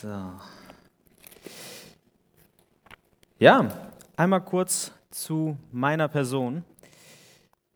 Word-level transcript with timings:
So. 0.00 0.32
Ja, 3.38 3.68
einmal 4.16 4.40
kurz 4.42 4.92
zu 5.10 5.58
meiner 5.72 6.08
Person. 6.08 6.64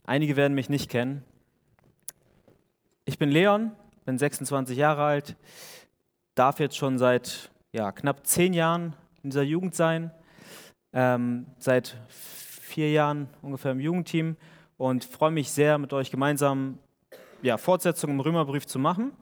Einige 0.06 0.34
werden 0.34 0.54
mich 0.54 0.70
nicht 0.70 0.88
kennen. 0.88 1.22
Ich 3.04 3.18
bin 3.18 3.28
Leon, 3.28 3.72
bin 4.06 4.16
26 4.16 4.78
Jahre 4.78 5.02
alt, 5.02 5.36
darf 6.34 6.60
jetzt 6.60 6.78
schon 6.78 6.96
seit 6.96 7.50
ja, 7.72 7.92
knapp 7.92 8.26
zehn 8.26 8.54
Jahren 8.54 8.96
in 9.22 9.28
dieser 9.28 9.42
Jugend 9.42 9.74
sein, 9.74 10.10
ähm, 10.94 11.44
seit 11.58 11.94
vier 12.08 12.90
Jahren 12.90 13.28
ungefähr 13.42 13.72
im 13.72 13.80
Jugendteam 13.80 14.38
und 14.78 15.04
freue 15.04 15.30
mich 15.30 15.50
sehr, 15.50 15.76
mit 15.76 15.92
euch 15.92 16.10
gemeinsam 16.10 16.78
ja, 17.42 17.58
Fortsetzung 17.58 18.12
im 18.12 18.20
Römerbrief 18.20 18.66
zu 18.66 18.78
machen. 18.78 19.12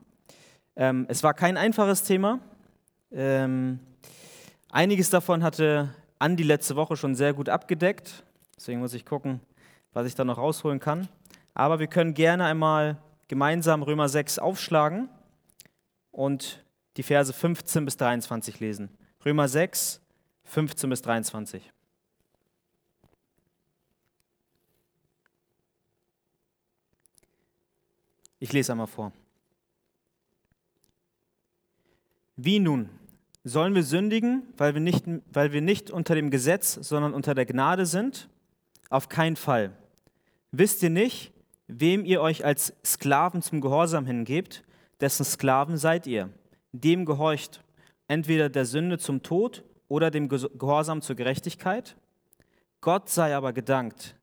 Ähm, 0.77 1.07
es 1.09 1.25
war 1.25 1.34
kein 1.34 1.57
einfaches 1.57 2.05
Thema. 2.05 2.39
Ähm, 3.15 3.79
einiges 4.71 5.11
davon 5.11 5.43
hatte 5.43 5.95
Andi 6.18 6.43
letzte 6.43 6.77
Woche 6.77 6.96
schon 6.96 7.14
sehr 7.14 7.35
gut 7.35 7.49
abgedeckt. 7.49 8.25
Deswegen 8.57 8.81
muss 8.81 8.95
ich 8.95 9.05
gucken, 9.05 9.41
was 9.93 10.07
ich 10.07 10.14
da 10.14 10.25
noch 10.25 10.39
rausholen 10.39 10.81
kann. 10.81 11.09
Aber 11.53 11.79
wir 11.79 11.89
können 11.89 12.14
gerne 12.14 12.46
einmal 12.46 12.96
gemeinsam 13.29 13.83
Römer 13.83 14.09
6 14.09 14.39
aufschlagen 14.39 15.09
und 16.11 16.64
die 16.96 17.03
Verse 17.03 17.33
15 17.33 17.85
bis 17.85 17.96
23 17.96 18.61
lesen. 18.61 18.89
Römer 19.25 19.49
6, 19.49 20.00
15 20.44 20.91
bis 20.91 21.03
23. 21.03 21.72
Ich 28.39 28.53
lese 28.53 28.72
einmal 28.72 28.86
vor. 28.86 29.13
Wie 32.36 32.58
nun? 32.58 32.89
Sollen 33.45 33.75
wir 33.75 33.83
sündigen, 33.83 34.45
weil 34.56 34.75
wir, 34.75 34.81
nicht, 34.81 35.05
weil 35.33 35.53
wir 35.53 35.62
nicht 35.62 35.91
unter 35.91 36.14
dem 36.14 36.30
Gesetz, 36.30 36.75
sondern 36.75 37.12
unter 37.12 37.34
der 37.34 37.44
Gnade 37.44 37.86
sind? 37.86 38.28
Auf 38.89 39.08
keinen 39.08 39.36
Fall. 39.36 39.72
Wisst 40.53 40.83
ihr 40.83 40.91
nicht, 40.91 41.33
wem 41.66 42.05
ihr 42.05 42.20
euch 42.20 42.44
als 42.44 42.75
Sklaven 42.84 43.42
zum 43.42 43.61
Gehorsam 43.61 44.06
hingebt, 44.06 44.62
dessen 45.00 45.25
Sklaven 45.25 45.77
seid 45.77 46.06
ihr? 46.06 46.28
Dem 46.72 47.05
gehorcht 47.05 47.64
entweder 48.06 48.48
der 48.48 48.64
Sünde 48.64 48.98
zum 48.98 49.22
Tod 49.22 49.64
oder 49.88 50.11
dem 50.11 50.28
Gehorsam 50.28 51.03
zur 51.03 51.16
Gerechtigkeit? 51.16 51.97
Gott 52.81 53.09
sei 53.09 53.34
aber 53.34 53.53
gedankt, 53.53 54.14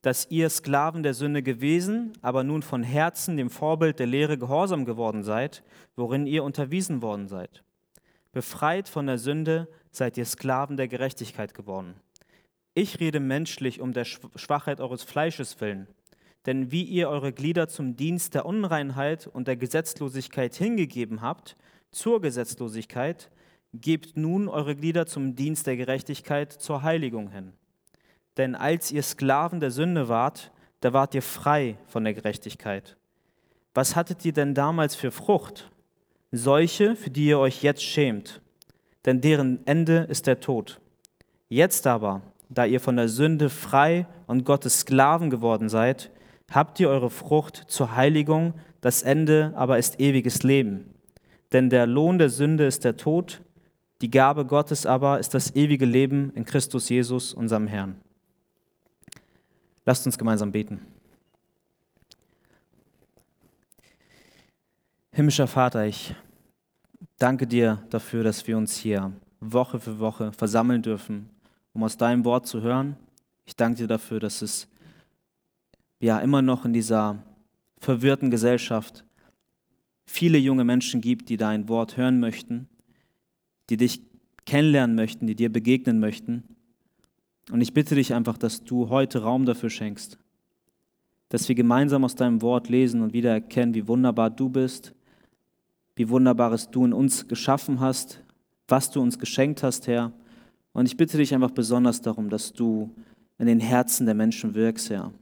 dass 0.00 0.30
ihr 0.30 0.48
Sklaven 0.48 1.02
der 1.02 1.14
Sünde 1.14 1.42
gewesen, 1.42 2.12
aber 2.22 2.42
nun 2.42 2.62
von 2.62 2.82
Herzen 2.82 3.36
dem 3.36 3.50
Vorbild 3.50 3.98
der 3.98 4.06
Lehre 4.06 4.38
gehorsam 4.38 4.84
geworden 4.84 5.22
seid, 5.22 5.62
worin 5.94 6.26
ihr 6.26 6.42
unterwiesen 6.42 7.02
worden 7.02 7.28
seid. 7.28 7.62
Befreit 8.32 8.88
von 8.88 9.06
der 9.06 9.18
Sünde 9.18 9.68
seid 9.90 10.16
ihr 10.16 10.24
Sklaven 10.24 10.76
der 10.76 10.88
Gerechtigkeit 10.88 11.54
geworden. 11.54 11.94
Ich 12.74 12.98
rede 12.98 13.20
menschlich 13.20 13.80
um 13.80 13.92
der 13.92 14.04
Schwachheit 14.04 14.80
eures 14.80 15.02
Fleisches 15.02 15.60
willen. 15.60 15.86
Denn 16.46 16.72
wie 16.72 16.82
ihr 16.82 17.08
eure 17.08 17.32
Glieder 17.32 17.68
zum 17.68 17.94
Dienst 17.94 18.34
der 18.34 18.46
Unreinheit 18.46 19.26
und 19.26 19.46
der 19.46 19.56
Gesetzlosigkeit 19.56 20.54
hingegeben 20.54 21.20
habt, 21.20 21.56
zur 21.90 22.20
Gesetzlosigkeit, 22.20 23.30
gebt 23.74 24.16
nun 24.16 24.48
eure 24.48 24.74
Glieder 24.74 25.06
zum 25.06 25.36
Dienst 25.36 25.66
der 25.66 25.76
Gerechtigkeit 25.76 26.52
zur 26.52 26.82
Heiligung 26.82 27.30
hin. 27.30 27.52
Denn 28.38 28.54
als 28.54 28.90
ihr 28.90 29.02
Sklaven 29.02 29.60
der 29.60 29.70
Sünde 29.70 30.08
wart, 30.08 30.52
da 30.80 30.92
wart 30.92 31.14
ihr 31.14 31.22
frei 31.22 31.76
von 31.86 32.02
der 32.02 32.14
Gerechtigkeit. 32.14 32.96
Was 33.74 33.94
hattet 33.94 34.24
ihr 34.24 34.32
denn 34.32 34.54
damals 34.54 34.94
für 34.94 35.10
Frucht? 35.10 35.70
Solche, 36.34 36.96
für 36.96 37.10
die 37.10 37.26
ihr 37.26 37.38
euch 37.38 37.62
jetzt 37.62 37.82
schämt, 37.82 38.40
denn 39.04 39.20
deren 39.20 39.66
Ende 39.66 40.06
ist 40.08 40.26
der 40.26 40.40
Tod. 40.40 40.80
Jetzt 41.50 41.86
aber, 41.86 42.22
da 42.48 42.64
ihr 42.64 42.80
von 42.80 42.96
der 42.96 43.08
Sünde 43.08 43.50
frei 43.50 44.06
und 44.26 44.44
Gottes 44.44 44.80
Sklaven 44.80 45.28
geworden 45.28 45.68
seid, 45.68 46.10
habt 46.50 46.80
ihr 46.80 46.88
eure 46.88 47.10
Frucht 47.10 47.64
zur 47.68 47.96
Heiligung, 47.96 48.54
das 48.80 49.02
Ende 49.02 49.52
aber 49.56 49.78
ist 49.78 50.00
ewiges 50.00 50.42
Leben. 50.42 50.94
Denn 51.52 51.68
der 51.68 51.86
Lohn 51.86 52.18
der 52.18 52.30
Sünde 52.30 52.64
ist 52.64 52.84
der 52.84 52.96
Tod, 52.96 53.42
die 54.00 54.10
Gabe 54.10 54.46
Gottes 54.46 54.86
aber 54.86 55.20
ist 55.20 55.34
das 55.34 55.54
ewige 55.54 55.84
Leben 55.84 56.32
in 56.34 56.46
Christus 56.46 56.88
Jesus, 56.88 57.34
unserem 57.34 57.66
Herrn. 57.66 58.00
Lasst 59.84 60.06
uns 60.06 60.16
gemeinsam 60.16 60.50
beten. 60.50 60.80
Himmlischer 65.12 65.46
Vater, 65.46 65.84
ich 65.84 66.14
danke 67.22 67.46
dir 67.46 67.80
dafür, 67.90 68.24
dass 68.24 68.48
wir 68.48 68.58
uns 68.58 68.76
hier 68.76 69.12
Woche 69.38 69.78
für 69.78 70.00
Woche 70.00 70.32
versammeln 70.32 70.82
dürfen, 70.82 71.30
um 71.72 71.84
aus 71.84 71.96
deinem 71.96 72.24
Wort 72.24 72.48
zu 72.48 72.62
hören. 72.62 72.96
Ich 73.44 73.54
danke 73.54 73.78
dir 73.78 73.86
dafür, 73.86 74.18
dass 74.18 74.42
es 74.42 74.66
ja 76.00 76.18
immer 76.18 76.42
noch 76.42 76.64
in 76.64 76.72
dieser 76.72 77.22
verwirrten 77.78 78.32
Gesellschaft 78.32 79.04
viele 80.04 80.36
junge 80.36 80.64
Menschen 80.64 81.00
gibt, 81.00 81.28
die 81.28 81.36
dein 81.36 81.68
Wort 81.68 81.96
hören 81.96 82.18
möchten, 82.18 82.68
die 83.70 83.76
dich 83.76 84.02
kennenlernen 84.44 84.96
möchten, 84.96 85.28
die 85.28 85.36
dir 85.36 85.52
begegnen 85.52 86.00
möchten. 86.00 86.42
Und 87.52 87.60
ich 87.60 87.72
bitte 87.72 87.94
dich 87.94 88.14
einfach, 88.14 88.36
dass 88.36 88.64
du 88.64 88.88
heute 88.88 89.22
Raum 89.22 89.46
dafür 89.46 89.70
schenkst, 89.70 90.18
dass 91.28 91.48
wir 91.48 91.54
gemeinsam 91.54 92.04
aus 92.04 92.16
deinem 92.16 92.42
Wort 92.42 92.68
lesen 92.68 93.00
und 93.00 93.12
wieder 93.12 93.30
erkennen, 93.30 93.74
wie 93.74 93.86
wunderbar 93.86 94.28
du 94.28 94.48
bist, 94.48 94.92
wie 95.96 96.08
wunderbares 96.08 96.70
du 96.70 96.84
in 96.84 96.92
uns 96.92 97.28
geschaffen 97.28 97.80
hast, 97.80 98.22
was 98.68 98.90
du 98.90 99.00
uns 99.00 99.18
geschenkt 99.18 99.62
hast, 99.62 99.86
Herr. 99.86 100.12
Und 100.72 100.86
ich 100.86 100.96
bitte 100.96 101.18
dich 101.18 101.34
einfach 101.34 101.50
besonders 101.50 102.00
darum, 102.00 102.30
dass 102.30 102.52
du 102.52 102.90
in 103.38 103.46
den 103.46 103.60
Herzen 103.60 104.06
der 104.06 104.14
Menschen 104.14 104.54
wirkst, 104.54 104.90
Herr. 104.90 105.12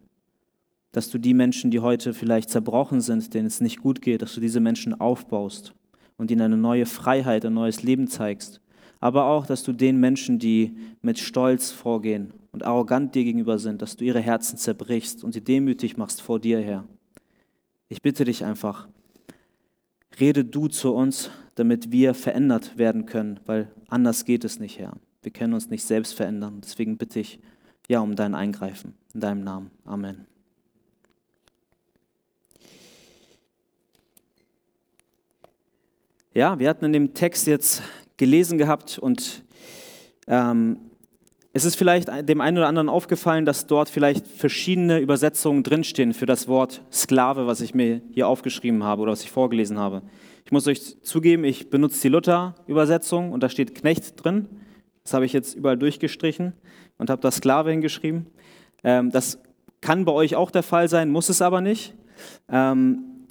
Dass 0.92 1.10
du 1.10 1.18
die 1.18 1.34
Menschen, 1.34 1.70
die 1.70 1.80
heute 1.80 2.14
vielleicht 2.14 2.50
zerbrochen 2.50 3.00
sind, 3.00 3.32
denen 3.34 3.46
es 3.46 3.60
nicht 3.60 3.80
gut 3.80 4.02
geht, 4.02 4.22
dass 4.22 4.34
du 4.34 4.40
diese 4.40 4.60
Menschen 4.60 5.00
aufbaust 5.00 5.74
und 6.16 6.30
ihnen 6.30 6.42
eine 6.42 6.56
neue 6.56 6.86
Freiheit, 6.86 7.44
ein 7.44 7.54
neues 7.54 7.82
Leben 7.82 8.06
zeigst 8.08 8.60
aber 9.00 9.24
auch, 9.24 9.46
dass 9.46 9.62
du 9.62 9.72
den 9.72 9.98
Menschen, 9.98 10.38
die 10.38 10.76
mit 11.00 11.18
Stolz 11.18 11.70
vorgehen 11.70 12.34
und 12.52 12.64
arrogant 12.64 13.14
dir 13.14 13.24
gegenüber 13.24 13.58
sind, 13.58 13.80
dass 13.82 13.96
du 13.96 14.04
ihre 14.04 14.20
Herzen 14.20 14.58
zerbrichst 14.58 15.24
und 15.24 15.32
sie 15.32 15.40
demütig 15.40 15.96
machst 15.96 16.20
vor 16.20 16.38
dir, 16.38 16.60
Herr. 16.60 16.84
Ich 17.88 18.02
bitte 18.02 18.24
dich 18.24 18.44
einfach, 18.44 18.88
rede 20.20 20.44
du 20.44 20.68
zu 20.68 20.94
uns, 20.94 21.30
damit 21.54 21.90
wir 21.90 22.14
verändert 22.14 22.78
werden 22.78 23.06
können, 23.06 23.40
weil 23.46 23.70
anders 23.88 24.24
geht 24.24 24.44
es 24.44 24.60
nicht, 24.60 24.78
Herr. 24.78 24.92
Wir 25.22 25.32
können 25.32 25.54
uns 25.54 25.68
nicht 25.68 25.84
selbst 25.84 26.14
verändern. 26.14 26.60
Deswegen 26.62 26.96
bitte 26.96 27.20
ich 27.20 27.40
ja 27.88 28.00
um 28.00 28.16
dein 28.16 28.34
Eingreifen. 28.34 28.94
In 29.12 29.20
deinem 29.20 29.44
Namen. 29.44 29.70
Amen. 29.84 30.26
Ja, 36.32 36.58
wir 36.58 36.68
hatten 36.68 36.84
in 36.84 36.92
dem 36.92 37.12
Text 37.12 37.46
jetzt 37.48 37.82
gelesen 38.16 38.56
gehabt 38.56 38.98
und 38.98 39.42
ähm, 40.28 40.89
es 41.52 41.64
ist 41.64 41.74
vielleicht 41.74 42.08
dem 42.28 42.40
einen 42.40 42.58
oder 42.58 42.68
anderen 42.68 42.88
aufgefallen, 42.88 43.44
dass 43.44 43.66
dort 43.66 43.88
vielleicht 43.88 44.26
verschiedene 44.26 45.00
Übersetzungen 45.00 45.62
drinstehen 45.64 46.14
für 46.14 46.26
das 46.26 46.46
Wort 46.46 46.82
Sklave, 46.92 47.46
was 47.46 47.60
ich 47.60 47.74
mir 47.74 48.02
hier 48.12 48.28
aufgeschrieben 48.28 48.84
habe 48.84 49.02
oder 49.02 49.12
was 49.12 49.22
ich 49.22 49.30
vorgelesen 49.30 49.78
habe. 49.78 50.02
Ich 50.44 50.52
muss 50.52 50.68
euch 50.68 51.02
zugeben, 51.02 51.44
ich 51.44 51.68
benutze 51.68 52.02
die 52.02 52.08
Luther-Übersetzung 52.08 53.32
und 53.32 53.42
da 53.42 53.48
steht 53.48 53.74
Knecht 53.74 54.24
drin. 54.24 54.48
Das 55.02 55.12
habe 55.12 55.24
ich 55.24 55.32
jetzt 55.32 55.54
überall 55.54 55.76
durchgestrichen 55.76 56.52
und 56.98 57.10
habe 57.10 57.20
da 57.20 57.30
Sklave 57.30 57.70
hingeschrieben. 57.70 58.26
Ähm, 58.84 59.10
das 59.10 59.40
kann 59.80 60.04
bei 60.04 60.12
euch 60.12 60.36
auch 60.36 60.50
der 60.50 60.62
Fall 60.62 60.88
sein, 60.88 61.10
muss 61.10 61.28
es 61.28 61.42
aber 61.42 61.60
nicht. 61.60 61.94
Ähm, 62.48 63.26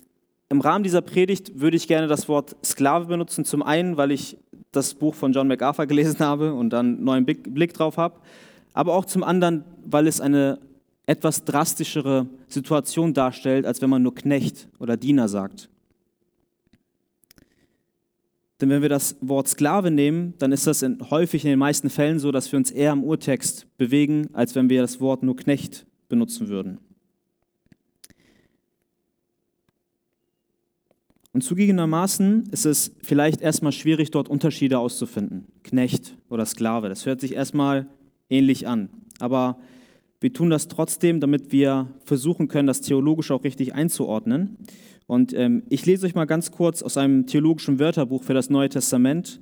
Im 0.49 0.59
Rahmen 0.59 0.83
dieser 0.83 1.01
Predigt 1.01 1.59
würde 1.59 1.77
ich 1.77 1.87
gerne 1.87 2.07
das 2.07 2.27
Wort 2.27 2.55
Sklave 2.65 3.05
benutzen. 3.05 3.45
Zum 3.45 3.63
einen, 3.63 3.95
weil 3.97 4.11
ich 4.11 4.37
das 4.71 4.93
Buch 4.93 5.15
von 5.15 5.33
John 5.33 5.47
MacArthur 5.47 5.85
gelesen 5.87 6.19
habe 6.19 6.53
und 6.53 6.71
dann 6.71 6.95
einen 6.95 7.03
neuen 7.03 7.25
Blick 7.25 7.73
drauf 7.73 7.97
habe, 7.97 8.19
aber 8.73 8.93
auch 8.93 9.05
zum 9.05 9.23
anderen, 9.23 9.63
weil 9.85 10.07
es 10.07 10.21
eine 10.21 10.59
etwas 11.05 11.43
drastischere 11.43 12.27
Situation 12.47 13.13
darstellt, 13.13 13.65
als 13.65 13.81
wenn 13.81 13.89
man 13.89 14.03
nur 14.03 14.13
Knecht 14.13 14.67
oder 14.79 14.95
Diener 14.95 15.27
sagt. 15.27 15.69
Denn 18.61 18.69
wenn 18.69 18.81
wir 18.81 18.89
das 18.89 19.15
Wort 19.21 19.47
Sklave 19.47 19.89
nehmen, 19.89 20.33
dann 20.37 20.51
ist 20.51 20.67
das 20.67 20.81
in, 20.81 21.09
häufig 21.09 21.45
in 21.45 21.51
den 21.51 21.59
meisten 21.59 21.89
Fällen 21.89 22.19
so, 22.19 22.31
dass 22.31 22.51
wir 22.51 22.57
uns 22.57 22.71
eher 22.71 22.91
im 22.91 23.03
Urtext 23.03 23.65
bewegen, 23.77 24.29
als 24.33 24.53
wenn 24.53 24.69
wir 24.69 24.81
das 24.81 24.99
Wort 24.99 25.23
nur 25.23 25.35
Knecht 25.35 25.85
benutzen 26.09 26.49
würden. 26.49 26.77
Und 31.39 31.43
zugegebenermaßen 31.43 32.49
ist 32.51 32.65
es 32.65 32.93
vielleicht 33.01 33.39
erstmal 33.39 33.71
schwierig, 33.71 34.11
dort 34.11 34.27
Unterschiede 34.27 34.77
auszufinden. 34.77 35.45
Knecht 35.63 36.17
oder 36.29 36.45
Sklave, 36.45 36.89
das 36.89 37.05
hört 37.05 37.21
sich 37.21 37.33
erstmal 37.33 37.87
ähnlich 38.29 38.67
an. 38.67 38.89
Aber 39.19 39.57
wir 40.19 40.33
tun 40.33 40.49
das 40.49 40.67
trotzdem, 40.67 41.21
damit 41.21 41.53
wir 41.53 41.87
versuchen 42.03 42.49
können, 42.49 42.67
das 42.67 42.81
theologisch 42.81 43.31
auch 43.31 43.45
richtig 43.45 43.73
einzuordnen. 43.73 44.57
Und 45.07 45.31
ähm, 45.31 45.63
ich 45.69 45.85
lese 45.85 46.07
euch 46.07 46.13
mal 46.13 46.25
ganz 46.25 46.51
kurz 46.51 46.83
aus 46.83 46.97
einem 46.97 47.25
theologischen 47.25 47.79
Wörterbuch 47.79 48.23
für 48.23 48.33
das 48.33 48.49
Neue 48.49 48.67
Testament 48.67 49.39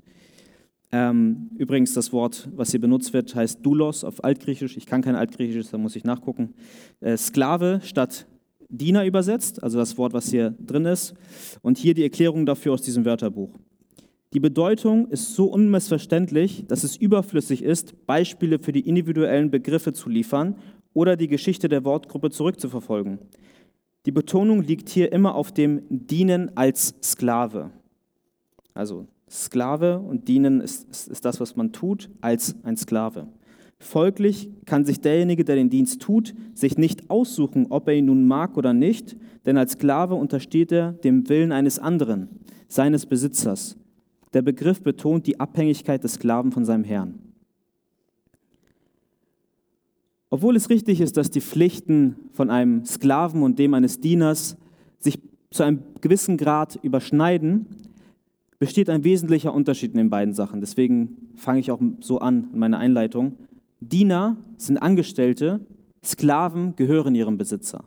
Ähm, 0.92 1.50
übrigens, 1.58 1.96
das 1.96 2.14
Wort, 2.14 2.48
was 2.56 2.70
hier 2.70 2.80
benutzt 2.80 3.12
wird, 3.12 3.34
heißt 3.34 3.66
Doulos 3.66 4.04
auf 4.04 4.24
Altgriechisch. 4.24 4.78
Ich 4.78 4.86
kann 4.86 5.02
kein 5.02 5.16
Altgriechisch, 5.16 5.70
da 5.72 5.80
muss 5.80 5.96
ich 5.96 6.04
nachgucken. 6.04 6.54
Äh, 7.00 7.18
Sklave 7.18 7.82
statt 7.84 8.28
Diener 8.70 9.06
übersetzt, 9.06 9.64
also 9.64 9.78
das 9.78 9.98
Wort, 9.98 10.14
was 10.14 10.30
hier 10.30 10.56
drin 10.60 10.86
ist. 10.86 11.14
Und 11.62 11.78
hier 11.78 11.94
die 11.94 12.04
Erklärung 12.04 12.46
dafür 12.46 12.74
aus 12.74 12.82
diesem 12.82 13.06
Wörterbuch. 13.06 13.50
Die 14.34 14.40
Bedeutung 14.40 15.08
ist 15.08 15.36
so 15.36 15.46
unmissverständlich, 15.46 16.66
dass 16.68 16.84
es 16.84 16.98
überflüssig 16.98 17.64
ist, 17.64 18.06
Beispiele 18.06 18.60
für 18.60 18.74
die 18.74 18.88
individuellen 18.88 19.52
Begriffe 19.52 19.94
zu 19.94 20.10
liefern 20.10 20.58
oder 20.94 21.16
die 21.16 21.28
Geschichte 21.28 21.70
der 21.70 21.86
Wortgruppe 21.86 22.30
zurückzuverfolgen. 22.30 23.20
Die 24.06 24.12
Betonung 24.12 24.62
liegt 24.62 24.90
hier 24.90 25.12
immer 25.12 25.36
auf 25.36 25.52
dem 25.54 25.82
Dienen 25.90 26.56
als 26.56 26.96
Sklave. 27.02 27.72
Also 28.74 29.08
Sklave 29.30 30.00
und 30.00 30.28
Dienen 30.28 30.62
ist, 30.62 30.90
ist, 30.90 31.08
ist 31.08 31.26
das, 31.26 31.40
was 31.40 31.56
man 31.56 31.74
tut, 31.74 32.10
als 32.22 32.56
ein 32.64 32.78
Sklave. 32.78 33.28
Folglich 33.80 34.50
kann 34.66 34.86
sich 34.86 35.02
derjenige, 35.02 35.44
der 35.46 35.56
den 35.56 35.70
Dienst 35.70 36.02
tut, 36.02 36.34
sich 36.54 36.78
nicht 36.78 37.10
aussuchen, 37.10 37.68
ob 37.70 37.88
er 37.88 37.96
ihn 37.96 38.06
nun 38.06 38.28
mag 38.28 38.58
oder 38.58 38.74
nicht, 38.74 39.16
denn 39.46 39.58
als 39.58 39.74
Sklave 39.74 40.16
untersteht 40.16 40.72
er 40.72 40.94
dem 40.94 41.30
Willen 41.30 41.52
eines 41.52 41.78
anderen, 41.78 42.28
seines 42.68 43.06
Besitzers. 43.06 43.78
Der 44.34 44.42
Begriff 44.42 44.82
betont 44.82 45.28
die 45.28 45.40
Abhängigkeit 45.40 46.04
des 46.04 46.14
Sklaven 46.14 46.52
von 46.52 46.66
seinem 46.66 46.84
Herrn. 46.84 47.20
Obwohl 50.30 50.56
es 50.56 50.70
richtig 50.70 51.00
ist, 51.00 51.16
dass 51.16 51.32
die 51.32 51.40
Pflichten 51.40 52.16
von 52.34 52.50
einem 52.50 52.84
Sklaven 52.84 53.44
und 53.44 53.60
dem 53.60 53.74
eines 53.74 54.02
Dieners 54.02 54.58
sich 55.00 55.20
zu 55.52 55.64
einem 55.64 55.84
gewissen 56.02 56.36
Grad 56.38 56.78
überschneiden, 56.84 57.68
besteht 58.60 58.90
ein 58.90 59.04
wesentlicher 59.04 59.54
Unterschied 59.54 59.92
in 59.92 59.98
den 59.98 60.10
beiden 60.10 60.34
Sachen. 60.34 60.60
Deswegen 60.60 61.30
fange 61.36 61.60
ich 61.60 61.72
auch 61.72 61.80
so 62.02 62.20
an 62.20 62.50
in 62.52 62.60
meiner 62.60 62.80
Einleitung. 62.80 63.38
Diener 63.80 64.38
sind 64.58 64.78
Angestellte, 64.78 65.60
Sklaven 66.04 66.76
gehören 66.76 67.16
ihrem 67.16 67.38
Besitzer. 67.38 67.86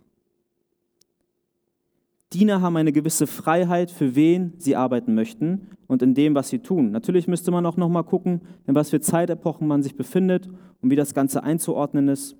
Diener 2.32 2.60
haben 2.60 2.76
eine 2.76 2.92
gewisse 2.92 3.26
Freiheit, 3.26 3.90
für 3.90 4.14
wen 4.14 4.52
sie 4.58 4.76
arbeiten 4.76 5.14
möchten 5.14 5.66
und 5.88 6.00
in 6.00 6.14
dem, 6.14 6.36
was 6.36 6.48
sie 6.48 6.60
tun. 6.60 6.92
Natürlich 6.92 7.26
müsste 7.26 7.50
man 7.50 7.66
auch 7.66 7.76
noch 7.76 7.88
mal 7.88 8.04
gucken, 8.04 8.42
in 8.66 8.76
was 8.76 8.90
für 8.90 9.00
Zeitepochen 9.00 9.66
man 9.66 9.82
sich 9.82 9.96
befindet 9.96 10.48
und 10.80 10.90
wie 10.90 10.96
das 10.96 11.12
Ganze 11.12 11.42
einzuordnen 11.42 12.06
ist. 12.06 12.36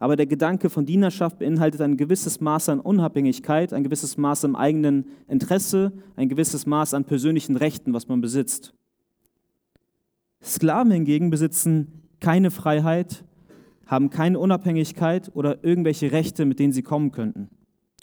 Aber 0.00 0.16
der 0.16 0.26
Gedanke 0.26 0.68
von 0.68 0.84
Dienerschaft 0.84 1.38
beinhaltet 1.38 1.80
ein 1.80 1.96
gewisses 1.96 2.40
Maß 2.40 2.70
an 2.70 2.80
Unabhängigkeit, 2.80 3.72
ein 3.72 3.84
gewisses 3.84 4.16
Maß 4.16 4.44
am 4.44 4.56
eigenen 4.56 5.06
Interesse, 5.28 5.92
ein 6.16 6.28
gewisses 6.28 6.66
Maß 6.66 6.94
an 6.94 7.04
persönlichen 7.04 7.56
Rechten, 7.56 7.92
was 7.92 8.08
man 8.08 8.20
besitzt. 8.20 8.74
Sklaven 10.42 10.90
hingegen 10.90 11.30
besitzen 11.30 12.00
keine 12.20 12.50
Freiheit, 12.50 13.24
haben 13.86 14.10
keine 14.10 14.38
Unabhängigkeit 14.38 15.30
oder 15.34 15.64
irgendwelche 15.64 16.12
Rechte, 16.12 16.44
mit 16.44 16.58
denen 16.58 16.72
sie 16.72 16.82
kommen 16.82 17.10
könnten. 17.10 17.48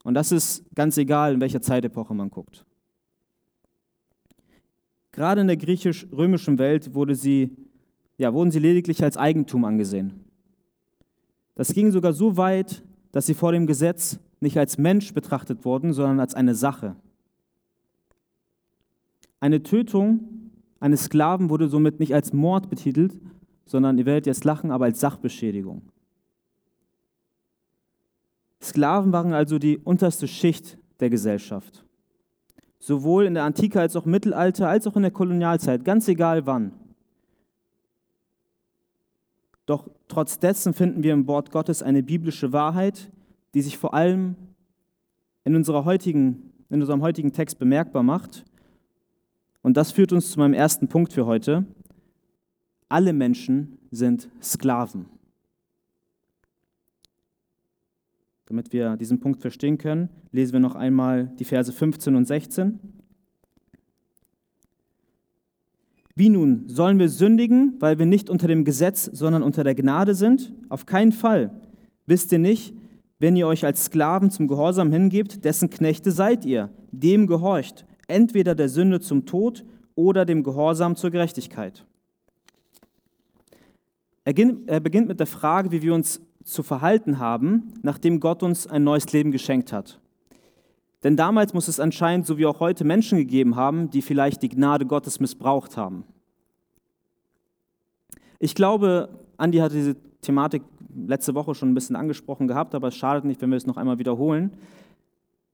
Und 0.04 0.14
das 0.14 0.32
ist 0.32 0.64
ganz 0.76 0.98
egal, 0.98 1.34
in 1.34 1.42
welcher 1.42 1.62
Zeitepoche 1.62 2.14
man 2.14 2.30
guckt. 2.30 2.66
Gerade 5.12 5.42
in 5.42 5.48
der 5.48 5.58
griechisch-römischen 5.58 6.60
Welt 6.60 6.94
wurde 6.94 7.16
sie, 7.16 7.56
ja, 8.18 8.34
wurden 8.34 8.52
sie 8.52 8.60
lediglich 8.60 9.04
als 9.04 9.18
Eigentum 9.18 9.66
angesehen. 9.66 10.26
Das 11.56 11.74
ging 11.74 11.92
sogar 11.92 12.14
so 12.14 12.38
weit, 12.38 12.84
dass 13.12 13.26
sie 13.26 13.34
vor 13.34 13.52
dem 13.52 13.66
Gesetz 13.66 14.20
nicht 14.40 14.58
als 14.58 14.78
Mensch 14.78 15.14
betrachtet 15.14 15.66
wurden, 15.66 15.94
sondern 15.94 16.20
als 16.20 16.36
eine 16.36 16.54
Sache. 16.54 16.96
Eine 19.40 19.64
Tötung 19.64 20.52
eines 20.80 21.06
Sklaven 21.06 21.50
wurde 21.50 21.68
somit 21.68 22.00
nicht 22.00 22.14
als 22.14 22.34
Mord 22.34 22.70
betitelt, 22.70 23.20
sondern 23.68 23.98
ihr 23.98 24.06
werdet 24.06 24.26
jetzt 24.26 24.44
lachen, 24.44 24.72
aber 24.72 24.86
als 24.86 25.00
Sachbeschädigung. 25.00 25.84
Sklaven 28.62 29.14
waren 29.14 29.34
also 29.34 29.60
die 29.60 29.78
unterste 29.78 30.28
Schicht 30.28 30.78
der 31.00 31.10
Gesellschaft. 31.10 31.86
Sowohl 32.80 33.26
in 33.26 33.34
der 33.36 33.44
Antike 33.44 33.80
als 33.80 33.96
auch 33.96 34.06
im 34.06 34.12
Mittelalter, 34.12 34.68
als 34.68 34.88
auch 34.88 34.96
in 34.96 35.04
der 35.04 35.12
Kolonialzeit, 35.12 35.86
ganz 35.86 36.08
egal 36.08 36.46
wann. 36.46 36.72
Doch 39.66 39.90
trotz 40.08 40.40
dessen 40.40 40.74
finden 40.74 41.04
wir 41.04 41.14
im 41.14 41.28
Wort 41.28 41.52
Gottes 41.52 41.84
eine 41.84 42.02
biblische 42.02 42.54
Wahrheit, 42.54 43.12
die 43.54 43.62
sich 43.62 43.78
vor 43.78 43.94
allem 43.94 44.36
in, 45.44 45.56
unserer 45.56 45.86
heutigen, 45.86 46.54
in 46.70 46.82
unserem 46.82 47.02
heutigen 47.02 47.34
Text 47.34 47.60
bemerkbar 47.60 48.04
macht. 48.04 48.46
Und 49.62 49.76
das 49.76 49.92
führt 49.92 50.14
uns 50.14 50.32
zu 50.32 50.40
meinem 50.40 50.54
ersten 50.54 50.88
Punkt 50.88 51.12
für 51.12 51.26
heute. 51.26 51.66
Alle 52.90 53.14
Menschen 53.14 53.78
sind 53.92 54.30
Sklaven. 54.42 55.06
Damit 58.46 58.72
wir 58.72 58.96
diesen 58.96 59.20
Punkt 59.20 59.42
verstehen 59.42 59.78
können, 59.78 60.10
lesen 60.32 60.54
wir 60.54 60.60
noch 60.62 60.76
einmal 60.76 61.32
die 61.38 61.44
Verse 61.44 61.72
15 61.72 62.16
und 62.16 62.26
16. 62.26 62.80
Wie 66.16 66.30
nun, 66.30 66.68
sollen 66.68 66.98
wir 66.98 67.10
sündigen, 67.10 67.76
weil 67.80 68.00
wir 68.00 68.06
nicht 68.06 68.30
unter 68.30 68.48
dem 68.48 68.64
Gesetz, 68.64 69.06
sondern 69.06 69.44
unter 69.44 69.64
der 69.64 69.76
Gnade 69.76 70.16
sind? 70.16 70.54
Auf 70.70 70.86
keinen 70.86 71.12
Fall. 71.12 71.52
Wisst 72.08 72.32
ihr 72.32 72.40
nicht, 72.40 72.74
wenn 73.20 73.36
ihr 73.36 73.48
euch 73.48 73.66
als 73.66 73.86
Sklaven 73.86 74.32
zum 74.32 74.48
Gehorsam 74.48 74.92
hingebt, 74.92 75.44
dessen 75.44 75.70
Knechte 75.70 76.12
seid 76.12 76.46
ihr, 76.46 76.70
dem 76.92 77.28
gehorcht, 77.28 77.86
entweder 78.08 78.56
der 78.56 78.70
Sünde 78.70 79.00
zum 79.00 79.26
Tod 79.26 79.66
oder 79.94 80.26
dem 80.26 80.42
Gehorsam 80.42 80.96
zur 80.96 81.12
Gerechtigkeit. 81.12 81.86
Er 84.28 84.82
beginnt 84.82 85.08
mit 85.08 85.22
der 85.22 85.26
Frage, 85.26 85.72
wie 85.72 85.82
wir 85.82 85.94
uns 85.94 86.20
zu 86.44 86.62
verhalten 86.62 87.18
haben, 87.18 87.74
nachdem 87.82 88.20
Gott 88.20 88.44
uns 88.44 88.68
ein 88.68 88.84
neues 88.84 89.10
Leben 89.14 89.32
geschenkt 89.32 89.72
hat. 89.72 90.02
Denn 91.06 91.16
damals 91.16 91.54
muss 91.54 91.70
es 91.70 91.80
anscheinend, 91.80 92.26
so 92.26 92.38
wie 92.38 92.46
auch 92.46 92.60
heute, 92.60 92.84
Menschen 92.84 93.18
gegeben 93.18 93.56
haben, 93.56 93.90
die 93.90 94.02
vielleicht 94.02 94.42
die 94.42 94.50
Gnade 94.50 94.86
Gottes 94.86 95.22
missbraucht 95.22 95.78
haben. 95.78 96.04
Ich 98.40 98.54
glaube, 98.54 99.08
Andi 99.38 99.60
hat 99.60 99.72
diese 99.72 99.96
Thematik 100.20 100.62
letzte 100.94 101.34
Woche 101.34 101.56
schon 101.56 101.72
ein 101.72 101.74
bisschen 101.74 101.96
angesprochen 101.96 102.50
gehabt, 102.50 102.76
aber 102.76 102.90
es 102.90 102.96
schadet 102.98 103.24
nicht, 103.24 103.42
wenn 103.42 103.52
wir 103.52 103.58
es 103.58 103.66
noch 103.66 103.78
einmal 103.78 103.98
wiederholen. 103.98 104.52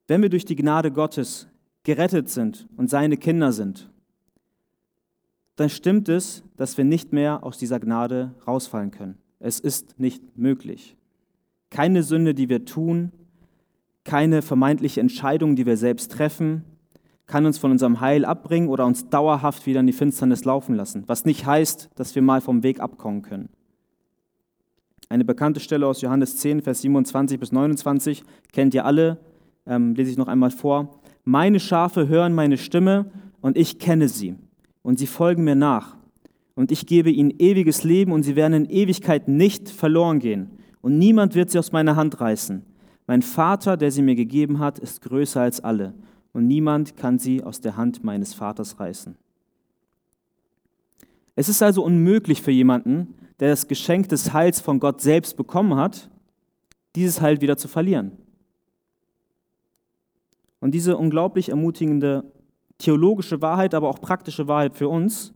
Wenn 0.08 0.24
wir 0.24 0.30
durch 0.30 0.46
die 0.46 0.56
Gnade 0.56 0.92
Gottes 0.92 1.48
gerettet 1.84 2.28
sind 2.30 2.68
und 2.75 2.90
seine 2.90 3.18
Kinder 3.18 3.52
sind, 3.52 3.92
dann 5.56 5.70
stimmt 5.70 6.10
es, 6.10 6.44
dass 6.58 6.77
wir 6.77 6.86
nicht 6.86 7.13
mehr 7.13 7.44
aus 7.44 7.58
dieser 7.58 7.80
Gnade 7.80 8.34
rausfallen 8.48 8.92
können. 8.92 9.18
Es 9.39 9.60
ist 9.60 10.00
nicht 10.00 10.38
möglich. 10.38 10.96
Keine 11.70 12.04
Sünde, 12.04 12.34
die 12.34 12.50
wir 12.50 12.66
tun, 12.66 13.12
keine 14.04 14.42
vermeintliche 14.42 15.00
Entscheidung, 15.00 15.56
die 15.56 15.66
wir 15.66 15.77
selbst 15.77 16.12
treffen, 16.12 16.63
kann 17.25 17.46
uns 17.46 17.58
von 17.58 17.72
unserem 17.72 18.01
Heil 18.01 18.25
abbringen 18.25 18.68
oder 18.68 18.86
uns 18.86 19.10
dauerhaft 19.10 19.66
wieder 19.66 19.80
in 19.80 19.88
die 19.88 19.94
Finsternis 19.94 20.44
laufen 20.44 20.75
lassen, 20.75 21.04
was 21.08 21.25
nicht 21.25 21.46
heißt, 21.46 21.89
dass 21.96 22.16
wir 22.16 22.22
mal 22.22 22.42
vom 22.42 22.63
Weg 22.63 22.80
abkommen 22.80 23.22
können. 23.22 23.50
Eine 25.10 25.25
bekannte 25.25 25.60
Stelle 25.60 25.88
aus 25.88 26.01
Johannes 26.01 26.38
10, 26.38 26.62
Vers 26.62 26.82
27 26.82 27.39
bis 27.39 27.51
29 27.51 28.24
kennt 28.51 28.74
ihr 28.74 28.86
alle, 28.86 29.20
ähm, 29.66 29.94
lese 29.96 30.12
ich 30.12 30.18
noch 30.18 30.27
einmal 30.27 30.51
vor. 30.51 31.00
Meine 31.24 31.60
Schafe 31.60 32.08
hören 32.08 32.34
meine 32.34 32.58
Stimme 32.58 33.12
und 33.39 33.58
ich 33.58 33.80
kenne 33.80 34.10
sie 34.10 34.36
und 34.84 35.00
sie 35.00 35.08
folgen 35.08 35.44
mir 35.44 35.56
nach. 35.56 35.98
Und 36.56 36.72
ich 36.72 36.86
gebe 36.86 37.10
ihnen 37.10 37.32
ewiges 37.40 37.84
Leben 37.84 38.12
und 38.12 38.22
sie 38.24 38.36
werden 38.36 38.54
in 38.54 38.70
Ewigkeit 38.70 39.28
nicht 39.28 39.70
verloren 39.70 40.20
gehen. 40.20 40.52
Und 40.82 41.00
niemand 41.00 41.34
wird 41.34 41.50
sie 41.50 41.58
aus 41.58 41.72
meiner 41.72 41.96
Hand 41.96 42.22
reißen. 42.22 42.63
Mein 43.08 43.22
Vater, 43.22 43.75
der 43.75 43.92
sie 43.92 44.04
mir 44.04 44.16
gegeben 44.16 44.60
hat, 44.60 44.78
ist 44.78 45.02
größer 45.02 45.42
als 45.42 45.62
alle. 45.62 45.94
Und 46.32 46.48
niemand 46.48 46.96
kann 46.96 47.18
sie 47.18 47.44
aus 47.44 47.60
der 47.60 47.75
Hand 47.75 48.04
meines 48.04 48.34
Vaters 48.34 48.80
reißen. 48.80 49.16
Es 51.36 51.50
ist 51.50 51.63
also 51.63 51.84
unmöglich 51.84 52.42
für 52.42 52.52
jemanden, 52.52 53.16
der 53.40 53.50
das 53.50 53.68
Geschenk 53.68 54.10
des 54.10 54.34
Heils 54.34 54.62
von 54.62 54.80
Gott 54.80 55.02
selbst 55.02 55.36
bekommen 55.36 55.75
hat, 55.75 56.10
dieses 56.96 57.22
Heil 57.22 57.42
wieder 57.42 57.58
zu 57.58 57.68
verlieren. 57.68 58.12
Und 60.60 60.72
diese 60.72 60.96
unglaublich 60.96 61.50
ermutigende 61.50 62.32
theologische 62.84 63.42
Wahrheit, 63.42 63.74
aber 63.74 63.90
auch 63.90 64.02
praktische 64.02 64.48
Wahrheit 64.48 64.75
für 64.75 64.90
uns, 64.90 65.34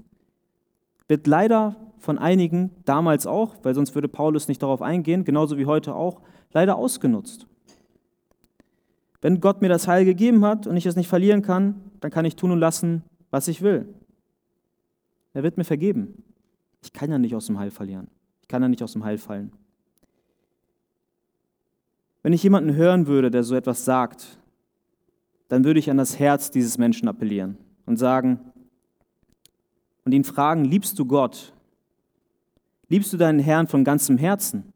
wird 1.07 1.27
leider 1.27 1.75
von 1.99 2.17
einigen, 2.17 2.71
damals 2.85 3.25
auch, 3.25 3.55
weil 3.63 3.73
sonst 3.73 3.95
würde 3.95 4.07
Paulus 4.07 4.47
nicht 4.47 4.61
darauf 4.61 4.81
eingehen, 4.81 5.23
genauso 5.23 5.57
wie 5.57 5.65
heute 5.65 5.95
auch, 5.95 6.21
leider 6.51 6.75
ausgenutzt. 6.75 7.47
Wenn 9.21 9.39
Gott 9.39 9.61
mir 9.61 9.69
das 9.69 9.87
Heil 9.87 10.05
gegeben 10.05 10.45
hat 10.45 10.67
und 10.67 10.77
ich 10.77 10.85
es 10.85 10.95
nicht 10.95 11.07
verlieren 11.07 11.41
kann, 11.41 11.81
dann 12.01 12.11
kann 12.11 12.25
ich 12.25 12.35
tun 12.35 12.51
und 12.51 12.59
lassen, 12.59 13.03
was 13.31 13.47
ich 13.47 13.61
will. 13.61 13.87
Er 15.33 15.43
wird 15.43 15.57
mir 15.57 15.63
vergeben. 15.63 16.23
Ich 16.83 16.93
kann 16.93 17.09
ja 17.09 17.17
nicht 17.17 17.35
aus 17.35 17.47
dem 17.47 17.57
Heil 17.57 17.71
verlieren. 17.71 18.09
Ich 18.41 18.47
kann 18.47 18.61
ja 18.61 18.67
nicht 18.67 18.83
aus 18.83 18.93
dem 18.93 19.03
Heil 19.03 19.17
fallen. 19.17 19.51
Wenn 22.21 22.33
ich 22.33 22.43
jemanden 22.43 22.75
hören 22.75 23.07
würde, 23.07 23.31
der 23.31 23.43
so 23.43 23.55
etwas 23.55 23.85
sagt, 23.85 24.37
dann 25.47 25.63
würde 25.63 25.79
ich 25.79 25.89
an 25.89 25.97
das 25.97 26.19
Herz 26.19 26.51
dieses 26.51 26.77
Menschen 26.77 27.07
appellieren 27.07 27.57
und 27.85 27.97
sagen, 27.97 28.39
und 30.05 30.13
ihn 30.13 30.23
fragen, 30.23 30.63
liebst 30.63 30.97
du 30.99 31.05
Gott? 31.05 31.53
Liebst 32.87 33.11
du 33.11 33.17
deinen 33.17 33.39
Herrn 33.39 33.67
von 33.67 33.83
ganzem 33.83 34.17
Herzen? 34.17 34.71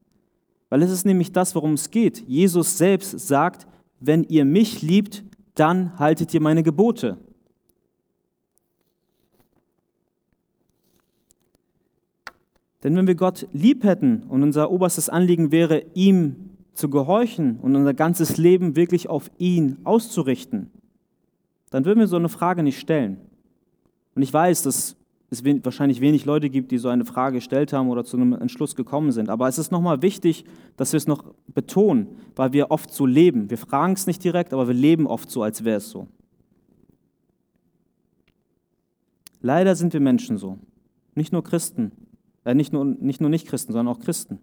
Weil 0.69 0.81
es 0.83 0.91
ist 0.91 1.05
nämlich 1.05 1.31
das, 1.31 1.55
worum 1.55 1.73
es 1.73 1.89
geht. 1.89 2.27
Jesus 2.27 2.77
selbst 2.77 3.17
sagt, 3.19 3.65
wenn 4.01 4.23
ihr 4.25 4.43
mich 4.43 4.81
liebt, 4.81 5.23
dann 5.55 5.97
haltet 5.99 6.33
ihr 6.33 6.41
meine 6.41 6.63
Gebote. 6.63 7.17
Denn 12.83 12.95
wenn 12.95 13.07
wir 13.07 13.15
Gott 13.15 13.47
lieb 13.53 13.83
hätten 13.83 14.23
und 14.23 14.43
unser 14.43 14.71
oberstes 14.71 15.07
Anliegen 15.07 15.51
wäre, 15.51 15.85
ihm 15.93 16.50
zu 16.73 16.89
gehorchen 16.89 17.59
und 17.59 17.75
unser 17.75 17.93
ganzes 17.93 18.37
Leben 18.37 18.75
wirklich 18.75 19.09
auf 19.09 19.29
ihn 19.37 19.77
auszurichten, 19.83 20.71
dann 21.69 21.85
würden 21.85 21.99
wir 21.99 22.07
so 22.07 22.17
eine 22.17 22.29
Frage 22.29 22.63
nicht 22.63 22.79
stellen. 22.79 23.17
Und 24.15 24.21
ich 24.21 24.33
weiß, 24.33 24.63
dass 24.63 24.97
es 25.29 25.45
wahrscheinlich 25.63 26.01
wenig 26.01 26.25
Leute 26.25 26.49
gibt, 26.49 26.71
die 26.71 26.77
so 26.77 26.89
eine 26.89 27.05
Frage 27.05 27.37
gestellt 27.37 27.71
haben 27.71 27.89
oder 27.89 28.03
zu 28.03 28.17
einem 28.17 28.33
Entschluss 28.33 28.75
gekommen 28.75 29.13
sind. 29.13 29.29
Aber 29.29 29.47
es 29.47 29.57
ist 29.57 29.71
nochmal 29.71 30.01
wichtig, 30.01 30.43
dass 30.75 30.91
wir 30.91 30.97
es 30.97 31.07
noch 31.07 31.23
betonen, 31.47 32.07
weil 32.35 32.51
wir 32.51 32.69
oft 32.69 32.93
so 32.93 33.05
leben. 33.05 33.49
Wir 33.49 33.57
fragen 33.57 33.93
es 33.93 34.07
nicht 34.07 34.21
direkt, 34.23 34.53
aber 34.53 34.67
wir 34.67 34.73
leben 34.73 35.07
oft 35.07 35.31
so, 35.31 35.41
als 35.41 35.63
wäre 35.63 35.77
es 35.77 35.89
so. 35.89 36.07
Leider 39.41 39.75
sind 39.75 39.93
wir 39.93 40.01
Menschen 40.01 40.37
so. 40.37 40.59
Nicht 41.15 41.31
nur 41.31 41.43
Christen, 41.43 41.93
äh, 42.43 42.53
nicht, 42.53 42.73
nur, 42.73 42.83
nicht 42.83 43.21
nur 43.21 43.29
Nicht-Christen, 43.29 43.71
sondern 43.71 43.95
auch 43.95 44.01
Christen. 44.01 44.39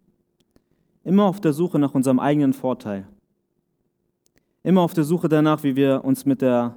Immer 1.09 1.25
auf 1.25 1.41
der 1.41 1.55
Suche 1.55 1.79
nach 1.79 1.95
unserem 1.95 2.21
eigenen 2.21 2.53
Vorteil. 2.53 3.09
Immer 4.63 4.83
auf 4.83 4.93
der 4.93 5.05
Suche 5.05 5.31
danach, 5.31 5.63
wie 5.63 5.75
wir 5.75 6.05
uns 6.05 6.27
mit 6.27 6.43
der, 6.43 6.77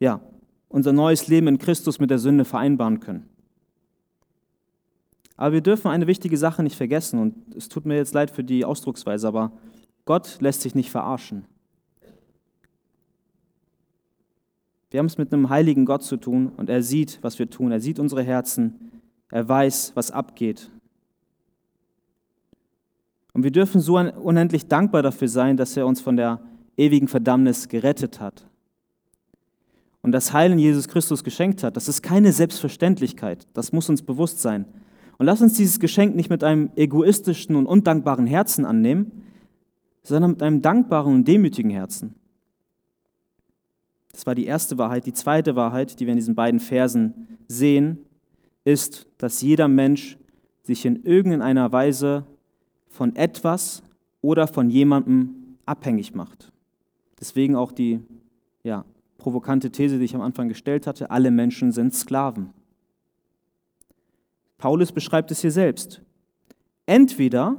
ja, 0.00 0.20
unser 0.68 0.92
neues 0.92 1.28
Leben 1.28 1.46
in 1.46 1.58
Christus 1.58 2.00
mit 2.00 2.10
der 2.10 2.18
Sünde 2.18 2.44
vereinbaren 2.44 2.98
können. 2.98 3.28
Aber 5.36 5.52
wir 5.52 5.60
dürfen 5.60 5.92
eine 5.92 6.08
wichtige 6.08 6.36
Sache 6.36 6.64
nicht 6.64 6.74
vergessen 6.74 7.20
und 7.20 7.54
es 7.54 7.68
tut 7.68 7.86
mir 7.86 7.94
jetzt 7.94 8.14
leid 8.14 8.32
für 8.32 8.42
die 8.42 8.64
Ausdrucksweise, 8.64 9.28
aber 9.28 9.52
Gott 10.06 10.38
lässt 10.40 10.62
sich 10.62 10.74
nicht 10.74 10.90
verarschen. 10.90 11.44
Wir 14.90 14.98
haben 14.98 15.06
es 15.06 15.18
mit 15.18 15.32
einem 15.32 15.50
heiligen 15.50 15.84
Gott 15.84 16.02
zu 16.02 16.16
tun 16.16 16.50
und 16.56 16.68
er 16.68 16.82
sieht, 16.82 17.20
was 17.22 17.38
wir 17.38 17.48
tun. 17.48 17.70
Er 17.70 17.78
sieht 17.78 18.00
unsere 18.00 18.24
Herzen. 18.24 18.90
Er 19.30 19.48
weiß, 19.48 19.92
was 19.94 20.10
abgeht. 20.10 20.68
Und 23.32 23.44
wir 23.44 23.50
dürfen 23.50 23.80
so 23.80 23.98
unendlich 23.98 24.66
dankbar 24.66 25.02
dafür 25.02 25.28
sein, 25.28 25.56
dass 25.56 25.76
er 25.76 25.86
uns 25.86 26.00
von 26.00 26.16
der 26.16 26.40
ewigen 26.76 27.08
Verdammnis 27.08 27.68
gerettet 27.68 28.20
hat. 28.20 28.46
Und 30.02 30.12
das 30.12 30.32
Heil 30.32 30.52
in 30.52 30.58
Jesus 30.58 30.88
Christus 30.88 31.22
geschenkt 31.22 31.62
hat. 31.62 31.76
Das 31.76 31.88
ist 31.88 32.02
keine 32.02 32.32
Selbstverständlichkeit. 32.32 33.46
Das 33.54 33.72
muss 33.72 33.88
uns 33.88 34.02
bewusst 34.02 34.40
sein. 34.40 34.66
Und 35.18 35.26
lass 35.26 35.40
uns 35.40 35.54
dieses 35.54 35.78
Geschenk 35.78 36.16
nicht 36.16 36.28
mit 36.28 36.42
einem 36.42 36.70
egoistischen 36.74 37.54
und 37.54 37.66
undankbaren 37.66 38.26
Herzen 38.26 38.64
annehmen, 38.64 39.22
sondern 40.02 40.32
mit 40.32 40.42
einem 40.42 40.60
dankbaren 40.60 41.14
und 41.14 41.28
demütigen 41.28 41.70
Herzen. 41.70 42.16
Das 44.10 44.26
war 44.26 44.34
die 44.34 44.46
erste 44.46 44.76
Wahrheit. 44.78 45.06
Die 45.06 45.12
zweite 45.12 45.56
Wahrheit, 45.56 46.00
die 46.00 46.06
wir 46.06 46.12
in 46.12 46.18
diesen 46.18 46.34
beiden 46.34 46.60
Versen 46.60 47.38
sehen, 47.46 47.98
ist, 48.64 49.06
dass 49.18 49.40
jeder 49.40 49.68
Mensch 49.68 50.18
sich 50.64 50.84
in 50.84 51.04
irgendeiner 51.04 51.72
Weise 51.72 52.26
von 52.92 53.16
etwas 53.16 53.82
oder 54.20 54.46
von 54.46 54.70
jemandem 54.70 55.56
abhängig 55.66 56.14
macht. 56.14 56.52
Deswegen 57.18 57.56
auch 57.56 57.72
die 57.72 58.00
ja, 58.62 58.84
provokante 59.18 59.70
These, 59.70 59.98
die 59.98 60.04
ich 60.04 60.14
am 60.14 60.20
Anfang 60.20 60.48
gestellt 60.48 60.86
hatte, 60.86 61.10
alle 61.10 61.30
Menschen 61.30 61.72
sind 61.72 61.94
Sklaven. 61.94 62.50
Paulus 64.58 64.92
beschreibt 64.92 65.30
es 65.30 65.40
hier 65.40 65.50
selbst. 65.50 66.02
Entweder 66.86 67.56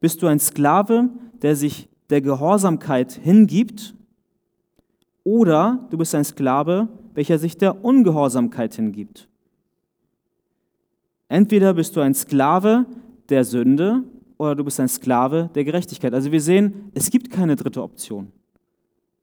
bist 0.00 0.22
du 0.22 0.26
ein 0.26 0.40
Sklave, 0.40 1.08
der 1.40 1.56
sich 1.56 1.88
der 2.10 2.20
Gehorsamkeit 2.20 3.12
hingibt, 3.12 3.94
oder 5.24 5.86
du 5.90 5.98
bist 5.98 6.14
ein 6.14 6.24
Sklave, 6.24 6.88
welcher 7.14 7.38
sich 7.38 7.56
der 7.56 7.84
Ungehorsamkeit 7.84 8.74
hingibt. 8.74 9.28
Entweder 11.28 11.74
bist 11.74 11.96
du 11.96 12.00
ein 12.00 12.14
Sklave 12.14 12.86
der 13.28 13.44
Sünde 13.44 14.02
oder 14.42 14.56
du 14.56 14.64
bist 14.64 14.80
ein 14.80 14.88
Sklave 14.88 15.50
der 15.54 15.64
Gerechtigkeit. 15.64 16.12
Also 16.12 16.32
wir 16.32 16.40
sehen, 16.40 16.90
es 16.94 17.10
gibt 17.10 17.30
keine 17.30 17.54
dritte 17.54 17.82
Option. 17.82 18.32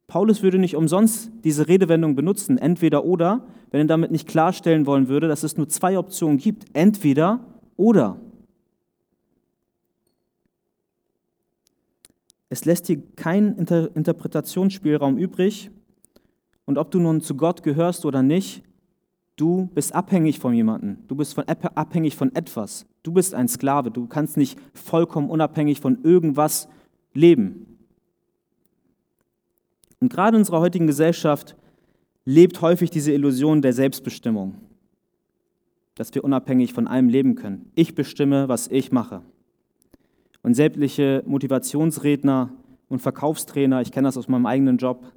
Paulus 0.08 0.42
würde 0.42 0.58
nicht 0.58 0.76
umsonst 0.76 1.30
diese 1.44 1.68
Redewendung 1.68 2.16
benutzen, 2.16 2.58
entweder 2.58 3.04
oder, 3.04 3.46
wenn 3.70 3.82
er 3.82 3.88
damit 3.88 4.12
nicht 4.12 4.28
klarstellen 4.28 4.86
wollen 4.86 5.08
würde, 5.08 5.28
dass 5.28 5.44
es 5.44 5.58
nur 5.58 5.68
zwei 5.68 6.00
Optionen 6.00 6.38
gibt, 6.38 6.66
entweder 6.74 7.42
oder. 7.76 8.18
Es 12.50 12.66
lässt 12.66 12.88
hier 12.88 13.02
keinen 13.16 13.58
Inter 13.58 13.96
Interpretationsspielraum 13.96 15.18
übrig. 15.18 15.70
Und 16.66 16.78
ob 16.78 16.92
du 16.92 17.00
nun 17.00 17.22
zu 17.22 17.36
Gott 17.36 17.62
gehörst 17.62 18.06
oder 18.06 18.24
nicht, 18.24 18.64
Du 19.39 19.69
bist 19.74 19.96
abhängig 19.96 20.38
von 20.38 20.53
jemandem. 20.53 20.98
Du 21.08 21.15
bist 21.15 21.34
von, 21.34 21.46
abhängig 21.48 22.17
von 22.17 22.36
etwas. 22.36 22.86
Du 23.03 23.13
bist 23.13 23.34
ein 23.34 23.48
Sklave. 23.48 23.89
Du 23.89 24.05
kannst 24.05 24.36
nicht 24.36 24.60
vollkommen 24.74 25.29
unabhängig 25.29 25.79
von 25.79 26.03
irgendwas 26.03 26.67
leben. 27.13 27.77
Und 30.01 30.12
gerade 30.12 30.36
in 30.36 30.41
unserer 30.41 30.60
heutigen 30.60 30.88
Gesellschaft 30.88 31.55
lebt 32.25 32.62
häufig 32.62 32.89
diese 32.89 33.13
Illusion 33.13 33.62
der 33.62 33.72
Selbstbestimmung, 33.72 34.55
dass 35.96 36.13
wir 36.13 36.25
unabhängig 36.25 36.74
von 36.74 36.86
allem 36.86 37.08
leben 37.08 37.36
können. 37.36 37.72
Ich 37.75 37.96
bestimme, 37.96 38.50
was 38.50 38.67
ich 38.67 38.91
mache. 38.91 39.22
Und 40.41 40.55
sämtliche 40.55 41.24
Motivationsredner 41.25 42.51
und 42.89 43.00
Verkaufstrainer, 43.00 43.79
ich 43.79 43.93
kenne 43.93 44.10
das 44.10 44.17
aus 44.17 44.27
meinem 44.27 44.48
eigenen 44.48 44.75
Job, 44.75 45.13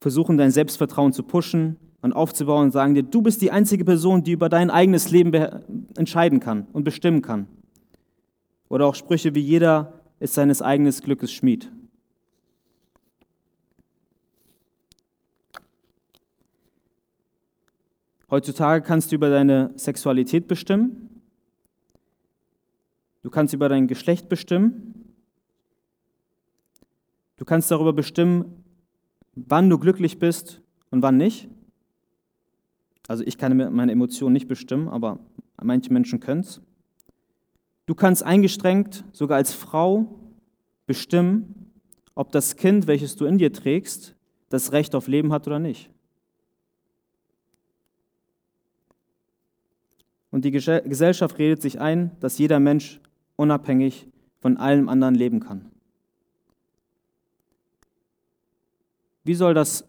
versuchen 0.00 0.38
dein 0.38 0.52
Selbstvertrauen 0.52 1.12
zu 1.12 1.22
pushen, 1.22 1.76
und 2.02 2.12
aufzubauen 2.12 2.64
und 2.64 2.70
sagen 2.72 2.94
dir, 2.94 3.04
du 3.04 3.22
bist 3.22 3.40
die 3.40 3.52
einzige 3.52 3.84
Person, 3.84 4.22
die 4.22 4.32
über 4.32 4.48
dein 4.48 4.70
eigenes 4.70 5.10
Leben 5.10 5.32
entscheiden 5.96 6.40
kann 6.40 6.66
und 6.72 6.84
bestimmen 6.84 7.22
kann. 7.22 7.46
Oder 8.68 8.86
auch 8.86 8.94
Sprüche 8.94 9.34
wie 9.34 9.40
jeder 9.40 10.00
ist 10.18 10.34
seines 10.34 10.60
eigenen 10.60 10.92
Glückes 10.92 11.32
Schmied. 11.32 11.70
Heutzutage 18.30 18.84
kannst 18.84 19.12
du 19.12 19.16
über 19.16 19.28
deine 19.28 19.72
Sexualität 19.76 20.48
bestimmen. 20.48 21.20
Du 23.22 23.30
kannst 23.30 23.54
über 23.54 23.68
dein 23.68 23.86
Geschlecht 23.86 24.28
bestimmen. 24.28 25.14
Du 27.36 27.44
kannst 27.44 27.70
darüber 27.70 27.92
bestimmen, 27.92 28.64
wann 29.34 29.68
du 29.68 29.78
glücklich 29.78 30.18
bist 30.18 30.62
und 30.90 31.02
wann 31.02 31.18
nicht. 31.18 31.48
Also 33.08 33.24
ich 33.24 33.36
kann 33.36 33.56
meine 33.74 33.92
Emotionen 33.92 34.32
nicht 34.32 34.48
bestimmen, 34.48 34.88
aber 34.88 35.18
manche 35.60 35.92
Menschen 35.92 36.20
können 36.20 36.40
es. 36.40 36.60
Du 37.86 37.94
kannst 37.94 38.22
eingestrengt, 38.22 39.04
sogar 39.12 39.36
als 39.36 39.52
Frau, 39.52 40.18
bestimmen, 40.86 41.72
ob 42.14 42.32
das 42.32 42.56
Kind, 42.56 42.86
welches 42.86 43.16
du 43.16 43.24
in 43.24 43.38
dir 43.38 43.52
trägst, 43.52 44.14
das 44.48 44.72
Recht 44.72 44.94
auf 44.94 45.08
Leben 45.08 45.32
hat 45.32 45.46
oder 45.46 45.58
nicht. 45.58 45.90
Und 50.30 50.44
die 50.44 50.50
Gesellschaft 50.50 51.38
redet 51.38 51.60
sich 51.60 51.80
ein, 51.80 52.10
dass 52.20 52.38
jeder 52.38 52.60
Mensch 52.60 53.00
unabhängig 53.36 54.08
von 54.40 54.56
allem 54.56 54.88
anderen 54.88 55.14
leben 55.14 55.40
kann. 55.40 55.70
Wie 59.24 59.34
soll 59.34 59.54
das 59.54 59.86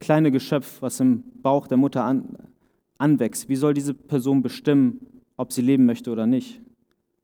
kleine 0.00 0.30
Geschöpf, 0.30 0.82
was 0.82 0.98
im 0.98 1.22
Bauch 1.42 1.66
der 1.66 1.76
Mutter 1.76 2.04
an, 2.04 2.36
anwächst, 2.98 3.48
wie 3.48 3.56
soll 3.56 3.74
diese 3.74 3.94
Person 3.94 4.42
bestimmen, 4.42 5.06
ob 5.36 5.52
sie 5.52 5.62
leben 5.62 5.86
möchte 5.86 6.10
oder 6.10 6.26
nicht? 6.26 6.60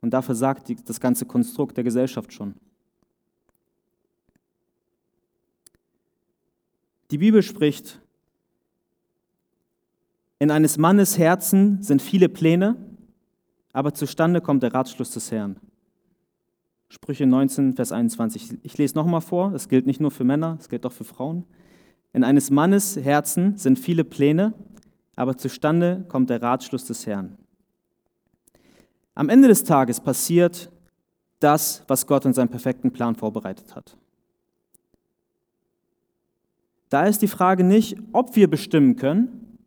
Und 0.01 0.11
dafür 0.11 0.35
sagt 0.35 0.69
die, 0.69 0.77
das 0.77 1.01
ganze 1.01 1.27
Konstrukt 1.27 1.77
der 1.77 1.85
Gesellschaft 1.85 2.33
schon. 2.33 2.55
Die 7.11 7.19
Bibel 7.19 7.43
spricht, 7.43 8.01
in 10.39 10.51
eines 10.51 10.77
Mannes 10.77 11.19
Herzen 11.19 11.83
sind 11.83 12.03
viele 12.03 12.29
Pläne, 12.29 12.77
aber 13.73 13.95
zustande 13.95 14.41
kommt 14.41 14.63
der 14.63 14.75
Ratschluss 14.75 15.11
des 15.13 15.31
Herrn. 15.31 15.57
Sprüche 16.89 17.27
19, 17.27 17.75
Vers 17.75 17.93
21. 17.93 18.59
Ich 18.63 18.79
lese 18.79 18.95
nochmal 18.97 19.21
vor, 19.21 19.51
das 19.51 19.69
gilt 19.69 19.87
nicht 19.87 20.01
nur 20.01 20.11
für 20.11 20.25
Männer, 20.25 20.57
es 20.61 20.69
gilt 20.69 20.85
auch 20.85 20.93
für 20.93 21.05
Frauen. 21.05 21.45
In 22.17 22.25
eines 22.25 22.51
Mannes 22.51 22.97
Herzen 22.97 23.59
sind 23.59 23.79
viele 23.79 24.03
Pläne, 24.03 24.55
aber 25.17 25.37
zustande 25.37 26.07
kommt 26.09 26.31
der 26.31 26.41
Ratschluss 26.41 26.87
des 26.87 27.07
Herrn. 27.07 27.37
Am 29.15 29.29
Ende 29.29 29.49
des 29.49 29.65
Tages 29.65 30.01
passiert 30.01 30.71
das, 31.41 31.83
was 31.89 32.07
Gott 32.07 32.25
in 32.25 32.33
seinem 32.33 32.49
perfekten 32.49 32.91
Plan 32.91 33.17
vorbereitet 33.17 33.77
hat. 33.77 33.99
Da 36.89 37.05
ist 37.05 37.21
die 37.21 37.29
Frage 37.29 37.65
nicht, 37.65 37.99
ob 38.13 38.35
wir 38.35 38.49
bestimmen 38.49 38.97
können, 38.97 39.59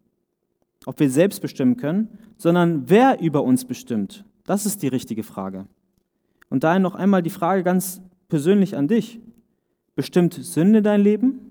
ob 0.88 1.00
wir 1.00 1.12
selbst 1.12 1.44
bestimmen 1.44 1.77
können, 1.77 2.18
sondern 2.38 2.89
wer 2.89 3.22
über 3.22 3.44
uns 3.44 3.63
bestimmt. 3.63 4.25
Das 4.46 4.65
ist 4.65 4.82
die 4.82 4.88
richtige 4.88 5.22
Frage. 5.22 5.68
Und 6.50 6.63
daher 6.63 6.79
noch 6.79 6.96
einmal 6.96 7.22
die 7.22 7.29
Frage 7.29 7.62
ganz 7.62 8.01
persönlich 8.27 8.75
an 8.75 8.88
dich. 8.88 9.20
Bestimmt 9.96 10.34
Sünde 10.34 10.82
dein 10.82 11.01
Leben 11.01 11.49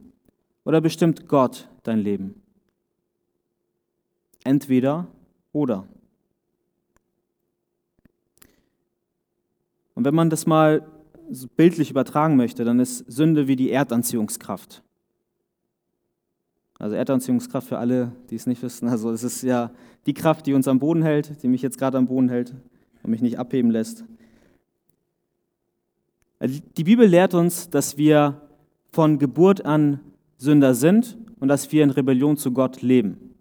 oder 0.69 0.83
bestimmt 0.83 1.27
Gott 1.29 1.67
dein 1.83 1.99
Leben? 1.99 2.43
Entweder 4.45 5.07
oder. 5.51 5.89
Und 9.95 10.05
wenn 10.05 10.15
man 10.15 10.29
das 10.29 10.47
mal 10.47 10.87
bildlich 11.57 11.91
übertragen 11.91 12.37
möchte, 12.37 12.65
dann 12.65 12.81
ist 12.81 12.99
Sünde 13.11 13.49
wie 13.49 13.57
die 13.57 13.71
Erdanziehungskraft. 13.71 14.83
Also 16.79 16.97
Erdanziehungskraft 16.97 17.67
für 17.67 17.79
alle, 17.79 18.13
die 18.29 18.37
es 18.37 18.47
nicht 18.47 18.63
wissen. 18.63 18.89
Also 18.89 19.11
es 19.11 19.25
ist 19.25 19.41
ja 19.41 19.71
die 20.05 20.13
Kraft, 20.13 20.47
die 20.47 20.53
uns 20.53 20.69
am 20.69 20.81
Boden 20.81 21.03
hält, 21.03 21.43
die 21.43 21.49
mich 21.49 21.63
jetzt 21.63 21.79
gerade 21.79 21.97
am 21.97 22.09
Boden 22.09 22.29
hält 22.29 22.55
und 23.03 23.11
mich 23.11 23.23
nicht 23.23 23.39
abheben 23.39 23.71
lässt. 23.71 24.05
Die 26.43 26.85
Bibel 26.85 27.07
lehrt 27.07 27.33
uns, 27.33 27.71
dass 27.71 27.97
wir 27.97 28.43
von 28.93 29.19
Geburt 29.19 29.65
an 29.65 30.01
Sünder 30.39 30.75
sind 30.75 31.19
und 31.41 31.49
dass 31.49 31.71
wir 31.71 31.85
in 31.85 31.91
Rebellion 31.91 32.37
zu 32.37 32.53
Gott 32.53 32.81
leben. 32.81 33.35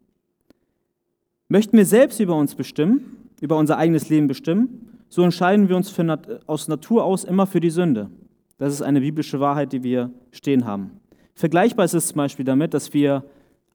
Möchten 1.47 1.77
wir 1.77 1.85
selbst 1.85 2.19
über 2.19 2.35
uns 2.35 2.55
bestimmen, 2.55 3.29
über 3.39 3.57
unser 3.57 3.77
eigenes 3.77 4.09
Leben 4.09 4.27
bestimmen, 4.27 4.89
so 5.09 5.23
entscheiden 5.23 5.69
wir 5.69 5.77
uns 5.77 5.89
für, 5.89 6.41
aus 6.47 6.67
Natur 6.67 7.05
aus 7.05 7.23
immer 7.23 7.47
für 7.47 7.61
die 7.61 7.69
Sünde. 7.69 8.09
Das 8.57 8.73
ist 8.73 8.81
eine 8.81 8.99
biblische 8.99 9.39
Wahrheit, 9.39 9.71
die 9.71 9.83
wir 9.83 10.11
stehen 10.31 10.65
haben. 10.65 10.99
Vergleichbar 11.35 11.85
ist 11.85 11.93
es 11.93 12.07
zum 12.07 12.17
Beispiel 12.17 12.43
damit, 12.43 12.73
dass 12.73 12.93
wir 12.93 13.23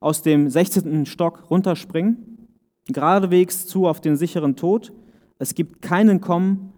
aus 0.00 0.22
dem 0.22 0.50
16. 0.50 1.06
Stock 1.06 1.44
runterspringen, 1.48 2.48
geradewegs 2.88 3.66
zu 3.66 3.86
auf 3.86 4.00
den 4.00 4.16
sicheren 4.16 4.56
Tod. 4.56 4.92
Es 5.38 5.54
gibt 5.54 5.80
keinen 5.80 6.20
Kommen. 6.20 6.72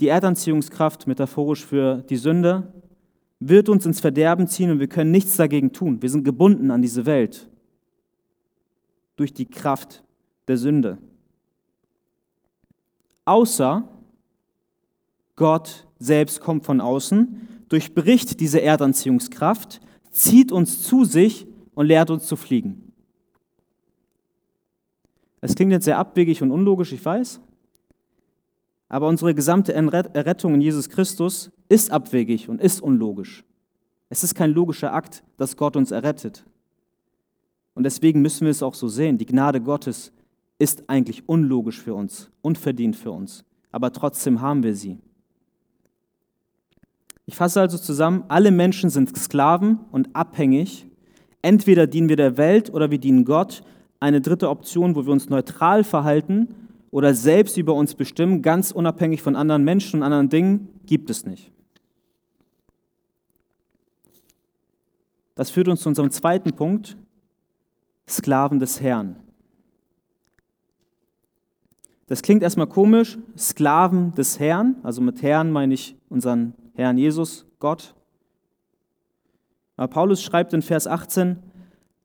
Die 0.00 0.08
Erdanziehungskraft, 0.08 1.06
metaphorisch 1.06 1.64
für 1.64 2.02
die 2.08 2.16
Sünde, 2.16 2.72
wird 3.40 3.68
uns 3.68 3.86
ins 3.86 4.00
Verderben 4.00 4.46
ziehen 4.46 4.70
und 4.70 4.80
wir 4.80 4.88
können 4.88 5.10
nichts 5.10 5.36
dagegen 5.36 5.72
tun. 5.72 6.02
Wir 6.02 6.10
sind 6.10 6.24
gebunden 6.24 6.70
an 6.70 6.82
diese 6.82 7.06
Welt 7.06 7.48
durch 9.16 9.32
die 9.32 9.46
Kraft 9.46 10.04
der 10.46 10.56
Sünde 10.56 10.98
außer 13.30 13.88
Gott 15.36 15.86
selbst 16.00 16.40
kommt 16.40 16.64
von 16.64 16.80
außen, 16.80 17.64
durchbricht 17.68 18.40
diese 18.40 18.60
Erdanziehungskraft, 18.60 19.80
zieht 20.10 20.50
uns 20.50 20.82
zu 20.82 21.04
sich 21.04 21.46
und 21.74 21.86
lehrt 21.86 22.10
uns 22.10 22.26
zu 22.26 22.34
fliegen. 22.34 22.92
Es 25.40 25.54
klingt 25.54 25.70
jetzt 25.70 25.84
sehr 25.84 25.98
abwegig 25.98 26.42
und 26.42 26.50
unlogisch, 26.50 26.92
ich 26.92 27.04
weiß, 27.04 27.40
aber 28.90 29.06
unsere 29.06 29.34
gesamte 29.34 29.72
Errettung 29.72 30.54
in 30.54 30.60
Jesus 30.60 30.90
Christus 30.90 31.52
ist 31.68 31.92
abwegig 31.92 32.48
und 32.48 32.60
ist 32.60 32.82
unlogisch. 32.82 33.44
Es 34.08 34.24
ist 34.24 34.34
kein 34.34 34.50
logischer 34.50 34.92
Akt, 34.92 35.22
dass 35.36 35.56
Gott 35.56 35.76
uns 35.76 35.92
errettet. 35.92 36.44
Und 37.74 37.84
deswegen 37.84 38.20
müssen 38.20 38.46
wir 38.46 38.50
es 38.50 38.64
auch 38.64 38.74
so 38.74 38.88
sehen. 38.88 39.16
Die 39.16 39.26
Gnade 39.26 39.60
Gottes 39.60 40.12
ist 40.58 40.90
eigentlich 40.90 41.28
unlogisch 41.28 41.80
für 41.80 41.94
uns, 41.94 42.32
unverdient 42.42 42.96
für 42.96 43.12
uns, 43.12 43.44
aber 43.70 43.92
trotzdem 43.92 44.40
haben 44.40 44.64
wir 44.64 44.74
sie. 44.74 44.98
Ich 47.26 47.36
fasse 47.36 47.60
also 47.60 47.78
zusammen, 47.78 48.24
alle 48.26 48.50
Menschen 48.50 48.90
sind 48.90 49.16
Sklaven 49.16 49.78
und 49.92 50.16
abhängig. 50.16 50.84
Entweder 51.42 51.86
dienen 51.86 52.08
wir 52.08 52.16
der 52.16 52.36
Welt 52.36 52.74
oder 52.74 52.90
wir 52.90 52.98
dienen 52.98 53.24
Gott. 53.24 53.62
Eine 54.00 54.20
dritte 54.20 54.50
Option, 54.50 54.96
wo 54.96 55.06
wir 55.06 55.12
uns 55.12 55.30
neutral 55.30 55.84
verhalten 55.84 56.48
oder 56.90 57.14
selbst 57.14 57.56
über 57.56 57.74
uns 57.74 57.94
bestimmen, 57.94 58.42
ganz 58.42 58.72
unabhängig 58.72 59.22
von 59.22 59.36
anderen 59.36 59.64
Menschen 59.64 60.00
und 60.00 60.02
anderen 60.02 60.28
Dingen, 60.28 60.68
gibt 60.86 61.10
es 61.10 61.24
nicht. 61.24 61.52
Das 65.34 65.50
führt 65.50 65.68
uns 65.68 65.80
zu 65.80 65.88
unserem 65.88 66.10
zweiten 66.10 66.52
Punkt, 66.52 66.96
Sklaven 68.08 68.58
des 68.58 68.80
Herrn. 68.80 69.16
Das 72.08 72.22
klingt 72.22 72.42
erstmal 72.42 72.66
komisch, 72.66 73.18
Sklaven 73.38 74.12
des 74.16 74.40
Herrn, 74.40 74.76
also 74.82 75.00
mit 75.00 75.22
Herrn 75.22 75.52
meine 75.52 75.74
ich 75.74 75.96
unseren 76.08 76.54
Herrn 76.74 76.98
Jesus, 76.98 77.46
Gott. 77.60 77.94
Aber 79.76 79.88
Paulus 79.88 80.20
schreibt 80.20 80.52
in 80.52 80.60
Vers 80.60 80.88
18, 80.88 81.38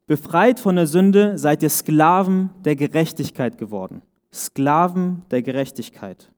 befreit 0.06 0.60
von 0.60 0.76
der 0.76 0.86
Sünde 0.86 1.40
seid 1.40 1.64
ihr 1.64 1.70
Sklaven 1.70 2.52
der 2.64 2.76
Gerechtigkeit 2.76 3.58
geworden. 3.58 4.04
Sklaven 4.36 5.24
der 5.32 5.42
Gerechtigkeit. 5.42 6.30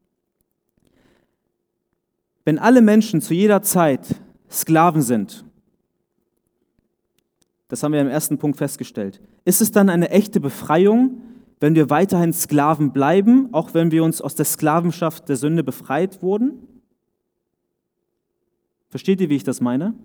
Wenn 2.45 2.59
alle 2.59 2.81
Menschen 2.81 3.21
zu 3.21 3.33
jeder 3.33 3.61
Zeit 3.63 4.15
Sklaven 4.49 5.01
sind, 5.01 5.43
das 7.67 7.83
haben 7.83 7.91
wir 7.91 7.99
im 7.99 8.07
ersten 8.07 8.37
Punkt 8.37 8.57
festgestellt, 8.57 9.19
ist 9.43 9.61
es 9.61 9.71
dann 9.71 9.89
eine 9.89 10.11
echte 10.11 10.39
Befreiung, 10.39 11.21
wenn 11.59 11.75
wir 11.75 11.89
weiterhin 11.89 12.33
Sklaven 12.33 12.93
bleiben, 12.93 13.49
auch 13.51 13.73
wenn 13.73 13.91
wir 13.91 14.03
uns 14.03 14.21
aus 14.21 14.35
der 14.35 14.45
Sklavenschaft 14.45 15.27
der 15.27 15.35
Sünde 15.35 15.63
befreit 15.63 16.21
wurden? 16.21 16.67
Versteht 18.89 19.19
ihr, 19.19 19.29
wie 19.29 19.35
ich 19.35 19.43
das 19.43 19.59
meine? 19.59 19.95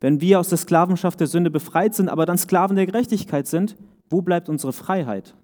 Wenn 0.00 0.20
wir 0.20 0.38
aus 0.38 0.48
der 0.48 0.58
Sklavenschaft 0.58 1.18
der 1.18 1.26
Sünde 1.26 1.50
befreit 1.50 1.94
sind, 1.94 2.08
aber 2.08 2.24
dann 2.24 2.38
Sklaven 2.38 2.76
der 2.76 2.86
Gerechtigkeit 2.86 3.48
sind, 3.48 3.76
wo 4.08 4.22
bleibt 4.22 4.48
unsere 4.48 4.72
Freiheit? 4.72 5.34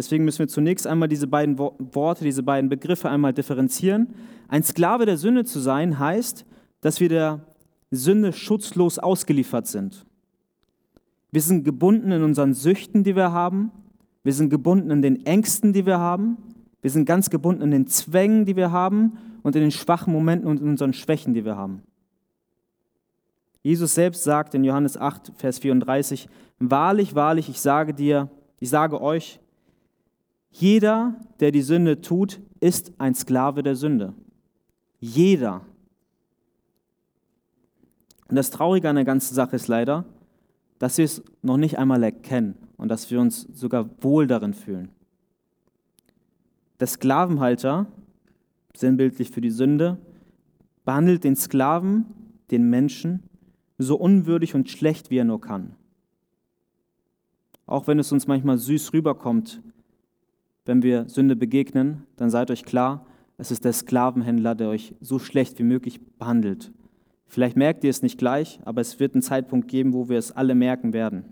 Deswegen 0.00 0.24
müssen 0.24 0.38
wir 0.38 0.48
zunächst 0.48 0.86
einmal 0.86 1.08
diese 1.08 1.26
beiden 1.26 1.58
Worte, 1.58 2.24
diese 2.24 2.42
beiden 2.42 2.70
Begriffe 2.70 3.10
einmal 3.10 3.34
differenzieren. 3.34 4.14
Ein 4.48 4.62
Sklave 4.62 5.04
der 5.04 5.18
Sünde 5.18 5.44
zu 5.44 5.60
sein 5.60 5.98
heißt, 5.98 6.46
dass 6.80 7.00
wir 7.00 7.10
der 7.10 7.40
Sünde 7.90 8.32
schutzlos 8.32 8.98
ausgeliefert 8.98 9.66
sind. 9.66 10.06
Wir 11.32 11.42
sind 11.42 11.64
gebunden 11.64 12.12
in 12.12 12.22
unseren 12.22 12.54
Süchten, 12.54 13.04
die 13.04 13.14
wir 13.14 13.32
haben. 13.32 13.72
Wir 14.24 14.32
sind 14.32 14.48
gebunden 14.48 14.90
in 14.90 15.02
den 15.02 15.26
Ängsten, 15.26 15.74
die 15.74 15.84
wir 15.84 15.98
haben. 15.98 16.38
Wir 16.80 16.90
sind 16.90 17.04
ganz 17.04 17.28
gebunden 17.28 17.60
in 17.60 17.70
den 17.70 17.86
Zwängen, 17.86 18.46
die 18.46 18.56
wir 18.56 18.72
haben 18.72 19.18
und 19.42 19.54
in 19.54 19.60
den 19.60 19.70
schwachen 19.70 20.14
Momenten 20.14 20.48
und 20.48 20.62
in 20.62 20.68
unseren 20.70 20.94
Schwächen, 20.94 21.34
die 21.34 21.44
wir 21.44 21.56
haben. 21.56 21.82
Jesus 23.62 23.94
selbst 23.94 24.24
sagt 24.24 24.54
in 24.54 24.64
Johannes 24.64 24.96
8, 24.96 25.32
Vers 25.36 25.58
34, 25.58 26.26
Wahrlich, 26.58 27.14
wahrlich, 27.14 27.50
ich 27.50 27.60
sage 27.60 27.92
dir, 27.92 28.30
ich 28.60 28.70
sage 28.70 29.02
euch, 29.02 29.40
jeder, 30.50 31.14
der 31.38 31.52
die 31.52 31.62
Sünde 31.62 32.00
tut, 32.00 32.40
ist 32.60 32.92
ein 32.98 33.14
Sklave 33.14 33.62
der 33.62 33.76
Sünde. 33.76 34.14
Jeder. 34.98 35.62
Und 38.28 38.36
das 38.36 38.50
Traurige 38.50 38.88
an 38.88 38.96
der 38.96 39.04
ganzen 39.04 39.34
Sache 39.34 39.56
ist 39.56 39.68
leider, 39.68 40.04
dass 40.78 40.98
wir 40.98 41.04
es 41.04 41.22
noch 41.42 41.56
nicht 41.56 41.78
einmal 41.78 42.02
erkennen 42.02 42.54
und 42.76 42.88
dass 42.88 43.10
wir 43.10 43.20
uns 43.20 43.42
sogar 43.52 43.88
wohl 44.02 44.26
darin 44.26 44.54
fühlen. 44.54 44.90
Der 46.80 46.86
Sklavenhalter, 46.86 47.86
sinnbildlich 48.74 49.30
für 49.30 49.40
die 49.40 49.50
Sünde, 49.50 49.98
behandelt 50.84 51.24
den 51.24 51.36
Sklaven, 51.36 52.06
den 52.50 52.70
Menschen, 52.70 53.22
so 53.78 53.96
unwürdig 53.96 54.54
und 54.54 54.70
schlecht, 54.70 55.10
wie 55.10 55.18
er 55.18 55.24
nur 55.24 55.40
kann. 55.40 55.74
Auch 57.66 57.86
wenn 57.86 57.98
es 57.98 58.12
uns 58.12 58.26
manchmal 58.26 58.58
süß 58.58 58.92
rüberkommt, 58.92 59.62
wenn 60.70 60.82
wir 60.82 61.06
Sünde 61.10 61.36
begegnen, 61.36 62.04
dann 62.16 62.30
seid 62.30 62.50
euch 62.50 62.64
klar, 62.64 63.04
es 63.36 63.50
ist 63.50 63.66
der 63.66 63.74
Sklavenhändler, 63.74 64.54
der 64.54 64.70
euch 64.70 64.94
so 65.02 65.18
schlecht 65.18 65.58
wie 65.58 65.64
möglich 65.64 66.00
behandelt 66.18 66.72
Vielleicht 67.30 67.56
merkt 67.56 67.84
ihr 67.84 67.90
es 67.90 68.02
nicht 68.02 68.18
gleich, 68.18 68.58
aber 68.64 68.80
es 68.80 68.98
wird 68.98 69.14
einen 69.14 69.22
Zeitpunkt 69.22 69.68
geben, 69.68 69.92
wo 69.92 70.08
wir 70.08 70.18
es 70.18 70.32
alle 70.32 70.56
merken 70.56 70.92
werden. 70.92 71.26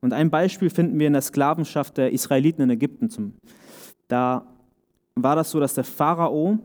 Und 0.00 0.12
ein 0.12 0.30
Beispiel 0.30 0.68
finden 0.68 0.98
wir 0.98 1.06
in 1.06 1.12
der 1.12 1.22
Sklavenschaft 1.22 1.96
der 1.96 2.12
Israeliten 2.12 2.62
in 2.62 2.70
Ägypten. 2.70 3.34
Da 4.08 4.48
war 5.14 5.36
das 5.36 5.52
so, 5.52 5.60
dass 5.60 5.74
der 5.74 5.84
Pharao, 5.84 6.58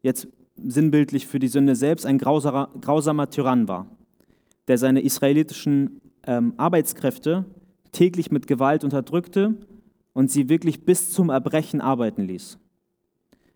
jetzt 0.00 0.28
sinnbildlich 0.56 1.26
für 1.26 1.38
die 1.38 1.48
Sünde 1.48 1.76
selbst, 1.76 2.06
ein 2.06 2.16
grausamer, 2.16 2.70
grausamer 2.80 3.28
Tyrann 3.28 3.68
war, 3.68 3.86
der 4.66 4.78
seine 4.78 5.02
israelitischen 5.02 6.00
ähm, 6.26 6.54
Arbeitskräfte 6.56 7.44
täglich 7.92 8.30
mit 8.30 8.46
Gewalt 8.46 8.82
unterdrückte 8.82 9.56
und 10.12 10.30
sie 10.30 10.48
wirklich 10.48 10.84
bis 10.84 11.12
zum 11.12 11.30
Erbrechen 11.30 11.80
arbeiten 11.80 12.22
ließ. 12.22 12.58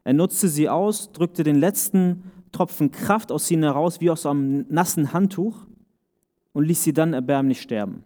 Er 0.05 0.13
nutzte 0.13 0.49
sie 0.49 0.69
aus, 0.69 1.13
drückte 1.13 1.43
den 1.43 1.57
letzten 1.57 2.31
Tropfen 2.53 2.91
Kraft 2.91 3.33
aus 3.33 3.51
ihnen 3.51 3.65
heraus 3.65 4.01
wie 4.01 4.11
aus 4.11 4.27
einem 4.27 4.67
nassen 4.69 5.13
Handtuch 5.13 5.67
und 6.53 6.65
ließ 6.65 6.85
sie 6.85 6.93
dann 6.93 7.15
erbärmlich 7.15 7.61
sterben. 7.61 8.05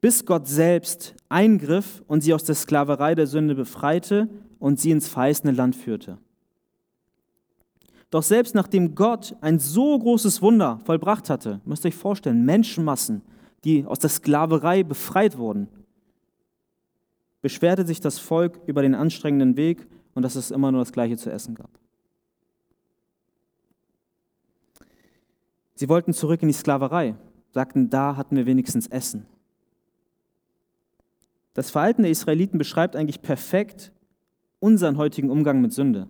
Bis 0.00 0.24
Gott 0.24 0.48
selbst 0.48 1.14
eingriff 1.28 2.02
und 2.06 2.22
sie 2.22 2.32
aus 2.32 2.44
der 2.44 2.54
Sklaverei 2.54 3.14
der 3.14 3.26
Sünde 3.26 3.54
befreite 3.54 4.28
und 4.58 4.80
sie 4.80 4.92
ins 4.92 5.08
verheißene 5.08 5.52
Land 5.52 5.76
führte. 5.76 6.18
Doch 8.10 8.22
selbst 8.22 8.54
nachdem 8.54 8.94
Gott 8.94 9.36
ein 9.40 9.58
so 9.58 9.98
großes 9.98 10.40
Wunder 10.40 10.80
vollbracht 10.84 11.30
hatte, 11.30 11.60
müsst 11.64 11.84
ihr 11.84 11.88
euch 11.88 11.94
vorstellen, 11.94 12.44
Menschenmassen, 12.44 13.22
die 13.64 13.84
aus 13.84 13.98
der 13.98 14.10
Sklaverei 14.10 14.82
befreit 14.82 15.36
wurden, 15.36 15.68
beschwerte 17.42 17.86
sich 17.86 18.00
das 18.00 18.18
Volk 18.18 18.60
über 18.66 18.82
den 18.82 18.94
anstrengenden 18.94 19.56
Weg 19.56 19.86
und 20.14 20.22
dass 20.22 20.36
es 20.36 20.50
immer 20.50 20.72
nur 20.72 20.80
das 20.80 20.92
Gleiche 20.92 21.16
zu 21.16 21.30
essen 21.30 21.54
gab. 21.54 21.70
Sie 25.74 25.88
wollten 25.88 26.12
zurück 26.12 26.42
in 26.42 26.48
die 26.48 26.54
Sklaverei, 26.54 27.14
sagten, 27.52 27.88
da 27.88 28.16
hatten 28.16 28.36
wir 28.36 28.44
wenigstens 28.44 28.86
Essen. 28.86 29.26
Das 31.54 31.70
Verhalten 31.70 32.02
der 32.02 32.10
Israeliten 32.10 32.58
beschreibt 32.58 32.96
eigentlich 32.96 33.22
perfekt 33.22 33.92
unseren 34.58 34.98
heutigen 34.98 35.30
Umgang 35.30 35.60
mit 35.60 35.72
Sünde. 35.72 36.08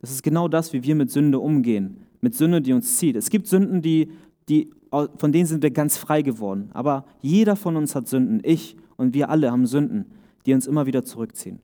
Das 0.00 0.10
ist 0.10 0.22
genau 0.22 0.48
das, 0.48 0.72
wie 0.72 0.82
wir 0.82 0.94
mit 0.94 1.10
Sünde 1.10 1.38
umgehen, 1.38 2.06
mit 2.20 2.34
Sünde, 2.34 2.60
die 2.60 2.72
uns 2.72 2.98
zieht. 2.98 3.16
Es 3.16 3.30
gibt 3.30 3.46
Sünden, 3.46 3.80
die, 3.80 4.12
die, 4.48 4.70
von 4.90 5.32
denen 5.32 5.46
sind 5.46 5.62
wir 5.62 5.70
ganz 5.70 5.96
frei 5.96 6.22
geworden, 6.22 6.70
aber 6.74 7.06
jeder 7.20 7.56
von 7.56 7.76
uns 7.76 7.94
hat 7.94 8.06
Sünden. 8.06 8.40
Ich 8.44 8.76
und 9.02 9.14
wir 9.14 9.28
alle 9.28 9.50
haben 9.50 9.66
Sünden, 9.66 10.06
die 10.46 10.54
uns 10.54 10.66
immer 10.66 10.86
wieder 10.86 11.04
zurückziehen. 11.04 11.58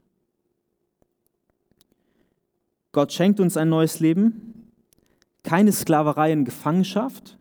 Gott 2.90 3.12
schenkt 3.12 3.38
uns 3.38 3.56
ein 3.56 3.68
neues 3.68 4.00
Leben, 4.00 4.72
keine 5.44 5.70
Sklaverei 5.70 6.32
in 6.32 6.44
Gefangenschaft, 6.44 7.38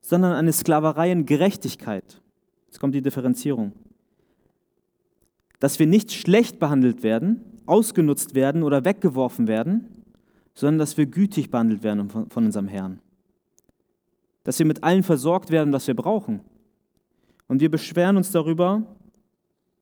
sondern 0.00 0.32
eine 0.32 0.52
Sklaverei 0.52 1.12
in 1.12 1.26
Gerechtigkeit. 1.26 2.20
Jetzt 2.66 2.80
kommt 2.80 2.94
die 2.94 3.02
Differenzierung. 3.02 3.72
Dass 5.60 5.78
wir 5.78 5.86
nicht 5.86 6.10
schlecht 6.10 6.58
behandelt 6.58 7.04
werden, 7.04 7.44
ausgenutzt 7.66 8.34
werden 8.34 8.64
oder 8.64 8.84
weggeworfen 8.84 9.46
werden, 9.46 10.04
sondern 10.54 10.78
dass 10.80 10.96
wir 10.96 11.06
gütig 11.06 11.50
behandelt 11.50 11.84
werden 11.84 12.10
von, 12.10 12.44
unserem 12.44 12.66
Herrn. 12.66 12.98
Dass 14.42 14.58
wir 14.58 14.66
mit 14.66 14.82
allem 14.82 15.04
versorgt 15.04 15.50
werden, 15.50 15.72
was 15.72 15.86
wir 15.86 15.94
brauchen. 15.94 16.40
Und 17.46 17.60
wir 17.60 17.70
beschweren 17.70 18.16
uns 18.16 18.32
darüber 18.32 18.86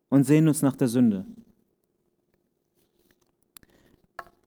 und 0.09 0.25
sehen 0.25 0.49
uns 0.49 0.63
nach 0.63 0.77
der 0.77 0.89
Sünde. 0.89 1.25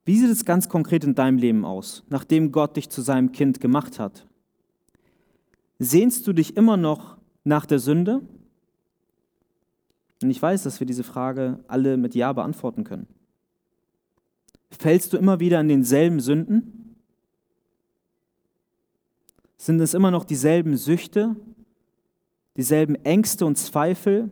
Wie 0.03 0.17
sieht 0.17 0.29
es 0.29 0.45
ganz 0.45 0.67
konkret 0.67 1.03
in 1.03 1.15
deinem 1.15 1.37
Leben 1.37 1.63
aus, 1.63 2.03
nachdem 2.09 2.51
Gott 2.51 2.75
dich 2.75 2.89
zu 2.89 3.01
seinem 3.01 3.31
Kind 3.31 3.61
gemacht 3.61 3.99
hat? 3.99 4.25
Sehnst 5.79 6.27
du 6.27 6.33
dich 6.33 6.57
immer 6.57 6.77
noch 6.77 7.17
nach 7.43 7.65
der 7.65 7.79
Sünde? 7.79 8.21
Und 10.21 10.29
ich 10.29 10.41
weiß, 10.41 10.63
dass 10.63 10.79
wir 10.79 10.87
diese 10.87 11.03
Frage 11.03 11.63
alle 11.67 11.97
mit 11.97 12.15
Ja 12.15 12.33
beantworten 12.33 12.83
können. 12.83 13.07
Fällst 14.69 15.13
du 15.13 15.17
immer 15.17 15.39
wieder 15.39 15.59
in 15.59 15.67
denselben 15.67 16.19
Sünden? 16.19 16.95
Sind 19.57 19.79
es 19.79 19.93
immer 19.93 20.11
noch 20.11 20.23
dieselben 20.23 20.77
Süchte, 20.77 21.35
dieselben 22.57 22.95
Ängste 22.95 23.45
und 23.45 23.57
Zweifel, 23.57 24.31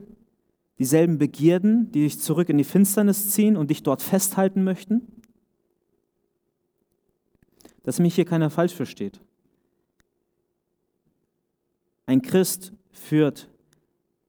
dieselben 0.80 1.18
Begierden, 1.18 1.92
die 1.92 2.02
dich 2.04 2.20
zurück 2.20 2.50
in 2.50 2.58
die 2.58 2.64
Finsternis 2.64 3.30
ziehen 3.30 3.58
und 3.58 3.70
dich 3.70 3.84
dort 3.84 4.02
festhalten 4.02 4.64
möchten? 4.64 5.02
Dass 7.84 8.00
mich 8.00 8.16
hier 8.16 8.26
keiner 8.26 8.50
falsch 8.50 8.74
versteht. 8.74 9.20
Ein 12.06 12.22
Christ 12.22 12.74
führt 12.92 13.50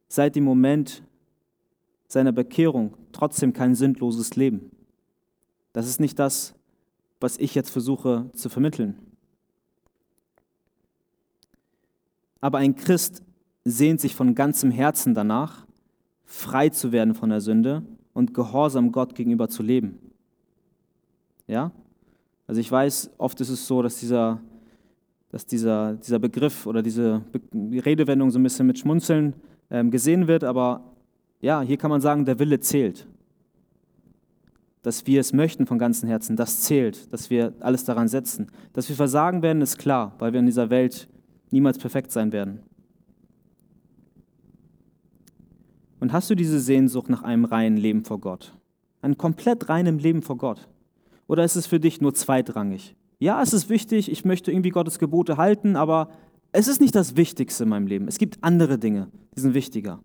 seit 0.08 0.36
dem 0.36 0.44
Moment 0.44 1.02
seiner 2.08 2.32
Bekehrung 2.32 2.96
trotzdem 3.12 3.52
kein 3.52 3.74
sündloses 3.74 4.36
Leben. 4.36 4.70
Das 5.72 5.86
ist 5.86 6.00
nicht 6.00 6.18
das, 6.18 6.54
was 7.20 7.36
ich 7.38 7.54
jetzt 7.54 7.70
versuche 7.70 8.30
zu 8.34 8.48
vermitteln. 8.48 8.96
Aber 12.40 12.58
ein 12.58 12.74
Christ 12.74 13.22
sehnt 13.64 14.00
sich 14.00 14.16
von 14.16 14.34
ganzem 14.34 14.70
Herzen 14.70 15.14
danach, 15.14 15.66
frei 16.30 16.68
zu 16.68 16.92
werden 16.92 17.14
von 17.14 17.30
der 17.30 17.40
Sünde 17.40 17.82
und 18.12 18.34
gehorsam 18.34 18.92
Gott 18.92 19.14
gegenüber 19.14 19.48
zu 19.48 19.62
leben. 19.62 19.98
Ja? 21.46 21.72
Also 22.46 22.60
ich 22.60 22.70
weiß, 22.70 23.10
oft 23.18 23.40
ist 23.40 23.48
es 23.48 23.66
so, 23.66 23.82
dass 23.82 23.96
dieser, 23.96 24.40
dass 25.30 25.44
dieser, 25.44 25.94
dieser 25.94 26.18
Begriff 26.18 26.66
oder 26.66 26.82
diese 26.82 27.22
Redewendung 27.52 28.30
so 28.30 28.38
ein 28.38 28.42
bisschen 28.42 28.66
mit 28.66 28.78
Schmunzeln 28.78 29.34
ähm, 29.70 29.90
gesehen 29.90 30.28
wird, 30.28 30.44
aber 30.44 30.82
ja, 31.40 31.62
hier 31.62 31.76
kann 31.76 31.90
man 31.90 32.00
sagen, 32.00 32.24
der 32.24 32.38
Wille 32.38 32.60
zählt 32.60 33.06
dass 34.82 35.06
wir 35.06 35.20
es 35.20 35.32
möchten 35.32 35.66
von 35.66 35.78
ganzem 35.78 36.08
Herzen, 36.08 36.36
das 36.36 36.62
zählt, 36.62 37.12
dass 37.12 37.28
wir 37.28 37.52
alles 37.60 37.84
daran 37.84 38.08
setzen. 38.08 38.46
Dass 38.72 38.88
wir 38.88 38.96
versagen 38.96 39.42
werden, 39.42 39.60
ist 39.60 39.78
klar, 39.78 40.14
weil 40.18 40.32
wir 40.32 40.40
in 40.40 40.46
dieser 40.46 40.70
Welt 40.70 41.08
niemals 41.50 41.78
perfekt 41.78 42.12
sein 42.12 42.32
werden. 42.32 42.60
Und 46.00 46.12
hast 46.12 46.30
du 46.30 46.34
diese 46.34 46.58
Sehnsucht 46.60 47.08
nach 47.08 47.22
einem 47.22 47.44
reinen 47.44 47.76
Leben 47.76 48.04
vor 48.04 48.18
Gott? 48.18 48.54
Einem 49.02 49.18
komplett 49.18 49.68
reinen 49.68 49.98
Leben 49.98 50.22
vor 50.22 50.36
Gott? 50.36 50.68
Oder 51.26 51.44
ist 51.44 51.56
es 51.56 51.66
für 51.66 51.78
dich 51.78 52.00
nur 52.00 52.14
zweitrangig? 52.14 52.96
Ja, 53.18 53.42
es 53.42 53.52
ist 53.52 53.68
wichtig, 53.68 54.10
ich 54.10 54.24
möchte 54.24 54.50
irgendwie 54.50 54.70
Gottes 54.70 54.98
Gebote 54.98 55.36
halten, 55.36 55.76
aber 55.76 56.10
es 56.52 56.68
ist 56.68 56.80
nicht 56.80 56.94
das 56.94 57.16
Wichtigste 57.16 57.64
in 57.64 57.70
meinem 57.70 57.86
Leben. 57.86 58.08
Es 58.08 58.18
gibt 58.18 58.38
andere 58.42 58.78
Dinge, 58.78 59.08
die 59.36 59.40
sind 59.40 59.54
wichtiger. 59.54 60.00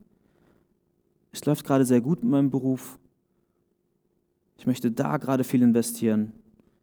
Es 1.32 1.44
läuft 1.46 1.66
gerade 1.66 1.86
sehr 1.86 2.02
gut 2.02 2.22
in 2.22 2.30
meinem 2.30 2.52
Beruf, 2.52 3.00
ich 4.58 4.66
möchte 4.66 4.92
da 4.92 5.18
gerade 5.18 5.44
viel 5.44 5.62
investieren. 5.62 6.32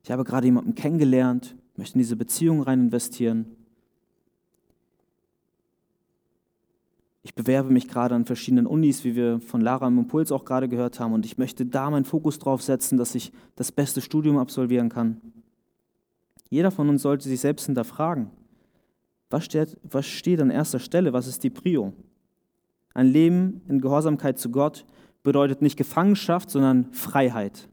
Ich 0.05 0.11
habe 0.11 0.25
gerade 0.25 0.47
jemanden 0.47 0.75
kennengelernt, 0.75 1.57
möchte 1.77 1.95
in 1.95 2.01
diese 2.01 2.17
Beziehung 2.17 2.63
rein 2.63 2.81
investieren. 2.81 3.47
Ich 7.25 7.35
bewerbe 7.35 7.71
mich 7.71 7.89
gerade 7.89 8.15
an 8.15 8.25
verschiedenen 8.25 8.67
Unis, 8.67 9.05
wie 9.05 9.15
wir 9.15 9.41
von 9.41 9.61
Lara 9.61 9.87
im 9.87 9.99
Impuls 9.99 10.33
auch 10.33 10.45
gerade 10.45 10.69
gehört 10.69 10.99
haben, 10.99 11.13
und 11.13 11.25
ich 11.25 11.39
möchte 11.39 11.65
da 11.65 11.89
meinen 11.89 12.05
Fokus 12.05 12.39
drauf 12.39 12.63
setzen, 12.63 12.99
dass 12.99 13.15
ich 13.15 13.33
das 13.55 13.71
beste 13.71 14.01
Studium 14.01 14.39
absolvieren 14.39 14.89
kann. 14.89 15.21
Jeder 16.51 16.71
von 16.71 16.89
uns 16.89 17.03
sollte 17.03 17.29
sich 17.29 17.41
selbst 17.41 17.67
hinterfragen, 17.67 18.31
was 19.31 19.45
steht, 19.45 19.79
was 19.83 20.05
steht 20.05 20.41
an 20.41 20.51
erster 20.51 20.81
Stelle, 20.81 21.13
was 21.13 21.27
ist 21.27 21.43
die 21.45 21.51
Prio? 21.51 21.93
Ein 22.93 23.07
Leben 23.07 23.63
in 23.69 23.81
Gehorsamkeit 23.81 24.39
zu 24.39 24.51
Gott 24.51 24.85
bedeutet 25.23 25.63
nicht 25.63 25.77
Gefangenschaft, 25.77 26.51
sondern 26.51 26.93
Freiheit. 26.93 27.69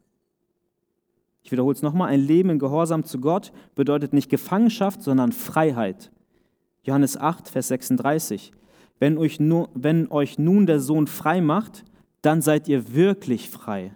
Ich 1.44 1.52
wiederhole 1.52 1.76
es 1.76 1.82
nochmal, 1.82 2.10
ein 2.10 2.20
Leben 2.20 2.52
in 2.52 2.60
Gehorsam 2.60 3.04
zu 3.04 3.20
Gott 3.20 3.52
bedeutet 3.76 4.14
nicht 4.14 4.30
Gefangenschaft, 4.30 5.02
sondern 5.02 5.32
Freiheit. 5.32 6.12
Johannes 6.84 7.18
8, 7.18 7.50
Vers 7.50 7.70
36. 7.70 8.52
Wenn 9.00 9.18
euch, 9.18 9.40
nur, 9.40 9.70
wenn 9.74 10.12
euch 10.12 10.38
nun 10.38 10.66
der 10.66 10.80
Sohn 10.80 11.08
frei 11.08 11.42
macht, 11.42 11.86
dann 12.22 12.42
seid 12.42 12.68
ihr 12.68 12.94
wirklich 12.94 13.50
frei. 13.50 13.94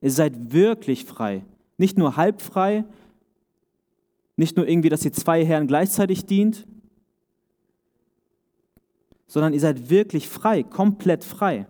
Ihr 0.00 0.10
seid 0.10 0.52
wirklich 0.52 1.04
frei. 1.04 1.44
Nicht 1.78 1.96
nur 1.96 2.16
halb 2.16 2.42
frei, 2.42 2.84
nicht 4.36 4.56
nur 4.56 4.68
irgendwie, 4.68 4.88
dass 4.88 5.04
ihr 5.04 5.12
zwei 5.12 5.44
Herren 5.44 5.66
gleichzeitig 5.66 6.26
dient, 6.26 6.66
sondern 9.26 9.52
ihr 9.52 9.60
seid 9.60 9.90
wirklich 9.90 10.28
frei, 10.28 10.62
komplett 10.62 11.24
frei. 11.24 11.66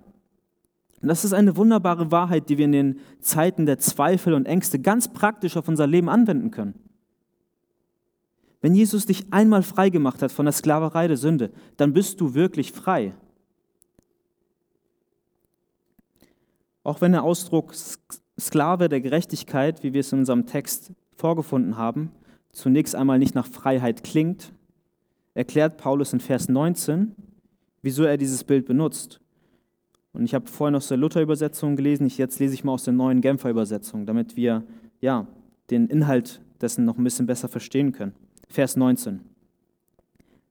Und 1.01 1.09
das 1.09 1.25
ist 1.25 1.35
eine 1.35 1.57
wunderbare 1.57 2.11
Wahrheit, 2.11 2.49
die 2.49 2.57
wir 2.57 2.65
in 2.65 2.73
den 2.73 3.01
Zeiten 3.21 3.67
der 3.67 3.79
Zweifel 3.79 4.33
und 4.33 4.47
Ängste 4.47 4.79
ganz 4.79 5.13
praktisch 5.13 5.57
auf 5.57 5.69
unser 5.69 5.87
Leben 5.87 6.09
anwenden 6.09 6.51
können. 6.51 6.84
Wenn 8.65 8.75
Jesus 8.75 9.05
dich 9.05 9.27
einmal 9.31 9.63
frei 9.63 9.91
gemacht 9.91 10.23
hat 10.23 10.33
von 10.33 10.47
der 10.47 10.55
Sklaverei 10.55 11.07
der 11.07 11.19
Sünde, 11.19 11.51
dann 11.77 11.93
bist 11.93 12.19
du 12.23 12.33
wirklich 12.33 12.73
frei. 12.73 13.13
Auch 16.83 17.03
wenn 17.03 17.13
der 17.13 17.25
Ausdruck 17.25 17.75
Sklave 18.41 18.89
der 18.89 19.03
Gerechtigkeit, 19.03 19.83
wie 19.83 19.93
wir 19.93 20.01
es 20.01 20.15
in 20.15 20.21
unserem 20.21 20.47
Text 20.47 20.95
vorgefunden 21.15 21.77
haben, 21.77 22.11
zunächst 22.53 22.95
einmal 22.95 23.19
nicht 23.19 23.35
nach 23.35 23.47
Freiheit 23.47 24.03
klingt, 24.03 24.55
erklärt 25.35 25.77
Paulus 25.77 26.15
in 26.15 26.21
Vers 26.21 26.49
19, 26.49 27.15
wieso 27.83 28.05
er 28.05 28.17
dieses 28.17 28.45
Bild 28.45 28.65
benutzt. 28.65 29.21
Und 30.15 30.25
ich 30.25 30.33
habe 30.33 30.47
vorhin 30.47 30.75
aus 30.75 30.89
der 30.89 30.97
Luther-Übersetzung 30.97 31.77
gelesen, 31.77 32.07
jetzt 32.07 32.39
lese 32.39 32.55
ich 32.55 32.65
mal 32.65 32.73
aus 32.73 32.85
der 32.85 32.95
neuen 32.95 33.21
Genfer 33.21 33.51
Übersetzung, 33.51 34.07
damit 34.07 34.37
wir 34.37 34.63
ja, 35.03 35.27
den 35.69 35.89
Inhalt 35.89 36.41
dessen 36.63 36.87
noch 36.87 36.97
ein 36.97 37.05
bisschen 37.05 37.27
besser 37.27 37.49
verstehen 37.49 37.93
können. 37.93 38.15
Vers 38.55 38.77
19. 38.77 39.21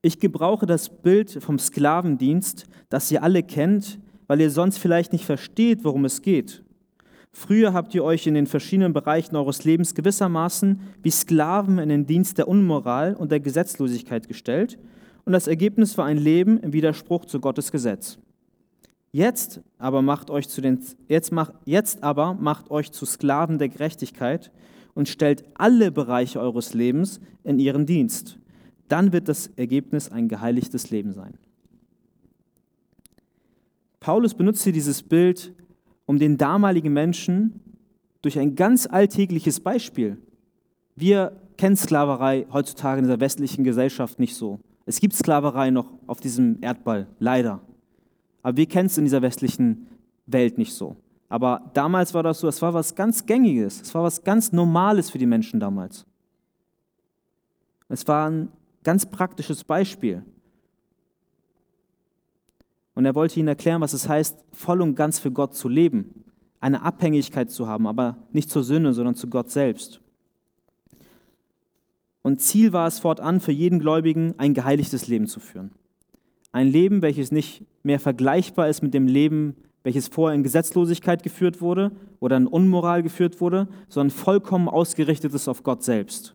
Ich 0.02 0.20
gebrauche 0.20 0.66
das 0.66 0.90
Bild 0.90 1.42
vom 1.42 1.58
Sklavendienst, 1.58 2.66
das 2.90 3.10
ihr 3.10 3.22
alle 3.22 3.42
kennt, 3.42 3.98
weil 4.26 4.42
ihr 4.42 4.50
sonst 4.50 4.76
vielleicht 4.76 5.14
nicht 5.14 5.24
versteht, 5.24 5.84
worum 5.84 6.04
es 6.04 6.20
geht. 6.20 6.62
Früher 7.32 7.72
habt 7.72 7.94
ihr 7.94 8.04
euch 8.04 8.26
in 8.26 8.34
den 8.34 8.46
verschiedenen 8.46 8.92
Bereichen 8.92 9.34
eures 9.36 9.64
Lebens 9.64 9.94
gewissermaßen 9.94 10.80
wie 11.02 11.10
Sklaven 11.10 11.78
in 11.78 11.88
den 11.88 12.04
Dienst 12.04 12.36
der 12.36 12.46
Unmoral 12.46 13.14
und 13.14 13.32
der 13.32 13.40
Gesetzlosigkeit 13.40 14.28
gestellt, 14.28 14.78
und 15.24 15.32
das 15.32 15.46
Ergebnis 15.46 15.96
war 15.96 16.04
ein 16.04 16.18
Leben 16.18 16.60
im 16.60 16.74
Widerspruch 16.74 17.24
zu 17.24 17.40
Gottes 17.40 17.72
Gesetz. 17.72 18.18
Jetzt 19.12 19.62
aber 19.78 20.02
macht 20.02 20.28
euch 20.28 20.50
zu 20.50 20.60
den 20.60 20.78
jetzt, 21.08 21.32
macht, 21.32 21.54
jetzt 21.64 22.02
aber 22.02 22.34
macht 22.34 22.70
euch 22.70 22.92
zu 22.92 23.06
Sklaven 23.06 23.58
der 23.58 23.70
Gerechtigkeit 23.70 24.50
und 24.94 25.08
stellt 25.08 25.44
alle 25.54 25.90
Bereiche 25.90 26.40
eures 26.40 26.74
Lebens 26.74 27.20
in 27.42 27.58
ihren 27.58 27.86
Dienst. 27.86 28.38
Dann 28.88 29.12
wird 29.12 29.28
das 29.28 29.48
Ergebnis 29.56 30.10
ein 30.10 30.28
geheiligtes 30.28 30.90
Leben 30.90 31.12
sein. 31.12 31.34
Paulus 34.00 34.34
benutzt 34.34 34.62
hier 34.64 34.72
dieses 34.72 35.02
Bild, 35.02 35.54
um 36.06 36.18
den 36.18 36.36
damaligen 36.36 36.92
Menschen 36.92 37.60
durch 38.22 38.38
ein 38.38 38.54
ganz 38.54 38.86
alltägliches 38.86 39.60
Beispiel. 39.60 40.18
Wir 40.94 41.40
kennen 41.56 41.76
Sklaverei 41.76 42.46
heutzutage 42.52 43.00
in 43.00 43.08
der 43.08 43.20
westlichen 43.20 43.64
Gesellschaft 43.64 44.18
nicht 44.18 44.34
so. 44.34 44.60
Es 44.86 45.00
gibt 45.00 45.14
Sklaverei 45.14 45.70
noch 45.70 45.90
auf 46.06 46.20
diesem 46.20 46.58
Erdball, 46.60 47.06
leider. 47.18 47.60
Aber 48.42 48.56
wir 48.56 48.66
kennen 48.66 48.86
es 48.86 48.98
in 48.98 49.04
dieser 49.04 49.22
westlichen 49.22 49.86
Welt 50.26 50.58
nicht 50.58 50.74
so. 50.74 50.96
Aber 51.34 51.68
damals 51.74 52.14
war 52.14 52.22
das 52.22 52.38
so, 52.38 52.46
es 52.46 52.62
war 52.62 52.74
was 52.74 52.94
ganz 52.94 53.26
Gängiges, 53.26 53.80
es 53.80 53.92
war 53.92 54.04
was 54.04 54.22
ganz 54.22 54.52
Normales 54.52 55.10
für 55.10 55.18
die 55.18 55.26
Menschen 55.26 55.58
damals. 55.58 56.06
Es 57.88 58.06
war 58.06 58.30
ein 58.30 58.50
ganz 58.84 59.04
praktisches 59.04 59.64
Beispiel. 59.64 60.24
Und 62.94 63.04
er 63.04 63.16
wollte 63.16 63.40
ihnen 63.40 63.48
erklären, 63.48 63.80
was 63.80 63.94
es 63.94 64.08
heißt, 64.08 64.44
voll 64.52 64.80
und 64.80 64.94
ganz 64.94 65.18
für 65.18 65.32
Gott 65.32 65.56
zu 65.56 65.68
leben, 65.68 66.22
eine 66.60 66.82
Abhängigkeit 66.82 67.50
zu 67.50 67.66
haben, 67.66 67.88
aber 67.88 68.16
nicht 68.30 68.48
zur 68.48 68.62
Sünde, 68.62 68.94
sondern 68.94 69.16
zu 69.16 69.28
Gott 69.28 69.50
selbst. 69.50 70.00
Und 72.22 72.42
Ziel 72.42 72.72
war 72.72 72.86
es 72.86 73.00
fortan 73.00 73.40
für 73.40 73.50
jeden 73.50 73.80
Gläubigen, 73.80 74.34
ein 74.38 74.54
geheiligtes 74.54 75.08
Leben 75.08 75.26
zu 75.26 75.40
führen. 75.40 75.72
Ein 76.52 76.68
Leben, 76.68 77.02
welches 77.02 77.32
nicht 77.32 77.64
mehr 77.82 77.98
vergleichbar 77.98 78.68
ist 78.68 78.84
mit 78.84 78.94
dem 78.94 79.08
Leben, 79.08 79.56
welches 79.84 80.08
vorher 80.08 80.34
in 80.34 80.42
Gesetzlosigkeit 80.42 81.22
geführt 81.22 81.60
wurde 81.60 81.92
oder 82.18 82.36
in 82.36 82.48
Unmoral 82.48 83.02
geführt 83.02 83.40
wurde, 83.40 83.68
sondern 83.88 84.16
vollkommen 84.16 84.68
ausgerichtet 84.68 85.32
ist 85.34 85.46
auf 85.46 85.62
Gott 85.62 85.84
selbst. 85.84 86.34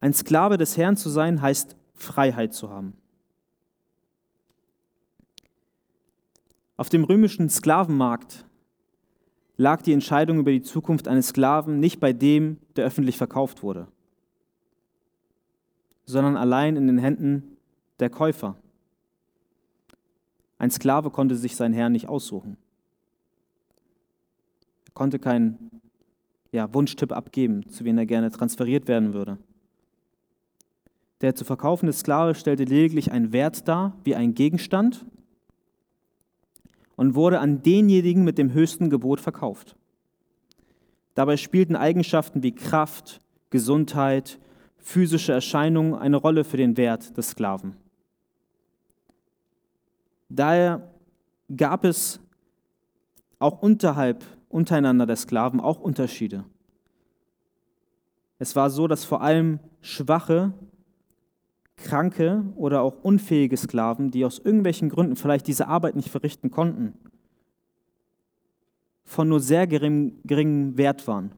Ein 0.00 0.14
Sklave 0.14 0.58
des 0.58 0.76
Herrn 0.76 0.96
zu 0.96 1.08
sein, 1.08 1.42
heißt 1.42 1.74
Freiheit 1.94 2.54
zu 2.54 2.70
haben. 2.70 2.92
Auf 6.76 6.90
dem 6.90 7.02
römischen 7.02 7.48
Sklavenmarkt 7.48 8.44
lag 9.56 9.82
die 9.82 9.92
Entscheidung 9.92 10.38
über 10.38 10.52
die 10.52 10.62
Zukunft 10.62 11.08
eines 11.08 11.28
Sklaven 11.28 11.80
nicht 11.80 11.98
bei 11.98 12.12
dem, 12.12 12.58
der 12.76 12.84
öffentlich 12.84 13.16
verkauft 13.16 13.62
wurde, 13.64 13.88
sondern 16.04 16.36
allein 16.36 16.76
in 16.76 16.86
den 16.86 16.98
Händen 16.98 17.56
der 17.98 18.10
Käufer. 18.10 18.56
Ein 20.58 20.70
Sklave 20.70 21.10
konnte 21.10 21.36
sich 21.36 21.56
seinen 21.56 21.74
Herrn 21.74 21.92
nicht 21.92 22.08
aussuchen. 22.08 22.56
Er 24.86 24.92
konnte 24.92 25.18
keinen 25.18 25.70
ja, 26.52 26.72
Wunschtipp 26.74 27.12
abgeben, 27.12 27.68
zu 27.68 27.84
wem 27.84 27.98
er 27.98 28.06
gerne 28.06 28.30
transferiert 28.30 28.88
werden 28.88 29.14
würde. 29.14 29.38
Der 31.20 31.34
zu 31.34 31.44
verkaufende 31.44 31.92
Sklave 31.92 32.34
stellte 32.34 32.64
lediglich 32.64 33.10
einen 33.10 33.32
Wert 33.32 33.66
dar, 33.66 33.96
wie 34.04 34.14
ein 34.14 34.34
Gegenstand, 34.34 35.04
und 36.96 37.14
wurde 37.14 37.38
an 37.38 37.62
denjenigen 37.62 38.24
mit 38.24 38.38
dem 38.38 38.52
höchsten 38.52 38.90
Gebot 38.90 39.20
verkauft. 39.20 39.76
Dabei 41.14 41.36
spielten 41.36 41.76
Eigenschaften 41.76 42.42
wie 42.42 42.52
Kraft, 42.52 43.20
Gesundheit, 43.50 44.38
physische 44.78 45.32
Erscheinungen 45.32 45.94
eine 45.94 46.16
Rolle 46.16 46.44
für 46.44 46.56
den 46.56 46.76
Wert 46.76 47.16
des 47.16 47.30
Sklaven. 47.30 47.76
Daher 50.28 50.90
gab 51.56 51.84
es 51.84 52.20
auch 53.38 53.62
unterhalb, 53.62 54.24
untereinander 54.48 55.06
der 55.06 55.16
Sklaven 55.16 55.60
auch 55.60 55.80
Unterschiede. 55.80 56.44
Es 58.38 58.54
war 58.54 58.70
so, 58.70 58.86
dass 58.86 59.04
vor 59.04 59.22
allem 59.22 59.58
schwache 59.80 60.52
kranke 61.76 62.44
oder 62.56 62.82
auch 62.82 63.02
unfähige 63.02 63.56
Sklaven, 63.56 64.10
die 64.10 64.24
aus 64.24 64.38
irgendwelchen 64.38 64.88
Gründen 64.88 65.16
vielleicht 65.16 65.46
diese 65.46 65.68
Arbeit 65.68 65.96
nicht 65.96 66.10
verrichten 66.10 66.50
konnten, 66.50 66.94
von 69.04 69.28
nur 69.28 69.40
sehr 69.40 69.66
gering, 69.66 70.18
geringem 70.24 70.76
Wert 70.76 71.06
waren 71.06 71.32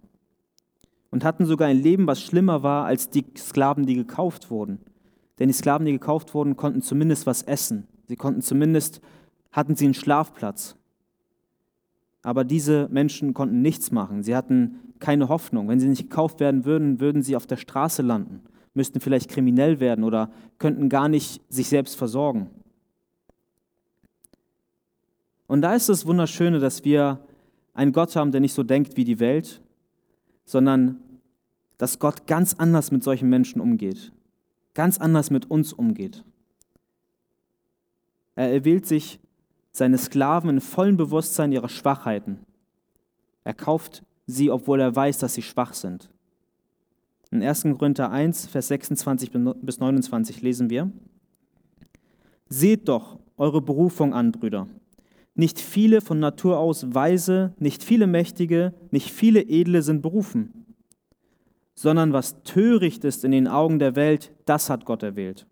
und 1.10 1.24
hatten 1.24 1.46
sogar 1.46 1.68
ein 1.68 1.80
Leben, 1.80 2.06
was 2.06 2.20
schlimmer 2.20 2.62
war 2.62 2.86
als 2.86 3.10
die 3.10 3.24
Sklaven, 3.36 3.86
die 3.86 3.94
gekauft 3.94 4.50
wurden. 4.50 4.80
Denn 5.38 5.48
die 5.48 5.54
Sklaven, 5.54 5.86
die 5.86 5.92
gekauft 5.92 6.34
wurden, 6.34 6.56
konnten 6.56 6.82
zumindest 6.82 7.26
was 7.26 7.42
essen. 7.42 7.86
Sie 8.10 8.16
konnten 8.16 8.42
zumindest, 8.42 9.00
hatten 9.50 9.74
sie 9.74 9.86
einen 9.86 9.94
Schlafplatz. 9.94 10.76
Aber 12.22 12.44
diese 12.44 12.88
Menschen 12.90 13.32
konnten 13.32 13.62
nichts 13.62 13.90
machen. 13.90 14.22
Sie 14.22 14.36
hatten 14.36 14.80
keine 14.98 15.28
Hoffnung. 15.28 15.68
Wenn 15.68 15.80
sie 15.80 15.88
nicht 15.88 16.10
gekauft 16.10 16.38
werden 16.40 16.66
würden, 16.66 17.00
würden 17.00 17.22
sie 17.22 17.36
auf 17.36 17.46
der 17.46 17.56
Straße 17.56 18.02
landen 18.02 18.42
müssten 18.74 19.00
vielleicht 19.00 19.28
kriminell 19.30 19.80
werden 19.80 20.04
oder 20.04 20.30
könnten 20.58 20.88
gar 20.88 21.08
nicht 21.08 21.40
sich 21.48 21.68
selbst 21.68 21.96
versorgen. 21.96 22.50
Und 25.46 25.62
da 25.62 25.74
ist 25.74 25.88
das 25.88 26.06
Wunderschöne, 26.06 26.60
dass 26.60 26.84
wir 26.84 27.18
einen 27.74 27.92
Gott 27.92 28.14
haben, 28.14 28.30
der 28.30 28.40
nicht 28.40 28.54
so 28.54 28.62
denkt 28.62 28.96
wie 28.96 29.04
die 29.04 29.18
Welt, 29.18 29.60
sondern 30.44 31.00
dass 31.78 31.98
Gott 31.98 32.26
ganz 32.26 32.54
anders 32.54 32.92
mit 32.92 33.02
solchen 33.02 33.28
Menschen 33.28 33.60
umgeht, 33.60 34.12
ganz 34.74 34.98
anders 34.98 35.30
mit 35.30 35.50
uns 35.50 35.72
umgeht. 35.72 36.24
Er 38.34 38.52
erwählt 38.52 38.86
sich 38.86 39.20
seine 39.72 39.98
Sklaven 39.98 40.50
in 40.50 40.60
vollem 40.60 40.96
Bewusstsein 40.96 41.52
ihrer 41.52 41.68
Schwachheiten. 41.68 42.40
Er 43.44 43.54
kauft 43.54 44.02
sie, 44.26 44.50
obwohl 44.50 44.80
er 44.80 44.94
weiß, 44.94 45.18
dass 45.18 45.34
sie 45.34 45.42
schwach 45.42 45.74
sind. 45.74 46.10
In 47.30 47.42
1. 47.42 47.62
Korinther 47.78 48.10
1, 48.10 48.46
Vers 48.48 48.68
26 48.68 49.30
bis 49.62 49.78
29 49.78 50.42
lesen 50.42 50.68
wir, 50.70 50.90
Seht 52.48 52.88
doch 52.88 53.20
eure 53.36 53.62
Berufung 53.62 54.12
an, 54.12 54.32
Brüder. 54.32 54.66
Nicht 55.34 55.60
viele 55.60 56.00
von 56.00 56.18
Natur 56.18 56.58
aus 56.58 56.92
Weise, 56.92 57.54
nicht 57.58 57.84
viele 57.84 58.08
Mächtige, 58.08 58.74
nicht 58.90 59.10
viele 59.10 59.42
Edle 59.42 59.82
sind 59.82 60.02
berufen, 60.02 60.74
sondern 61.74 62.12
was 62.12 62.42
töricht 62.42 63.04
ist 63.04 63.24
in 63.24 63.30
den 63.30 63.46
Augen 63.46 63.78
der 63.78 63.94
Welt, 63.94 64.32
das 64.44 64.68
hat 64.68 64.84
Gott 64.84 65.04
erwählt, 65.04 65.46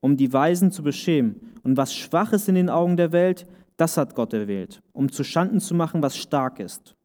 um 0.00 0.16
die 0.16 0.32
Weisen 0.32 0.72
zu 0.72 0.82
beschämen. 0.82 1.52
Und 1.62 1.76
was 1.76 1.94
schwach 1.94 2.32
ist 2.32 2.48
in 2.48 2.54
den 2.54 2.70
Augen 2.70 2.96
der 2.96 3.12
Welt, 3.12 3.46
das 3.76 3.96
hat 3.96 4.14
Gott 4.14 4.32
erwählt, 4.32 4.82
um 4.92 5.10
zu 5.10 5.24
Schanden 5.24 5.60
zu 5.60 5.74
machen, 5.74 6.02
was 6.02 6.16
stark 6.16 6.60
ist. 6.60 6.96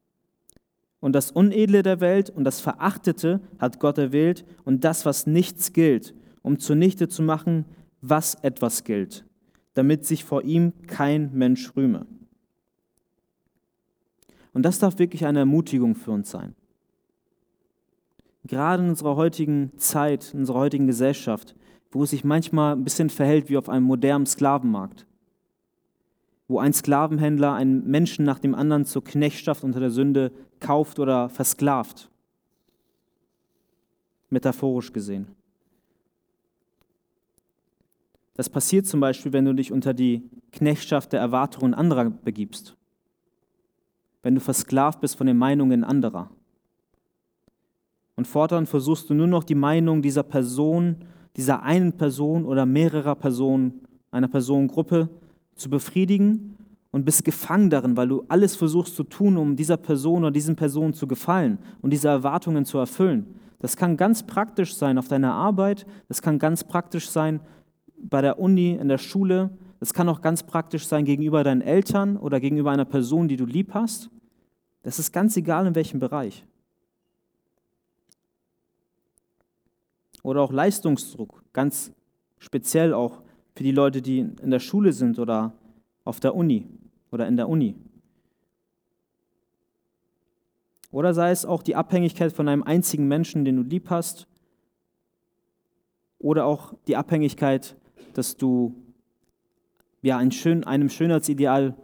Und 0.99 1.13
das 1.13 1.31
Unedle 1.31 1.83
der 1.83 1.99
Welt 1.99 2.29
und 2.29 2.43
das 2.43 2.61
Verachtete 2.61 3.39
hat 3.59 3.79
Gott 3.79 3.97
erwählt 3.97 4.45
und 4.63 4.83
das, 4.83 5.05
was 5.05 5.27
nichts 5.27 5.71
gilt, 5.71 6.13
um 6.41 6.57
zunichte 6.59 7.07
zu 7.07 7.21
machen, 7.21 7.65
was 8.01 8.35
etwas 8.35 8.83
gilt, 8.83 9.25
damit 9.73 10.05
sich 10.05 10.23
vor 10.23 10.43
ihm 10.43 10.73
kein 10.87 11.31
Mensch 11.33 11.75
rühme. 11.75 12.07
Und 14.53 14.63
das 14.63 14.79
darf 14.79 14.99
wirklich 14.99 15.25
eine 15.25 15.39
Ermutigung 15.39 15.95
für 15.95 16.11
uns 16.11 16.31
sein. 16.31 16.55
Gerade 18.45 18.83
in 18.83 18.89
unserer 18.89 19.15
heutigen 19.15 19.71
Zeit, 19.77 20.33
in 20.33 20.41
unserer 20.41 20.59
heutigen 20.59 20.87
Gesellschaft, 20.87 21.55
wo 21.95 22.03
es 22.03 22.09
sich 22.09 22.25
manchmal 22.25 22.75
ein 22.75 22.83
bisschen 22.83 23.09
verhält 23.09 23.49
wie 23.49 23.55
auf 23.55 23.69
einem 23.69 23.85
modernen 23.85 24.25
Sklavenmarkt, 24.25 25.05
wo 26.49 26.59
ein 26.59 26.73
Sklavenhändler 26.73 27.53
einen 27.53 27.87
Menschen 27.89 28.25
nach 28.25 28.37
dem 28.37 28.53
anderen 28.53 28.83
zur 28.83 29.01
Knechtschaft 29.01 29.63
unter 29.63 29.79
der 29.79 29.91
Sünde 29.91 30.33
kauft 30.59 30.99
oder 30.99 31.29
versklavt. 31.29 32.09
Metaphorisch 34.29 34.91
gesehen. 34.91 35.27
Das 38.33 38.49
passiert 38.49 38.87
zum 38.87 38.99
Beispiel, 38.99 39.31
wenn 39.31 39.45
du 39.45 39.53
dich 39.53 39.71
unter 39.71 39.93
die 39.93 40.29
Knechtschaft 40.51 41.13
der 41.13 41.21
Erwartungen 41.21 41.73
anderer 41.73 42.09
begibst. 42.09 42.75
Wenn 44.21 44.35
du 44.35 44.41
versklavt 44.41 44.99
bist 44.99 45.15
von 45.15 45.27
den 45.27 45.37
Meinungen 45.37 45.85
anderer. 45.85 46.29
Und 48.17 48.27
fortan 48.27 48.65
versuchst 48.65 49.09
du 49.09 49.13
nur 49.13 49.27
noch 49.27 49.45
die 49.45 49.55
Meinung 49.55 50.01
dieser 50.01 50.23
Person, 50.23 51.05
dieser 51.37 51.63
einen 51.63 51.93
Person 51.93 52.45
oder 52.45 52.65
mehrerer 52.65 53.15
Personen, 53.15 53.81
einer 54.11 54.27
Personengruppe 54.27 55.09
zu 55.55 55.69
befriedigen 55.69 56.55
und 56.91 57.03
bist 57.03 57.25
gefangen 57.25 57.69
darin, 57.69 57.97
weil 57.97 58.07
du 58.07 58.23
alles 58.29 58.55
versuchst 58.55 58.95
zu 58.95 59.03
tun, 59.03 59.37
um 59.37 59.55
dieser 59.55 59.77
Person 59.77 60.23
oder 60.23 60.31
diesen 60.31 60.55
Personen 60.55 60.93
zu 60.93 61.07
gefallen 61.07 61.59
und 61.81 61.91
diese 61.91 62.07
Erwartungen 62.07 62.65
zu 62.65 62.77
erfüllen. 62.77 63.25
Das 63.59 63.75
kann 63.75 63.97
ganz 63.97 64.23
praktisch 64.23 64.75
sein 64.75 64.97
auf 64.97 65.07
deiner 65.07 65.33
Arbeit, 65.33 65.85
das 66.07 66.21
kann 66.21 66.39
ganz 66.39 66.63
praktisch 66.63 67.09
sein 67.09 67.41
bei 67.97 68.21
der 68.21 68.39
Uni, 68.39 68.71
in 68.73 68.87
der 68.87 68.97
Schule, 68.97 69.49
das 69.79 69.93
kann 69.93 70.07
auch 70.07 70.21
ganz 70.21 70.43
praktisch 70.43 70.87
sein 70.87 71.05
gegenüber 71.05 71.43
deinen 71.43 71.61
Eltern 71.61 72.17
oder 72.17 72.39
gegenüber 72.39 72.71
einer 72.71 72.85
Person, 72.85 73.27
die 73.27 73.37
du 73.37 73.45
lieb 73.45 73.73
hast. 73.73 74.09
Das 74.83 74.99
ist 74.99 75.11
ganz 75.11 75.35
egal 75.35 75.67
in 75.67 75.75
welchem 75.75 75.99
Bereich. 75.99 76.45
Oder 80.25 80.41
auch 80.41 80.51
Leistungsdruck, 80.51 81.43
ganz 81.53 81.91
speziell 82.39 82.95
auch 82.95 83.21
für 83.55 83.63
die 83.63 83.71
Leute, 83.71 84.01
die 84.01 84.19
in 84.19 84.49
der 84.49 84.59
Schule 84.59 84.91
sind 84.91 85.19
oder 85.19 85.53
auf 86.03 86.19
der 86.19 86.33
Uni 86.33 86.67
oder 87.11 87.27
in 87.27 87.37
der 87.37 87.47
Uni. 87.47 87.75
Oder 90.89 91.13
sei 91.13 91.29
es 91.29 91.45
auch 91.45 91.61
die 91.61 91.75
Abhängigkeit 91.75 92.33
von 92.33 92.47
einem 92.47 92.63
einzigen 92.63 93.07
Menschen, 93.07 93.45
den 93.45 93.57
du 93.57 93.61
lieb 93.61 93.91
hast. 93.91 94.27
Oder 96.17 96.47
auch 96.47 96.73
die 96.87 96.95
Abhängigkeit, 96.95 97.75
dass 98.13 98.35
du 98.35 98.73
ja, 100.01 100.17
ein 100.17 100.31
schön, 100.31 100.63
einem 100.63 100.89
Schönheitsideal 100.89 101.75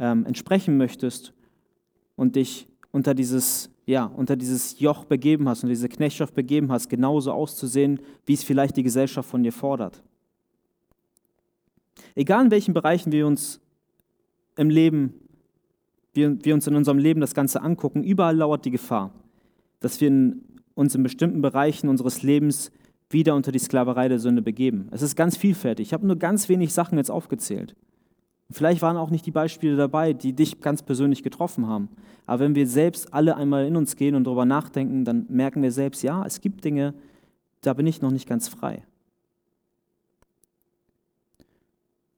ähm, 0.00 0.26
entsprechen 0.26 0.76
möchtest 0.76 1.32
und 2.16 2.34
dich 2.34 2.66
unter 2.90 3.14
dieses, 3.14 3.70
ja, 3.86 4.06
unter 4.06 4.36
dieses 4.36 4.80
Joch 4.80 5.04
begeben 5.04 5.48
hast 5.48 5.62
und 5.62 5.68
diese 5.68 5.88
Knechtschaft 5.88 6.34
begeben 6.34 6.72
hast, 6.72 6.88
genauso 6.88 7.32
auszusehen, 7.32 8.00
wie 8.26 8.34
es 8.34 8.44
vielleicht 8.44 8.76
die 8.76 8.82
Gesellschaft 8.82 9.28
von 9.28 9.42
dir 9.42 9.52
fordert. 9.52 10.02
Egal 12.14 12.46
in 12.46 12.50
welchen 12.50 12.74
Bereichen 12.74 13.12
wir 13.12 13.26
uns 13.26 13.60
im 14.56 14.70
Leben 14.70 15.14
wir, 16.14 16.44
wir 16.44 16.54
uns 16.54 16.66
in 16.66 16.76
unserem 16.76 16.98
Leben 16.98 17.20
das 17.20 17.34
Ganze 17.34 17.60
angucken, 17.60 18.02
überall 18.02 18.36
lauert 18.36 18.64
die 18.64 18.70
Gefahr, 18.70 19.12
dass 19.80 20.00
wir 20.00 20.08
in, 20.08 20.44
uns 20.74 20.94
in 20.94 21.02
bestimmten 21.02 21.42
Bereichen 21.42 21.88
unseres 21.88 22.22
Lebens 22.22 22.70
wieder 23.10 23.34
unter 23.34 23.52
die 23.52 23.58
Sklaverei 23.58 24.08
der 24.08 24.18
Sünde 24.18 24.40
begeben. 24.40 24.88
Es 24.90 25.02
ist 25.02 25.16
ganz 25.16 25.36
vielfältig. 25.36 25.88
Ich 25.88 25.92
habe 25.92 26.06
nur 26.06 26.16
ganz 26.16 26.48
wenig 26.48 26.72
Sachen 26.72 26.98
jetzt 26.98 27.10
aufgezählt. 27.10 27.76
Vielleicht 28.50 28.82
waren 28.82 28.96
auch 28.96 29.10
nicht 29.10 29.26
die 29.26 29.30
Beispiele 29.30 29.76
dabei, 29.76 30.12
die 30.12 30.32
dich 30.32 30.60
ganz 30.60 30.82
persönlich 30.82 31.22
getroffen 31.22 31.66
haben. 31.66 31.88
Aber 32.26 32.40
wenn 32.40 32.54
wir 32.54 32.66
selbst 32.66 33.12
alle 33.12 33.36
einmal 33.36 33.66
in 33.66 33.76
uns 33.76 33.96
gehen 33.96 34.14
und 34.14 34.24
darüber 34.24 34.44
nachdenken, 34.44 35.04
dann 35.04 35.26
merken 35.28 35.62
wir 35.62 35.72
selbst, 35.72 36.02
ja, 36.02 36.24
es 36.24 36.40
gibt 36.40 36.64
Dinge, 36.64 36.94
da 37.62 37.72
bin 37.74 37.86
ich 37.86 38.02
noch 38.02 38.10
nicht 38.10 38.28
ganz 38.28 38.48
frei. 38.48 38.84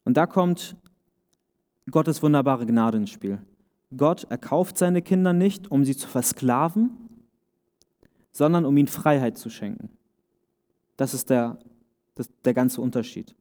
Und 0.04 0.16
da 0.16 0.26
kommt 0.26 0.76
Gottes 1.90 2.22
wunderbare 2.22 2.66
Gnade 2.66 2.98
ins 2.98 3.10
Spiel. 3.10 3.38
Gott 3.96 4.24
erkauft 4.24 4.78
seine 4.78 5.02
Kinder 5.02 5.32
nicht, 5.32 5.70
um 5.70 5.84
sie 5.84 5.96
zu 5.96 6.08
versklaven, 6.08 6.90
sondern 8.32 8.64
um 8.64 8.76
ihnen 8.76 8.88
Freiheit 8.88 9.38
zu 9.38 9.48
schenken. 9.48 9.90
Das 10.96 11.14
ist 11.14 11.30
der, 11.30 11.58
das, 12.14 12.28
der 12.44 12.54
ganze 12.54 12.80
Unterschied. 12.80 13.34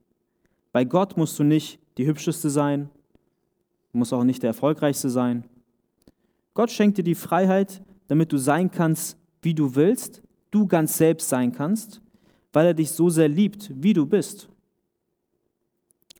Bei 0.71 0.85
Gott 0.85 1.17
musst 1.17 1.37
du 1.39 1.43
nicht 1.43 1.79
die 1.97 2.05
hübscheste 2.05 2.49
sein, 2.49 2.89
du 3.91 3.99
musst 3.99 4.13
auch 4.13 4.23
nicht 4.23 4.43
der 4.43 4.49
erfolgreichste 4.49 5.09
sein. 5.09 5.45
Gott 6.53 6.71
schenkt 6.71 6.97
dir 6.97 7.03
die 7.03 7.15
Freiheit, 7.15 7.81
damit 8.07 8.31
du 8.31 8.37
sein 8.37 8.71
kannst, 8.71 9.17
wie 9.41 9.53
du 9.53 9.75
willst, 9.75 10.21
du 10.51 10.67
ganz 10.67 10.97
selbst 10.97 11.29
sein 11.29 11.51
kannst, 11.51 12.01
weil 12.53 12.67
er 12.67 12.73
dich 12.73 12.91
so 12.91 13.09
sehr 13.09 13.27
liebt, 13.27 13.71
wie 13.75 13.93
du 13.93 14.05
bist. 14.05 14.49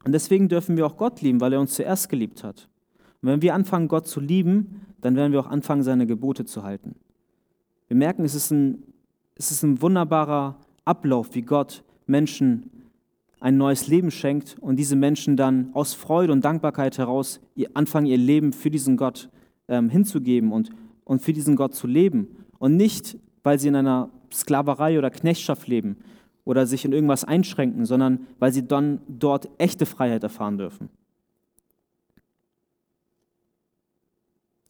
Und 0.04 0.12
deswegen 0.12 0.50
dürfen 0.50 0.78
wir 0.78 0.86
auch 0.86 0.98
Gott 0.98 1.22
lieben, 1.22 1.42
weil 1.42 1.54
er 1.54 1.60
uns 1.60 1.74
zuerst 1.76 2.10
geliebt 2.10 2.44
hat. 2.44 2.70
Und 3.22 3.30
wenn 3.30 3.42
wir 3.42 3.56
anfangen, 3.56 3.88
Gott 3.88 4.08
zu 4.08 4.20
lieben, 4.20 4.82
dann 5.02 5.16
werden 5.16 5.32
wir 5.32 5.40
auch 5.40 5.48
anfangen, 5.48 5.84
seine 5.84 6.06
Gebote 6.06 6.46
zu 6.46 6.64
halten. 6.64 6.96
Wir 7.88 7.98
merken, 7.98 8.24
es 8.24 8.36
ist 8.36 8.52
ein, 8.52 8.84
es 9.36 9.52
ist 9.52 9.64
ein 9.64 9.82
wunderbarer 9.82 10.58
Ablauf, 10.84 11.34
wie 11.34 11.42
Gott 11.42 11.84
Menschen 12.06 12.70
ein 13.40 13.58
neues 13.58 13.88
Leben 13.88 14.12
schenkt 14.12 14.58
und 14.60 14.78
diese 14.78 14.96
Menschen 14.96 15.38
dann 15.38 15.70
aus 15.74 15.94
Freude 15.94 16.34
und 16.34 16.44
Dankbarkeit 16.44 16.98
heraus 16.98 17.40
anfangen, 17.74 18.08
ihr 18.08 18.18
Leben 18.18 18.54
für 18.54 18.72
diesen 18.72 18.98
Gott 18.98 19.30
ähm, 19.68 19.90
hinzugeben 19.90 20.52
und, 20.52 20.70
und 21.04 21.22
für 21.22 21.34
diesen 21.34 21.56
Gott 21.56 21.76
zu 21.76 21.88
leben. 21.88 22.46
Und 22.60 22.76
nicht, 22.76 23.18
weil 23.44 23.60
sie 23.60 23.68
in 23.68 23.76
einer 23.76 24.10
Sklaverei 24.32 24.98
oder 24.98 25.10
Knechtschaft 25.10 25.68
leben 25.68 25.98
oder 26.44 26.66
sich 26.66 26.86
in 26.86 26.94
irgendwas 26.94 27.24
einschränken, 27.24 27.86
sondern 27.86 28.28
weil 28.40 28.54
sie 28.54 28.68
dann 28.68 29.02
dort 29.08 29.50
echte 29.58 29.86
Freiheit 29.86 30.24
erfahren 30.24 30.58
dürfen. 30.58 30.90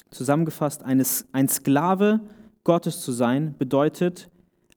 Zusammengefasst, 0.09 0.83
ein 0.83 1.49
Sklave 1.49 2.21
Gottes 2.63 3.01
zu 3.01 3.11
sein, 3.11 3.55
bedeutet 3.57 4.29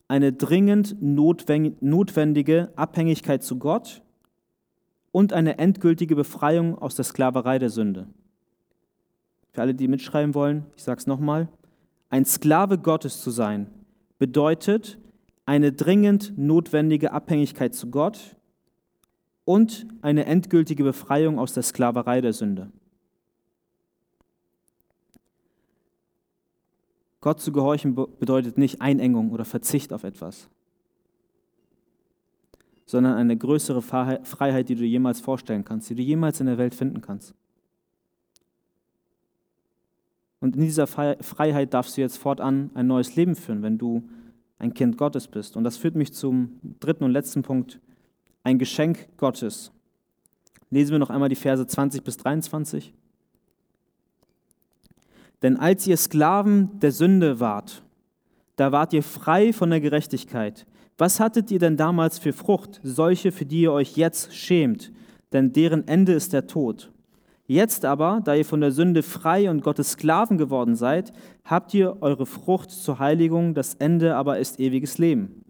eine 0.09 0.33
dringend 0.33 0.97
notwendige 1.03 2.73
Abhängigkeit 2.77 3.43
zu 3.43 3.59
Gott 3.59 4.03
und 5.13 5.33
eine 5.33 5.59
endgültige 5.59 6.17
Befreiung 6.17 6.79
aus 6.79 6.95
der 6.95 7.05
Sklaverei 7.05 7.59
der 7.59 7.71
Sünde. 7.71 8.07
Für 9.53 9.63
alle, 9.63 9.75
die 9.75 9.89
mitschreiben 9.89 10.35
wollen, 10.35 10.65
ich 10.77 10.83
sage 10.83 10.99
es 10.99 11.07
nochmal, 11.07 11.49
ein 12.11 12.25
Sklave 12.25 12.79
Gottes 12.79 13.21
zu 13.21 13.31
sein, 13.31 13.67
bedeutet 14.19 14.99
eine 15.45 15.73
dringend 15.73 16.33
notwendige 16.37 17.13
Abhängigkeit 17.13 17.75
zu 17.75 17.91
Gott 17.91 18.37
und 19.45 19.87
eine 20.03 20.27
endgültige 20.27 20.85
Befreiung 20.85 21.39
aus 21.39 21.53
der 21.53 21.63
Sklaverei 21.63 22.21
der 22.21 22.33
Sünde. 22.33 22.71
Gott 27.21 27.41
zu 27.41 27.53
gehorchen 27.53 27.95
bedeutet 27.95 28.59
nicht 28.59 28.81
Einengung 28.81 29.31
oder 29.31 29.45
Verzicht 29.45 29.93
auf 29.93 30.05
etwas, 30.05 30.49
sondern 32.87 33.15
eine 33.15 33.37
größere 33.37 33.83
Freiheit, 33.83 34.69
die 34.69 34.77
du 34.77 34.85
jemals 34.85 35.21
vorstellen 35.21 35.65
kannst, 35.65 35.91
die 35.91 35.95
du 35.95 36.03
jemals 36.03 36.41
in 36.41 36.47
der 36.47 36.59
Welt 36.59 36.75
finden 36.75 37.01
kannst. 37.01 37.35
Und 40.41 40.55
in 40.55 40.63
dieser 40.63 40.87
Freiheit 40.87 41.75
darfst 41.75 41.97
du 41.97 42.01
jetzt 42.01 42.17
fortan 42.19 42.71
ein 42.75 42.87
neues 42.87 43.17
Leben 43.17 43.35
führen, 43.35 43.63
wenn 43.63 43.77
du 43.77 44.09
ein 44.59 44.73
Kind 44.73 44.97
Gottes 44.97 45.27
bist. 45.27 45.57
Und 45.57 45.65
das 45.65 45.77
führt 45.77 45.97
mich 45.97 46.13
zum 46.13 46.61
dritten 46.79 47.05
und 47.05 47.11
letzten 47.11 47.43
Punkt, 47.43 47.81
ein 48.45 48.59
Geschenk 48.59 49.09
Gottes. 49.17 49.73
Lesen 50.71 50.93
wir 50.93 50.99
noch 50.99 51.11
einmal 51.11 51.29
die 51.29 51.35
Verse 51.35 51.67
20 51.67 52.05
bis 52.05 52.17
23. 52.19 52.95
Denn 55.43 55.57
als 55.57 55.87
ihr 55.87 55.97
Sklaven 55.97 56.81
der 56.81 56.93
Sünde 56.93 57.41
wart, 57.41 57.83
da 58.57 58.73
wart 58.73 58.93
ihr 58.93 59.03
frei 59.03 59.53
von 59.53 59.71
der 59.71 59.81
Gerechtigkeit. 59.81 60.67
Was 60.97 61.21
hattet 61.21 61.51
ihr 61.53 61.61
denn 61.61 61.77
damals 61.77 62.19
für 62.19 62.33
Frucht, 62.33 62.81
solche, 62.83 63.31
für 63.31 63.47
die 63.47 63.63
ihr 63.63 63.73
euch 63.73 63.97
jetzt 63.97 64.35
schämt? 64.35 64.91
Denn 65.33 65.53
deren 65.53 65.87
Ende 65.87 66.13
ist 66.13 66.33
der 66.33 66.49
Tod. 66.49 66.91
Jetzt 67.47 67.85
aber, 67.85 68.21
da 68.25 68.35
ihr 68.35 68.45
von 68.45 68.61
der 68.61 68.73
Sünde 68.73 69.03
frei 69.03 69.49
und 69.49 69.63
Gottes 69.63 69.93
Sklaven 69.93 70.39
geworden 70.39 70.75
seid, 70.75 71.13
habt 71.45 71.73
ihr 71.73 71.97
eure 72.03 72.27
Frucht 72.27 72.71
zur 72.71 72.99
Heiligung, 72.99 73.55
das 73.55 73.75
Ende 73.75 74.17
aber 74.17 74.39
ist 74.39 74.59
ewiges 74.59 74.99
Leben. 74.99 75.45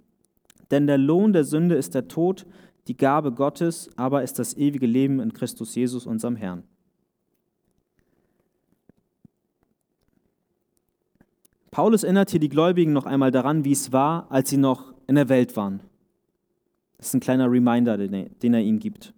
Denn 0.71 0.87
der 0.87 0.99
Lohn 0.99 1.33
der 1.33 1.45
Sünde 1.45 1.77
ist 1.77 1.95
der 1.95 2.07
Tod, 2.07 2.47
die 2.87 2.97
Gabe 2.97 3.33
Gottes 3.33 3.91
aber 3.97 4.23
ist 4.23 4.39
das 4.39 4.57
ewige 4.57 4.87
Leben 4.87 5.19
in 5.19 5.33
Christus 5.33 5.75
Jesus, 5.75 6.07
unserem 6.07 6.37
Herrn. 6.37 6.63
Paulus 11.71 12.03
erinnert 12.03 12.31
hier 12.31 12.41
die 12.41 12.49
Gläubigen 12.49 12.93
noch 12.93 13.07
einmal 13.07 13.31
daran, 13.31 13.65
wie 13.65 13.73
es 13.73 13.93
war, 13.93 14.27
als 14.31 14.51
sie 14.51 14.57
noch 14.57 14.95
in 15.07 15.17
der 15.17 15.29
Welt 15.29 15.57
waren. 15.57 15.81
Das 16.97 17.09
ist 17.09 17.15
ein 17.15 17.21
kleiner 17.21 17.51
Reminder, 17.51 17.97
den 17.97 18.13
er, 18.13 18.29
den 18.43 18.55
er 18.55 18.61
ihnen 18.61 18.79
gibt. 18.79 19.15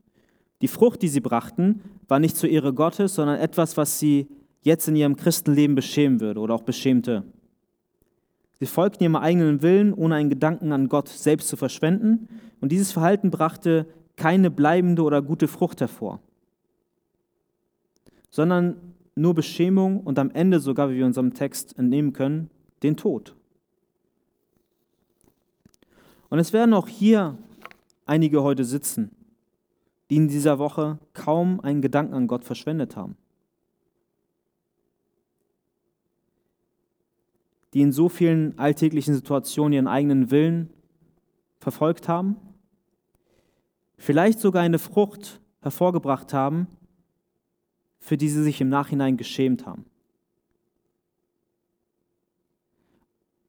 Die 0.61 0.69
Frucht, 0.69 1.03
die 1.03 1.09
sie 1.09 1.21
brachten, 1.21 1.83
war 2.09 2.19
nicht 2.19 2.37
zur 2.37 2.51
Ehre 2.51 2.75
Gottes, 2.75 3.15
sondern 3.15 3.39
etwas, 3.39 3.77
was 3.77 3.99
sie 3.99 4.29
jetzt 4.63 4.89
in 4.89 4.97
ihrem 4.97 5.17
Christenleben 5.17 5.75
beschämen 5.75 6.21
würde 6.21 6.41
oder 6.41 6.55
auch 6.55 6.63
beschämte. 6.63 7.25
Sie 8.59 8.67
folgten 8.67 9.05
ihrem 9.05 9.17
eigenen 9.17 9.63
Willen, 9.63 9.95
ohne 9.95 10.17
einen 10.17 10.29
Gedanken 10.29 10.73
an 10.73 10.89
Gott 10.89 11.09
selbst 11.09 11.49
zu 11.49 11.57
verschwenden, 11.57 12.29
und 12.61 12.71
dieses 12.71 12.93
Verhalten 12.93 13.31
brachte 13.31 13.87
keine 14.17 14.51
bleibende 14.51 15.03
oder 15.03 15.23
gute 15.23 15.49
Frucht 15.49 15.81
hervor, 15.81 16.21
sondern 18.29 18.77
nur 19.21 19.35
Beschämung 19.35 20.01
und 20.01 20.19
am 20.19 20.31
Ende 20.31 20.61
sogar, 20.61 20.91
wie 20.91 20.97
wir 20.97 21.07
unserem 21.07 21.35
Text 21.35 21.79
entnehmen 21.79 22.13
können, 22.13 22.51
den 22.83 22.97
Tod. 22.97 23.37
Und 26.31 26.39
es 26.39 26.53
werden 26.53 26.73
auch 26.73 26.89
hier 26.89 27.37
einige 28.07 28.43
heute 28.43 28.65
sitzen, 28.65 29.11
die 30.09 30.17
in 30.17 30.29
dieser 30.29 30.59
Woche 30.59 30.99
kaum 31.13 31.61
einen 31.61 31.83
Gedanken 31.83 32.15
an 32.15 32.29
Gott 32.29 32.45
verschwendet 32.45 32.97
haben. 32.97 33.17
Die 37.75 37.83
in 37.83 37.93
so 37.93 38.09
vielen 38.09 38.59
alltäglichen 38.59 39.15
Situationen 39.15 39.73
ihren 39.75 39.87
eigenen 39.87 40.31
Willen 40.31 40.71
verfolgt 41.59 42.09
haben, 42.09 42.37
vielleicht 43.99 44.41
sogar 44.41 44.63
eine 44.63 44.79
Frucht 44.79 45.41
hervorgebracht 45.61 46.33
haben, 46.33 46.69
für 48.01 48.17
die 48.17 48.29
sie 48.29 48.43
sich 48.43 48.61
im 48.61 48.69
Nachhinein 48.69 49.17
geschämt 49.17 49.67
haben. 49.67 49.85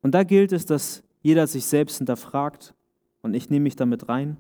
Und 0.02 0.12
da 0.12 0.24
gilt 0.24 0.52
es, 0.52 0.66
dass 0.66 1.04
jeder 1.22 1.48
sich 1.48 1.66
selbst 1.66 1.98
hinterfragt, 1.98 2.74
und 3.22 3.34
ich 3.36 3.50
nehme 3.50 3.64
mich 3.64 3.76
damit 3.76 4.10
rein. 4.10 4.38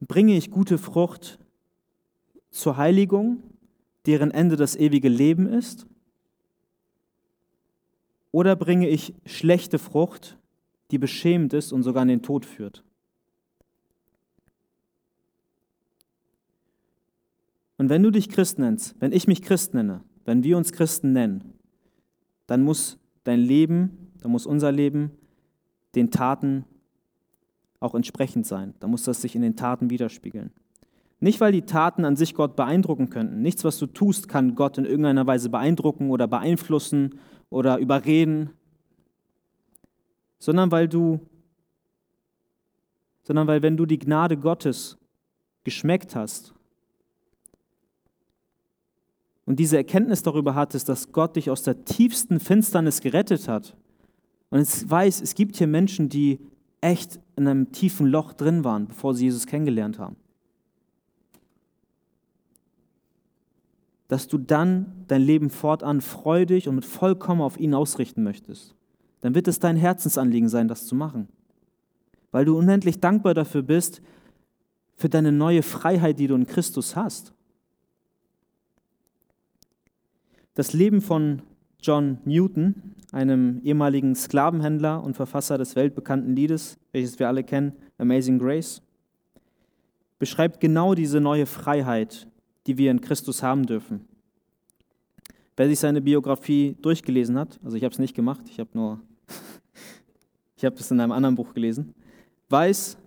Bringe 0.00 0.36
ich 0.36 0.50
gute 0.50 0.78
Frucht 0.78 1.38
zur 2.50 2.76
Heiligung, 2.76 3.42
deren 4.06 4.30
Ende 4.30 4.56
das 4.56 4.76
ewige 4.76 5.08
Leben 5.08 5.46
ist? 5.46 5.86
Oder 8.32 8.54
bringe 8.54 8.88
ich 8.88 9.14
schlechte 9.26 9.78
Frucht, 9.78 10.38
die 10.92 10.98
beschämend 10.98 11.52
ist 11.52 11.72
und 11.72 11.82
sogar 11.82 12.02
in 12.02 12.08
den 12.08 12.22
Tod 12.22 12.46
führt? 12.46 12.84
Und 17.80 17.88
wenn 17.88 18.02
du 18.02 18.10
dich 18.10 18.28
Christ 18.28 18.58
nennst, 18.58 18.94
wenn 19.00 19.10
ich 19.10 19.26
mich 19.26 19.40
Christ 19.40 19.72
nenne, 19.72 20.02
wenn 20.26 20.44
wir 20.44 20.58
uns 20.58 20.70
Christen 20.70 21.14
nennen, 21.14 21.54
dann 22.46 22.62
muss 22.62 22.98
dein 23.24 23.40
Leben, 23.40 24.12
dann 24.20 24.30
muss 24.32 24.44
unser 24.44 24.70
Leben 24.70 25.12
den 25.94 26.10
Taten 26.10 26.66
auch 27.78 27.94
entsprechend 27.94 28.44
sein. 28.44 28.74
Da 28.80 28.86
muss 28.86 29.04
das 29.04 29.22
sich 29.22 29.34
in 29.34 29.40
den 29.40 29.56
Taten 29.56 29.88
widerspiegeln. 29.88 30.52
Nicht, 31.20 31.40
weil 31.40 31.52
die 31.52 31.62
Taten 31.62 32.04
an 32.04 32.16
sich 32.16 32.34
Gott 32.34 32.54
beeindrucken 32.54 33.08
könnten. 33.08 33.40
Nichts, 33.40 33.64
was 33.64 33.78
du 33.78 33.86
tust, 33.86 34.28
kann 34.28 34.56
Gott 34.56 34.76
in 34.76 34.84
irgendeiner 34.84 35.26
Weise 35.26 35.48
beeindrucken 35.48 36.10
oder 36.10 36.28
beeinflussen 36.28 37.18
oder 37.48 37.78
überreden, 37.78 38.50
sondern 40.38 40.70
weil 40.70 40.86
du, 40.86 41.18
sondern 43.22 43.46
weil 43.46 43.62
wenn 43.62 43.78
du 43.78 43.86
die 43.86 43.98
Gnade 43.98 44.36
Gottes 44.36 44.98
geschmeckt 45.64 46.14
hast 46.14 46.54
und 49.50 49.58
diese 49.58 49.76
Erkenntnis 49.76 50.22
darüber 50.22 50.54
hattest, 50.54 50.88
dass 50.88 51.10
Gott 51.10 51.34
dich 51.34 51.50
aus 51.50 51.64
der 51.64 51.84
tiefsten 51.84 52.38
Finsternis 52.38 53.00
gerettet 53.00 53.48
hat 53.48 53.74
und 54.50 54.60
es 54.60 54.88
weiß, 54.88 55.20
es 55.22 55.34
gibt 55.34 55.56
hier 55.56 55.66
Menschen, 55.66 56.08
die 56.08 56.38
echt 56.80 57.18
in 57.34 57.48
einem 57.48 57.72
tiefen 57.72 58.06
Loch 58.06 58.32
drin 58.32 58.62
waren, 58.62 58.86
bevor 58.86 59.12
sie 59.12 59.24
Jesus 59.24 59.48
kennengelernt 59.48 59.98
haben. 59.98 60.14
Dass 64.06 64.28
du 64.28 64.38
dann 64.38 65.04
dein 65.08 65.22
Leben 65.22 65.50
fortan 65.50 66.00
freudig 66.00 66.68
und 66.68 66.76
mit 66.76 66.84
vollkommen 66.84 67.40
auf 67.40 67.58
ihn 67.58 67.74
ausrichten 67.74 68.22
möchtest. 68.22 68.76
Dann 69.20 69.34
wird 69.34 69.48
es 69.48 69.58
dein 69.58 69.74
Herzensanliegen 69.74 70.48
sein, 70.48 70.68
das 70.68 70.86
zu 70.86 70.94
machen. 70.94 71.26
Weil 72.30 72.44
du 72.44 72.56
unendlich 72.56 73.00
dankbar 73.00 73.34
dafür 73.34 73.62
bist, 73.62 74.00
für 74.96 75.08
deine 75.08 75.32
neue 75.32 75.64
Freiheit, 75.64 76.20
die 76.20 76.28
du 76.28 76.36
in 76.36 76.46
Christus 76.46 76.94
hast. 76.94 77.32
Das 80.60 80.74
Leben 80.74 81.00
von 81.00 81.40
John 81.80 82.18
Newton, 82.26 82.74
einem 83.12 83.62
ehemaligen 83.64 84.14
Sklavenhändler 84.14 85.02
und 85.02 85.16
Verfasser 85.16 85.56
des 85.56 85.74
weltbekannten 85.74 86.36
Liedes, 86.36 86.76
welches 86.92 87.18
wir 87.18 87.28
alle 87.28 87.44
kennen, 87.44 87.72
Amazing 87.96 88.38
Grace, 88.38 88.82
beschreibt 90.18 90.60
genau 90.60 90.94
diese 90.94 91.18
neue 91.18 91.46
Freiheit, 91.46 92.28
die 92.66 92.76
wir 92.76 92.90
in 92.90 93.00
Christus 93.00 93.42
haben 93.42 93.64
dürfen. 93.64 94.04
Wer 95.56 95.66
sich 95.66 95.80
seine 95.80 96.02
Biografie 96.02 96.76
durchgelesen 96.82 97.38
hat, 97.38 97.58
also 97.64 97.78
ich 97.78 97.82
habe 97.82 97.94
es 97.94 97.98
nicht 97.98 98.14
gemacht, 98.14 98.44
ich 98.50 98.60
habe 98.60 98.68
nur, 98.74 99.00
ich 100.58 100.66
habe 100.66 100.76
es 100.76 100.90
in 100.90 101.00
einem 101.00 101.12
anderen 101.12 101.36
Buch 101.36 101.54
gelesen, 101.54 101.94
weiß, 102.50 102.98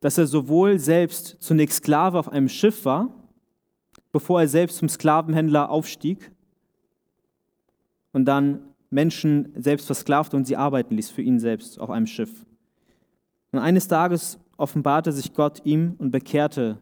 dass 0.00 0.18
er 0.18 0.26
sowohl 0.26 0.78
selbst 0.78 1.38
zunächst 1.40 1.78
Sklave 1.78 2.18
auf 2.18 2.28
einem 2.28 2.50
Schiff 2.50 2.84
war, 2.84 3.08
bevor 4.12 4.42
er 4.42 4.48
selbst 4.48 4.76
zum 4.76 4.90
Sklavenhändler 4.90 5.70
aufstieg 5.70 6.30
und 8.12 8.26
dann 8.26 8.60
Menschen 8.90 9.52
selbst 9.56 9.86
versklavte 9.86 10.36
und 10.36 10.46
sie 10.46 10.56
arbeiten 10.56 10.96
ließ 10.96 11.10
für 11.10 11.22
ihn 11.22 11.38
selbst 11.38 11.80
auf 11.80 11.90
einem 11.90 12.06
Schiff. 12.06 12.44
Und 13.50 13.58
eines 13.58 13.88
Tages 13.88 14.38
offenbarte 14.56 15.12
sich 15.12 15.34
Gott 15.34 15.62
ihm 15.64 15.94
und 15.98 16.10
bekehrte, 16.10 16.78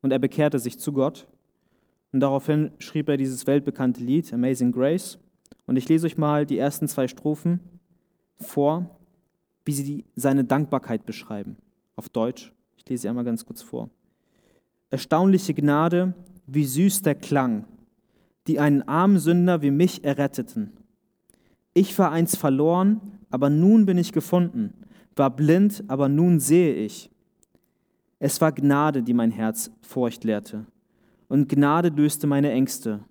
und 0.00 0.12
er 0.12 0.18
bekehrte 0.18 0.58
sich 0.58 0.78
zu 0.78 0.92
Gott. 0.92 1.26
Und 2.12 2.20
daraufhin 2.20 2.70
schrieb 2.78 3.08
er 3.08 3.16
dieses 3.16 3.46
weltbekannte 3.46 4.02
Lied, 4.02 4.32
Amazing 4.32 4.72
Grace. 4.72 5.18
Und 5.66 5.76
ich 5.76 5.88
lese 5.88 6.06
euch 6.06 6.16
mal 6.16 6.46
die 6.46 6.58
ersten 6.58 6.88
zwei 6.88 7.08
Strophen 7.08 7.60
vor, 8.36 8.98
wie 9.64 9.72
sie 9.72 9.84
die, 9.84 10.04
seine 10.14 10.44
Dankbarkeit 10.44 11.04
beschreiben. 11.04 11.56
Auf 11.96 12.08
Deutsch. 12.08 12.52
Ich 12.76 12.88
lese 12.88 13.02
sie 13.02 13.08
einmal 13.08 13.24
ganz 13.24 13.44
kurz 13.44 13.60
vor. 13.60 13.90
Erstaunliche 14.90 15.52
Gnade, 15.52 16.14
wie 16.46 16.64
süß 16.64 17.02
der 17.02 17.16
Klang, 17.16 17.66
die 18.48 18.58
einen 18.58 18.82
armen 18.82 19.18
Sünder 19.18 19.60
wie 19.60 19.70
mich 19.70 20.04
erretteten. 20.04 20.72
Ich 21.74 21.96
war 21.98 22.10
einst 22.10 22.38
verloren, 22.38 23.00
aber 23.30 23.50
nun 23.50 23.84
bin 23.84 23.98
ich 23.98 24.12
gefunden, 24.12 24.72
war 25.14 25.30
blind, 25.30 25.84
aber 25.86 26.08
nun 26.08 26.40
sehe 26.40 26.74
ich. 26.74 27.10
Es 28.18 28.40
war 28.40 28.52
Gnade, 28.52 29.02
die 29.02 29.12
mein 29.12 29.30
Herz 29.30 29.70
Furcht 29.82 30.24
lehrte, 30.24 30.64
und 31.28 31.48
Gnade 31.48 31.90
löste 31.90 32.26
meine 32.26 32.50
Ängste. 32.50 33.04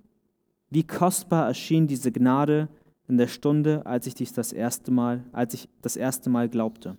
Wie 0.72 0.84
kostbar 0.84 1.48
erschien 1.48 1.88
diese 1.88 2.12
Gnade 2.12 2.68
in 3.08 3.18
der 3.18 3.28
Stunde, 3.28 3.86
als 3.86 4.08
ich 4.08 4.16
dies 4.16 4.34
das 4.34 4.52
erste 4.52 4.92
Mal, 4.92 5.24
als 5.32 5.54
ich 5.54 5.70
das 5.82 5.96
erste 5.96 6.30
Mal 6.30 6.50
glaubte. 6.50 6.98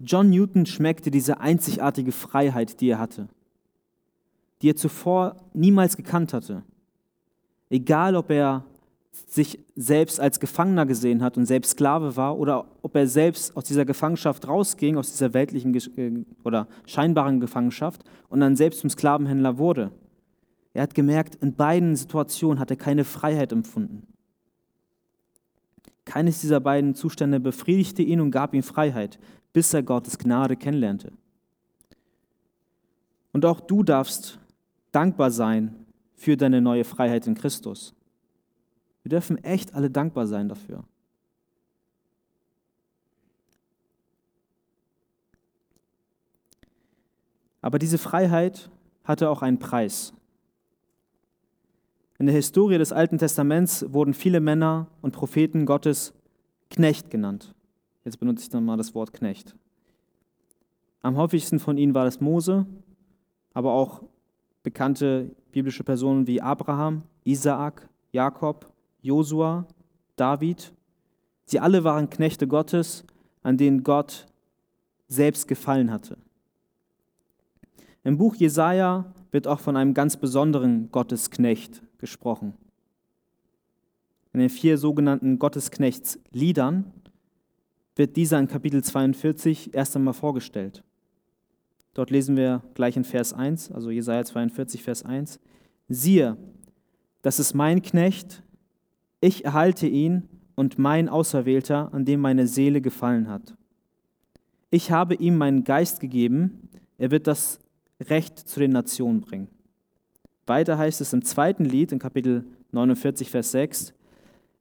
John 0.00 0.30
Newton 0.30 0.66
schmeckte 0.66 1.10
diese 1.10 1.40
einzigartige 1.40 2.10
Freiheit, 2.10 2.80
die 2.80 2.88
er 2.88 2.98
hatte 2.98 3.28
die 4.62 4.70
er 4.70 4.76
zuvor 4.76 5.36
niemals 5.52 5.96
gekannt 5.96 6.32
hatte. 6.32 6.62
Egal, 7.70 8.16
ob 8.16 8.30
er 8.30 8.64
sich 9.26 9.58
selbst 9.76 10.20
als 10.20 10.40
Gefangener 10.40 10.86
gesehen 10.86 11.22
hat 11.22 11.36
und 11.36 11.46
selbst 11.46 11.72
Sklave 11.72 12.16
war 12.16 12.38
oder 12.38 12.66
ob 12.82 12.96
er 12.96 13.06
selbst 13.06 13.56
aus 13.56 13.64
dieser 13.64 13.84
Gefangenschaft 13.84 14.46
rausging, 14.48 14.96
aus 14.96 15.12
dieser 15.12 15.34
weltlichen 15.34 15.74
äh, 15.96 16.24
oder 16.44 16.66
scheinbaren 16.86 17.40
Gefangenschaft 17.40 18.04
und 18.28 18.40
dann 18.40 18.56
selbst 18.56 18.80
zum 18.80 18.90
Sklavenhändler 18.90 19.58
wurde. 19.58 19.92
Er 20.72 20.82
hat 20.82 20.94
gemerkt, 20.94 21.36
in 21.36 21.54
beiden 21.54 21.94
Situationen 21.94 22.58
hat 22.58 22.70
er 22.70 22.76
keine 22.76 23.04
Freiheit 23.04 23.52
empfunden. 23.52 24.06
Keines 26.04 26.40
dieser 26.40 26.60
beiden 26.60 26.94
Zustände 26.94 27.40
befriedigte 27.40 28.02
ihn 28.02 28.20
und 28.20 28.30
gab 28.30 28.52
ihm 28.54 28.62
Freiheit, 28.62 29.18
bis 29.52 29.72
er 29.72 29.82
Gottes 29.82 30.18
Gnade 30.18 30.56
kennenlernte. 30.56 31.12
Und 33.32 33.44
auch 33.46 33.60
du 33.60 33.82
darfst 33.82 34.38
dankbar 34.94 35.30
sein 35.30 35.86
für 36.14 36.36
deine 36.36 36.60
neue 36.60 36.84
Freiheit 36.84 37.26
in 37.26 37.34
Christus. 37.34 37.94
Wir 39.02 39.10
dürfen 39.10 39.42
echt 39.42 39.74
alle 39.74 39.90
dankbar 39.90 40.26
sein 40.26 40.48
dafür. 40.48 40.84
Aber 47.60 47.78
diese 47.78 47.98
Freiheit 47.98 48.70
hatte 49.04 49.30
auch 49.30 49.42
einen 49.42 49.58
Preis. 49.58 50.12
In 52.18 52.26
der 52.26 52.34
Historie 52.34 52.78
des 52.78 52.92
Alten 52.92 53.18
Testaments 53.18 53.84
wurden 53.88 54.14
viele 54.14 54.40
Männer 54.40 54.86
und 55.02 55.12
Propheten 55.12 55.66
Gottes 55.66 56.14
Knecht 56.70 57.10
genannt. 57.10 57.54
Jetzt 58.04 58.20
benutze 58.20 58.42
ich 58.42 58.48
dann 58.50 58.64
mal 58.64 58.76
das 58.76 58.94
Wort 58.94 59.12
Knecht. 59.12 59.56
Am 61.00 61.16
häufigsten 61.16 61.58
von 61.58 61.76
ihnen 61.76 61.94
war 61.94 62.04
das 62.04 62.20
Mose, 62.20 62.66
aber 63.52 63.72
auch 63.72 64.02
bekannte 64.64 65.30
biblische 65.52 65.84
Personen 65.84 66.26
wie 66.26 66.40
Abraham, 66.40 67.02
Isaak, 67.22 67.88
Jakob, 68.10 68.72
Josua, 69.02 69.68
David. 70.16 70.72
Sie 71.44 71.60
alle 71.60 71.84
waren 71.84 72.10
Knechte 72.10 72.48
Gottes, 72.48 73.04
an 73.44 73.56
denen 73.56 73.84
Gott 73.84 74.26
selbst 75.06 75.46
gefallen 75.46 75.92
hatte. 75.92 76.16
Im 78.02 78.16
Buch 78.16 78.34
Jesaja 78.34 79.12
wird 79.30 79.46
auch 79.46 79.60
von 79.60 79.76
einem 79.76 79.94
ganz 79.94 80.16
besonderen 80.16 80.90
Gottesknecht 80.90 81.82
gesprochen. 81.98 82.54
In 84.32 84.40
den 84.40 84.50
vier 84.50 84.78
sogenannten 84.78 85.38
Gottesknechtsliedern 85.38 86.92
wird 87.96 88.16
dieser 88.16 88.40
in 88.40 88.48
Kapitel 88.48 88.82
42 88.82 89.74
erst 89.74 89.94
einmal 89.94 90.14
vorgestellt. 90.14 90.82
Dort 91.94 92.10
lesen 92.10 92.36
wir 92.36 92.62
gleich 92.74 92.96
in 92.96 93.04
Vers 93.04 93.32
1, 93.32 93.70
also 93.70 93.90
Jesaja 93.90 94.24
42, 94.24 94.82
Vers 94.82 95.04
1. 95.04 95.38
Siehe, 95.88 96.36
das 97.22 97.38
ist 97.38 97.54
mein 97.54 97.82
Knecht, 97.82 98.42
ich 99.20 99.44
erhalte 99.44 99.86
ihn 99.86 100.28
und 100.56 100.78
mein 100.78 101.08
Auserwählter, 101.08 101.94
an 101.94 102.04
dem 102.04 102.20
meine 102.20 102.46
Seele 102.46 102.80
gefallen 102.80 103.28
hat. 103.28 103.56
Ich 104.70 104.90
habe 104.90 105.14
ihm 105.14 105.36
meinen 105.36 105.64
Geist 105.64 106.00
gegeben, 106.00 106.68
er 106.98 107.10
wird 107.10 107.26
das 107.26 107.60
Recht 108.00 108.38
zu 108.38 108.60
den 108.60 108.72
Nationen 108.72 109.20
bringen. 109.20 109.48
Weiter 110.46 110.76
heißt 110.76 111.00
es 111.00 111.12
im 111.12 111.24
zweiten 111.24 111.64
Lied, 111.64 111.92
in 111.92 111.98
Kapitel 111.98 112.44
49, 112.72 113.30
Vers 113.30 113.52
6, 113.52 113.94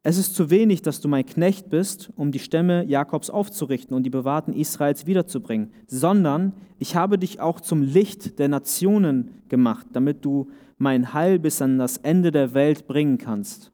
es 0.06 0.18
ist 0.18 0.36
zu 0.36 0.50
wenig, 0.50 0.82
dass 0.82 1.00
du 1.00 1.08
mein 1.08 1.26
Knecht 1.26 1.70
bist, 1.70 2.12
um 2.18 2.34
die 2.34 2.40
Stämme 2.40 2.84
Jakobs 2.84 3.30
aufzurichten 3.30 3.96
und 3.96 4.04
die 4.04 4.10
Bewahrten 4.10 4.52
Israels 4.52 5.06
wiederzubringen, 5.06 5.72
sondern 5.88 6.52
ich 6.78 6.98
habe 6.98 7.18
dich 7.18 7.40
auch 7.40 7.62
zum 7.62 7.82
Licht 7.82 8.38
der 8.38 8.50
Nationen 8.50 9.42
gemacht, 9.48 9.88
damit 9.94 10.26
du 10.26 10.52
mein 10.78 11.14
Heil 11.14 11.40
bis 11.40 11.62
an 11.62 11.78
das 11.78 11.98
Ende 11.98 12.32
der 12.32 12.54
Welt 12.54 12.86
bringen 12.86 13.18
kannst. 13.18 13.72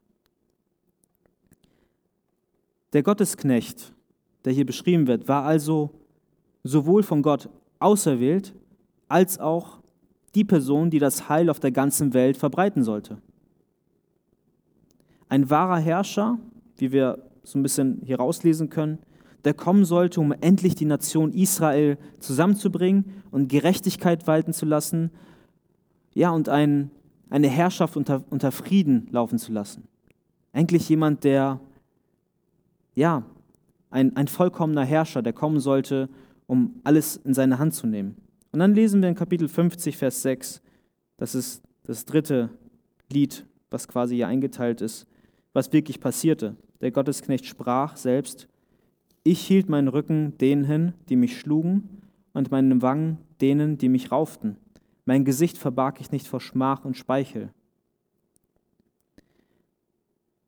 Der 2.93 3.01
Gottesknecht, 3.01 3.91
der 4.45 4.53
hier 4.53 4.67
beschrieben 4.67 5.07
wird, 5.07 5.27
war 5.27 5.45
also 5.45 5.89
sowohl 6.63 7.01
von 7.01 7.23
Gott 7.23 7.49
auserwählt, 7.79 8.53
als 9.07 9.39
auch 9.39 9.79
die 10.35 10.43
Person, 10.43 10.91
die 10.91 10.99
das 10.99 11.27
Heil 11.27 11.49
auf 11.49 11.59
der 11.59 11.71
ganzen 11.71 12.13
Welt 12.13 12.37
verbreiten 12.37 12.83
sollte. 12.83 13.17
Ein 15.29 15.49
wahrer 15.49 15.77
Herrscher, 15.77 16.37
wie 16.77 16.91
wir 16.91 17.23
so 17.43 17.57
ein 17.57 17.63
bisschen 17.63 18.01
hier 18.03 18.17
rauslesen 18.17 18.69
können, 18.69 18.99
der 19.45 19.53
kommen 19.53 19.85
sollte, 19.85 20.19
um 20.19 20.33
endlich 20.33 20.75
die 20.75 20.85
Nation 20.85 21.31
Israel 21.31 21.97
zusammenzubringen 22.19 23.05
und 23.31 23.47
Gerechtigkeit 23.47 24.27
walten 24.27 24.51
zu 24.51 24.65
lassen. 24.65 25.11
Ja, 26.13 26.31
und 26.31 26.49
ein 26.49 26.91
eine 27.29 27.47
Herrschaft 27.47 27.95
unter, 27.95 28.23
unter 28.29 28.51
Frieden 28.51 29.07
laufen 29.11 29.37
zu 29.37 29.51
lassen. 29.51 29.87
Eigentlich 30.51 30.89
jemand, 30.89 31.23
der, 31.23 31.59
ja, 32.95 33.23
ein, 33.91 34.15
ein 34.15 34.27
vollkommener 34.27 34.83
Herrscher, 34.85 35.21
der 35.21 35.33
kommen 35.33 35.59
sollte, 35.59 36.09
um 36.47 36.79
alles 36.83 37.17
in 37.17 37.33
seine 37.33 37.59
Hand 37.59 37.75
zu 37.75 37.87
nehmen. 37.87 38.17
Und 38.51 38.59
dann 38.59 38.73
lesen 38.73 39.01
wir 39.01 39.09
in 39.09 39.15
Kapitel 39.15 39.47
50, 39.47 39.97
Vers 39.97 40.21
6, 40.23 40.61
das 41.17 41.35
ist 41.35 41.63
das 41.83 42.05
dritte 42.05 42.49
Lied, 43.11 43.45
was 43.69 43.87
quasi 43.87 44.15
hier 44.15 44.27
eingeteilt 44.27 44.81
ist, 44.81 45.05
was 45.59 45.73
wirklich 45.73 45.99
passierte. 45.99 46.55
Der 46.79 46.89
Gottesknecht 46.89 47.45
sprach 47.45 47.97
selbst, 47.97 48.47
ich 49.23 49.45
hielt 49.45 49.67
meinen 49.67 49.89
Rücken 49.89 50.37
denen 50.37 50.63
hin, 50.63 50.93
die 51.09 51.17
mich 51.17 51.37
schlugen, 51.37 52.01
und 52.31 52.49
meine 52.49 52.81
Wangen 52.81 53.17
denen, 53.41 53.77
die 53.77 53.89
mich 53.89 54.09
rauften. 54.09 54.55
Mein 55.03 55.25
Gesicht 55.25 55.57
verbarg 55.57 55.99
ich 55.99 56.13
nicht 56.13 56.27
vor 56.27 56.39
Schmach 56.39 56.85
und 56.85 56.95
Speichel. 56.95 57.49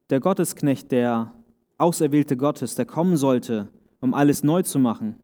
Der 0.10 0.22
Gottesknecht, 0.22 0.94
der 0.94 1.34
Auserwählte 1.78 2.38
Gottes, 2.38 2.76
der 2.76 2.86
kommen 2.86 3.18
sollte, 3.18 3.68
um 4.00 4.14
alles 4.14 4.44
neu 4.44 4.62
zu 4.62 4.80
machen, 4.80 5.18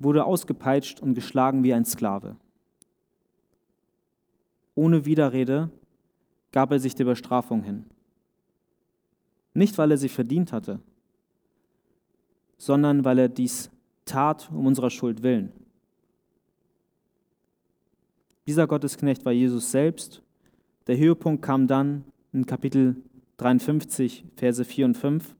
wurde 0.00 0.26
ausgepeitscht 0.26 1.00
und 1.00 1.14
geschlagen 1.14 1.64
wie 1.64 1.72
ein 1.72 1.86
Sklave. 1.86 2.36
Ohne 4.74 5.06
Widerrede 5.06 5.70
gab 6.50 6.72
er 6.72 6.78
sich 6.78 6.94
der 6.94 7.06
Bestrafung 7.06 7.62
hin. 7.62 7.86
Nicht, 9.54 9.76
weil 9.78 9.90
er 9.90 9.98
sie 9.98 10.08
verdient 10.08 10.52
hatte, 10.52 10.80
sondern 12.58 13.04
weil 13.04 13.18
er 13.18 13.28
dies 13.28 13.70
tat 14.04 14.50
um 14.50 14.66
unserer 14.66 14.90
Schuld 14.90 15.22
willen. 15.22 15.52
Dieser 18.46 18.66
Gottesknecht 18.66 19.24
war 19.24 19.32
Jesus 19.32 19.70
selbst. 19.70 20.22
Der 20.86 20.96
Höhepunkt 20.96 21.42
kam 21.42 21.66
dann 21.66 22.04
in 22.32 22.46
Kapitel 22.46 22.96
53, 23.36 24.24
Verse 24.36 24.64
4 24.64 24.86
und 24.86 24.96
5. 24.96 25.36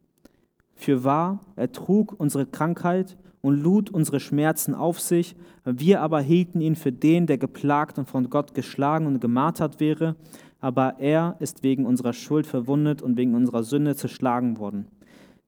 Für 0.75 1.05
wahr, 1.05 1.41
er 1.57 1.73
trug 1.73 2.15
unsere 2.19 2.47
Krankheit 2.47 3.17
und 3.41 3.61
lud 3.61 3.91
unsere 3.91 4.21
Schmerzen 4.21 4.75
auf 4.75 5.01
sich, 5.01 5.35
wir 5.65 6.01
aber 6.01 6.21
hielten 6.21 6.61
ihn 6.61 6.77
für 6.77 6.93
den, 6.93 7.27
der 7.27 7.39
geplagt 7.39 7.99
und 7.99 8.09
von 8.09 8.31
Gott 8.31 8.55
geschlagen 8.55 9.07
und 9.07 9.21
gemartert 9.21 9.81
wäre, 9.81 10.17
aber 10.63 11.01
er 11.01 11.37
ist 11.41 11.65
wegen 11.65 11.85
unserer 11.85 12.13
Schuld 12.13 12.47
verwundet 12.47 13.03
und 13.03 13.17
wegen 13.17 13.35
unserer 13.35 13.65
Sünde 13.65 13.97
zerschlagen 13.97 14.59
worden. 14.59 14.87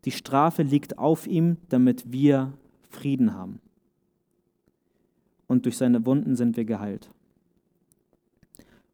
Die 0.04 0.10
Strafe 0.10 0.64
liegt 0.64 0.98
auf 0.98 1.28
ihm, 1.28 1.56
damit 1.68 2.10
wir 2.12 2.52
Frieden 2.90 3.32
haben. 3.32 3.60
Und 5.46 5.66
durch 5.66 5.78
seine 5.78 6.04
Wunden 6.04 6.34
sind 6.34 6.56
wir 6.56 6.64
geheilt. 6.64 7.10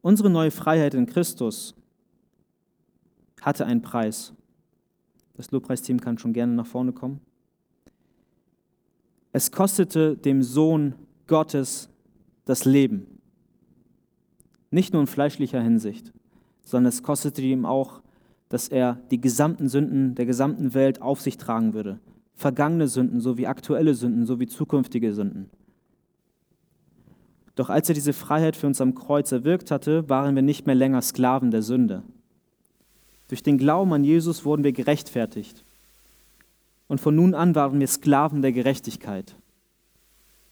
Unsere 0.03 0.29
neue 0.29 0.51
Freiheit 0.51 0.93
in 0.93 1.07
Christus 1.07 1.73
hatte 3.41 3.65
einen 3.65 3.81
Preis. 3.81 4.31
Das 5.33 5.49
Lobpreisteam 5.49 5.99
kann 5.99 6.19
schon 6.19 6.33
gerne 6.33 6.53
nach 6.53 6.67
vorne 6.67 6.91
kommen. 6.91 7.19
Es 9.31 9.51
kostete 9.51 10.15
dem 10.17 10.43
Sohn 10.43 10.93
Gottes 11.25 11.89
das 12.45 12.65
Leben. 12.65 13.20
Nicht 14.71 14.93
nur 14.93 15.01
in 15.01 15.07
fleischlicher 15.07 15.61
Hinsicht, 15.61 16.13
sondern 16.63 16.89
es 16.89 17.03
kostete 17.03 17.41
ihm 17.41 17.65
auch, 17.65 18.01
dass 18.47 18.69
er 18.69 18.99
die 19.11 19.19
gesamten 19.19 19.67
Sünden 19.67 20.15
der 20.15 20.25
gesamten 20.25 20.73
Welt 20.73 21.01
auf 21.01 21.21
sich 21.21 21.37
tragen 21.37 21.73
würde. 21.73 21.99
Vergangene 22.35 22.87
Sünden 22.87 23.19
sowie 23.19 23.47
aktuelle 23.47 23.93
Sünden 23.93 24.25
sowie 24.25 24.47
zukünftige 24.47 25.13
Sünden. 25.13 25.49
Doch 27.55 27.69
als 27.69 27.89
er 27.89 27.95
diese 27.95 28.13
Freiheit 28.13 28.55
für 28.55 28.67
uns 28.67 28.79
am 28.79 28.95
Kreuz 28.95 29.31
erwirkt 29.31 29.71
hatte, 29.71 30.09
waren 30.09 30.35
wir 30.35 30.41
nicht 30.41 30.65
mehr 30.65 30.75
länger 30.75 31.01
Sklaven 31.01 31.51
der 31.51 31.61
Sünde. 31.61 32.03
Durch 33.27 33.43
den 33.43 33.57
Glauben 33.57 33.93
an 33.93 34.05
Jesus 34.05 34.45
wurden 34.45 34.63
wir 34.63 34.71
gerechtfertigt. 34.71 35.65
Und 36.87 36.99
von 36.99 37.15
nun 37.15 37.35
an 37.35 37.55
waren 37.55 37.79
wir 37.79 37.87
Sklaven 37.87 38.41
der 38.41 38.53
Gerechtigkeit, 38.53 39.35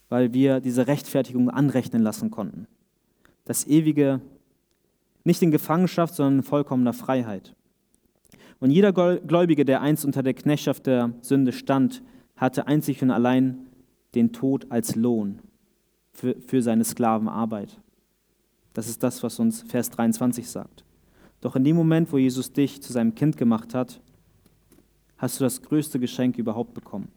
weil 0.10 0.34
wir 0.34 0.60
diese 0.60 0.88
Rechtfertigung 0.88 1.50
anrechnen 1.50 2.02
lassen 2.02 2.32
konnten 2.32 2.68
das 3.50 3.66
ewige, 3.66 4.22
nicht 5.24 5.42
in 5.42 5.50
Gefangenschaft, 5.50 6.14
sondern 6.14 6.36
in 6.36 6.44
vollkommener 6.44 6.94
Freiheit. 6.94 7.56
Und 8.60 8.70
jeder 8.70 8.94
Gläubige, 8.94 9.66
der 9.66 9.82
einst 9.82 10.06
unter 10.06 10.22
der 10.22 10.36
Knechtschaft 10.36 10.86
der 10.86 11.16
Sünde 11.22 11.52
stand, 11.52 12.04
hatte 12.36 12.68
einzig 12.68 13.02
und 13.02 13.10
allein 13.10 13.66
den 14.14 14.34
Tod 14.34 14.68
als 14.70 14.96
Lohn 14.96 15.40
für, 16.12 16.36
für 16.46 16.62
seine 16.62 16.84
Sklavenarbeit. 16.84 17.80
Das 18.74 18.88
ist 18.88 19.02
das, 19.02 19.24
was 19.24 19.40
uns 19.40 19.64
Vers 19.64 19.90
23 19.90 20.48
sagt. 20.48 20.86
Doch 21.42 21.56
in 21.56 21.64
dem 21.64 21.76
Moment, 21.76 22.14
wo 22.14 22.20
Jesus 22.20 22.54
dich 22.54 22.84
zu 22.84 22.94
seinem 22.94 23.16
Kind 23.16 23.36
gemacht 23.36 23.74
hat, 23.74 24.00
hast 25.18 25.40
du 25.40 25.44
das 25.44 25.64
größte 25.64 26.00
Geschenk 26.00 26.38
überhaupt 26.38 26.76
bekommen. 26.76 27.08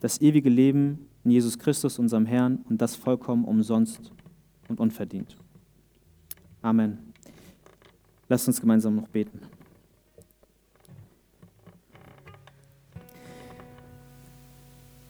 Das 0.00 0.20
ewige 0.20 0.50
Leben 0.50 1.08
in 1.24 1.30
Jesus 1.30 1.58
Christus, 1.58 1.98
unserem 1.98 2.26
Herrn, 2.26 2.66
und 2.68 2.82
das 2.82 2.96
vollkommen 2.96 3.46
umsonst 3.46 4.12
und 4.68 4.80
unverdient. 4.80 5.36
Amen. 6.62 7.12
Lasst 8.28 8.48
uns 8.48 8.60
gemeinsam 8.60 8.96
noch 8.96 9.08
beten. 9.08 9.40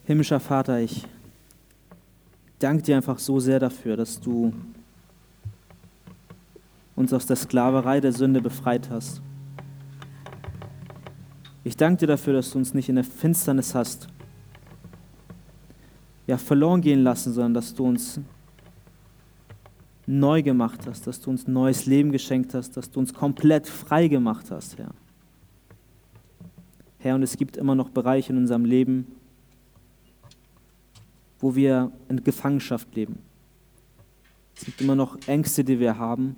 Himmlischer 0.05 0.39
Vater, 0.39 0.79
ich 0.79 1.05
danke 2.59 2.83
dir 2.83 2.95
einfach 2.95 3.19
so 3.19 3.39
sehr 3.39 3.59
dafür, 3.59 3.97
dass 3.97 4.21
du 4.21 4.53
uns 6.95 7.11
aus 7.11 7.25
der 7.25 7.35
Sklaverei 7.35 7.99
der 7.99 8.13
Sünde 8.13 8.41
befreit 8.41 8.89
hast. 8.89 9.21
Ich 11.63 11.75
danke 11.75 11.99
dir 11.99 12.07
dafür, 12.07 12.33
dass 12.33 12.51
du 12.51 12.59
uns 12.59 12.73
nicht 12.73 12.87
in 12.87 12.95
der 12.95 13.03
Finsternis 13.03 13.75
hast, 13.75 14.07
ja, 16.25 16.37
verloren 16.37 16.81
gehen 16.81 17.03
lassen, 17.03 17.33
sondern 17.33 17.55
dass 17.55 17.73
du 17.73 17.85
uns 17.85 18.21
neu 20.07 20.41
gemacht 20.41 20.87
hast, 20.87 21.05
dass 21.05 21.19
du 21.19 21.29
uns 21.29 21.47
neues 21.47 21.85
Leben 21.85 22.11
geschenkt 22.11 22.53
hast, 22.53 22.77
dass 22.77 22.89
du 22.89 22.99
uns 22.99 23.13
komplett 23.13 23.67
frei 23.67 24.07
gemacht 24.07 24.49
hast, 24.49 24.77
Herr. 24.77 24.91
Herr, 26.99 27.15
und 27.15 27.23
es 27.23 27.37
gibt 27.37 27.57
immer 27.57 27.75
noch 27.75 27.89
Bereiche 27.89 28.31
in 28.31 28.39
unserem 28.39 28.65
Leben, 28.65 29.05
wo 31.39 31.55
wir 31.55 31.91
in 32.09 32.23
Gefangenschaft 32.23 32.95
leben. 32.95 33.19
Es 34.55 34.65
gibt 34.65 34.81
immer 34.81 34.95
noch 34.95 35.19
Ängste, 35.27 35.63
die 35.63 35.79
wir 35.79 35.99
haben, 35.99 36.37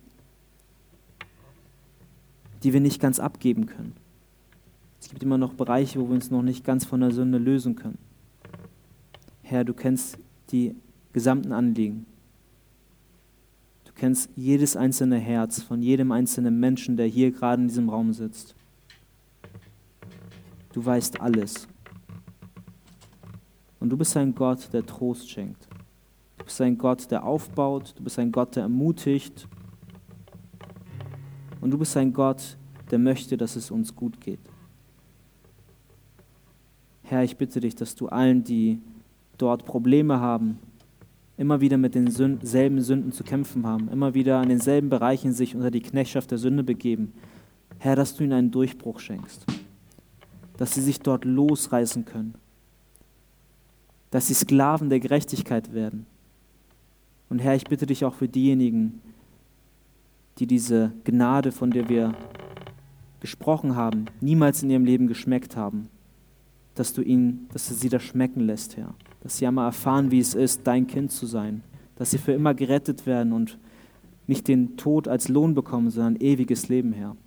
die 2.64 2.74
wir 2.74 2.82
nicht 2.82 3.00
ganz 3.00 3.20
abgeben 3.20 3.68
können. 3.68 3.94
Es 5.00 5.08
gibt 5.08 5.24
immer 5.24 5.38
noch 5.38 5.54
Bereiche, 5.54 6.02
wo 6.02 6.10
wir 6.10 6.16
uns 6.16 6.30
noch 6.30 6.42
nicht 6.42 6.66
ganz 6.66 6.84
von 6.86 7.00
der 7.00 7.12
Sünde 7.12 7.38
lösen 7.38 7.76
können. 7.76 8.00
Herr, 9.44 9.64
du 9.64 9.74
kennst 9.74 10.18
die 10.52 10.76
gesamten 11.14 11.54
Anliegen 11.54 12.06
kennst 14.00 14.30
jedes 14.36 14.78
einzelne 14.78 15.18
Herz 15.18 15.62
von 15.62 15.82
jedem 15.82 16.12
einzelnen 16.12 16.58
Menschen, 16.60 16.96
der 16.96 17.08
hier 17.08 17.32
gerade 17.32 17.62
in 17.62 17.68
diesem 17.68 17.90
Raum 17.90 18.14
sitzt. 18.14 18.56
Du 20.72 20.84
weißt 20.84 21.20
alles. 21.20 21.68
Und 23.80 23.90
du 23.90 23.98
bist 23.98 24.16
ein 24.16 24.34
Gott, 24.34 24.72
der 24.72 24.86
Trost 24.86 25.30
schenkt. 25.30 25.68
Du 26.38 26.46
bist 26.46 26.62
ein 26.62 26.78
Gott, 26.78 27.12
der 27.12 27.26
aufbaut. 27.26 27.94
Du 27.98 28.04
bist 28.04 28.18
ein 28.20 28.32
Gott, 28.32 28.56
der 28.56 28.64
ermutigt. 28.64 29.48
Und 31.60 31.72
du 31.72 31.78
bist 31.78 31.96
ein 31.98 32.14
Gott, 32.14 32.58
der 32.92 33.00
möchte, 33.00 33.36
dass 33.36 33.58
es 33.58 33.70
uns 33.70 33.94
gut 33.94 34.22
geht. 34.22 34.40
Herr, 37.04 37.24
ich 37.24 37.36
bitte 37.36 37.60
dich, 37.60 37.76
dass 37.76 37.96
du 37.96 38.08
allen, 38.08 38.44
die 38.44 38.80
dort 39.38 39.66
Probleme 39.66 40.20
haben, 40.20 40.60
immer 41.40 41.62
wieder 41.62 41.78
mit 41.78 41.96
denselben 41.96 42.82
Sünden 42.82 43.14
zu 43.14 43.24
kämpfen 43.24 43.66
haben, 43.66 43.88
immer 43.88 44.14
wieder 44.14 44.40
an 44.40 44.50
denselben 44.50 44.90
Bereichen 44.90 45.32
sich 45.32 45.56
unter 45.56 45.72
die 45.72 45.82
Knechtschaft 45.82 46.32
der 46.32 46.38
Sünde 46.38 46.64
begeben. 46.64 47.14
Herr, 47.78 47.96
dass 47.96 48.14
du 48.14 48.26
ihnen 48.26 48.34
einen 48.34 48.52
Durchbruch 48.52 49.00
schenkst, 49.00 49.46
dass 50.58 50.74
sie 50.74 50.82
sich 50.82 51.00
dort 51.00 51.24
losreißen 51.24 52.04
können, 52.04 52.34
dass 54.12 54.28
sie 54.28 54.34
Sklaven 54.34 54.90
der 54.90 55.00
Gerechtigkeit 55.00 55.74
werden. 55.74 56.06
Und 57.30 57.40
Herr, 57.40 57.56
ich 57.56 57.64
bitte 57.64 57.86
dich 57.86 58.04
auch 58.04 58.16
für 58.16 58.28
diejenigen, 58.28 59.00
die 60.40 60.46
diese 60.46 60.92
Gnade, 61.06 61.54
von 61.54 61.72
der 61.72 61.88
wir 61.88 62.16
gesprochen 63.22 63.78
haben, 63.78 64.08
niemals 64.20 64.62
in 64.62 64.72
ihrem 64.72 64.84
Leben 64.84 65.08
geschmeckt 65.08 65.56
haben, 65.56 65.88
dass 66.76 66.92
du 66.92 67.02
ihnen, 67.02 67.48
dass 67.54 67.70
du 67.70 67.76
sie 67.76 67.88
das 67.88 68.04
schmecken 68.04 68.42
lässt, 68.42 68.76
Herr 68.76 68.94
dass 69.22 69.38
sie 69.38 69.48
einmal 69.48 69.66
erfahren, 69.66 70.12
wie 70.12 70.20
es 70.20 70.34
ist, 70.34 70.62
dein 70.66 70.88
Kind 70.88 71.12
zu 71.12 71.26
sein, 71.26 71.64
dass 71.96 72.12
sie 72.12 72.18
für 72.18 72.32
immer 72.32 72.54
gerettet 72.54 73.06
werden 73.06 73.34
und 73.34 73.58
nicht 74.28 74.48
den 74.48 74.78
Tod 74.78 75.08
als 75.08 75.28
Lohn 75.28 75.54
bekommen, 75.54 75.90
sondern 75.90 76.16
ewiges 76.18 76.70
Leben, 76.70 76.94
Herr. 76.94 77.18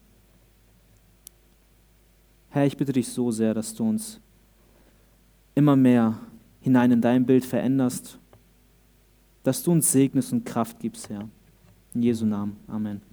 Herr, 2.50 2.66
ich 2.66 2.76
bitte 2.76 2.92
dich 2.92 3.08
so 3.08 3.30
sehr, 3.30 3.54
dass 3.54 3.74
du 3.74 3.88
uns 3.88 4.20
immer 5.54 5.74
mehr 5.74 6.18
hinein 6.60 6.92
in 6.92 7.00
dein 7.00 7.26
Bild 7.26 7.44
veränderst, 7.44 8.18
dass 9.42 9.62
du 9.62 9.72
uns 9.72 9.90
segnest 9.90 10.32
und 10.32 10.44
Kraft 10.44 10.78
gibst, 10.78 11.10
Herr. 11.10 11.28
In 11.94 12.02
Jesu 12.02 12.24
Namen. 12.24 12.56
Amen. 12.68 13.11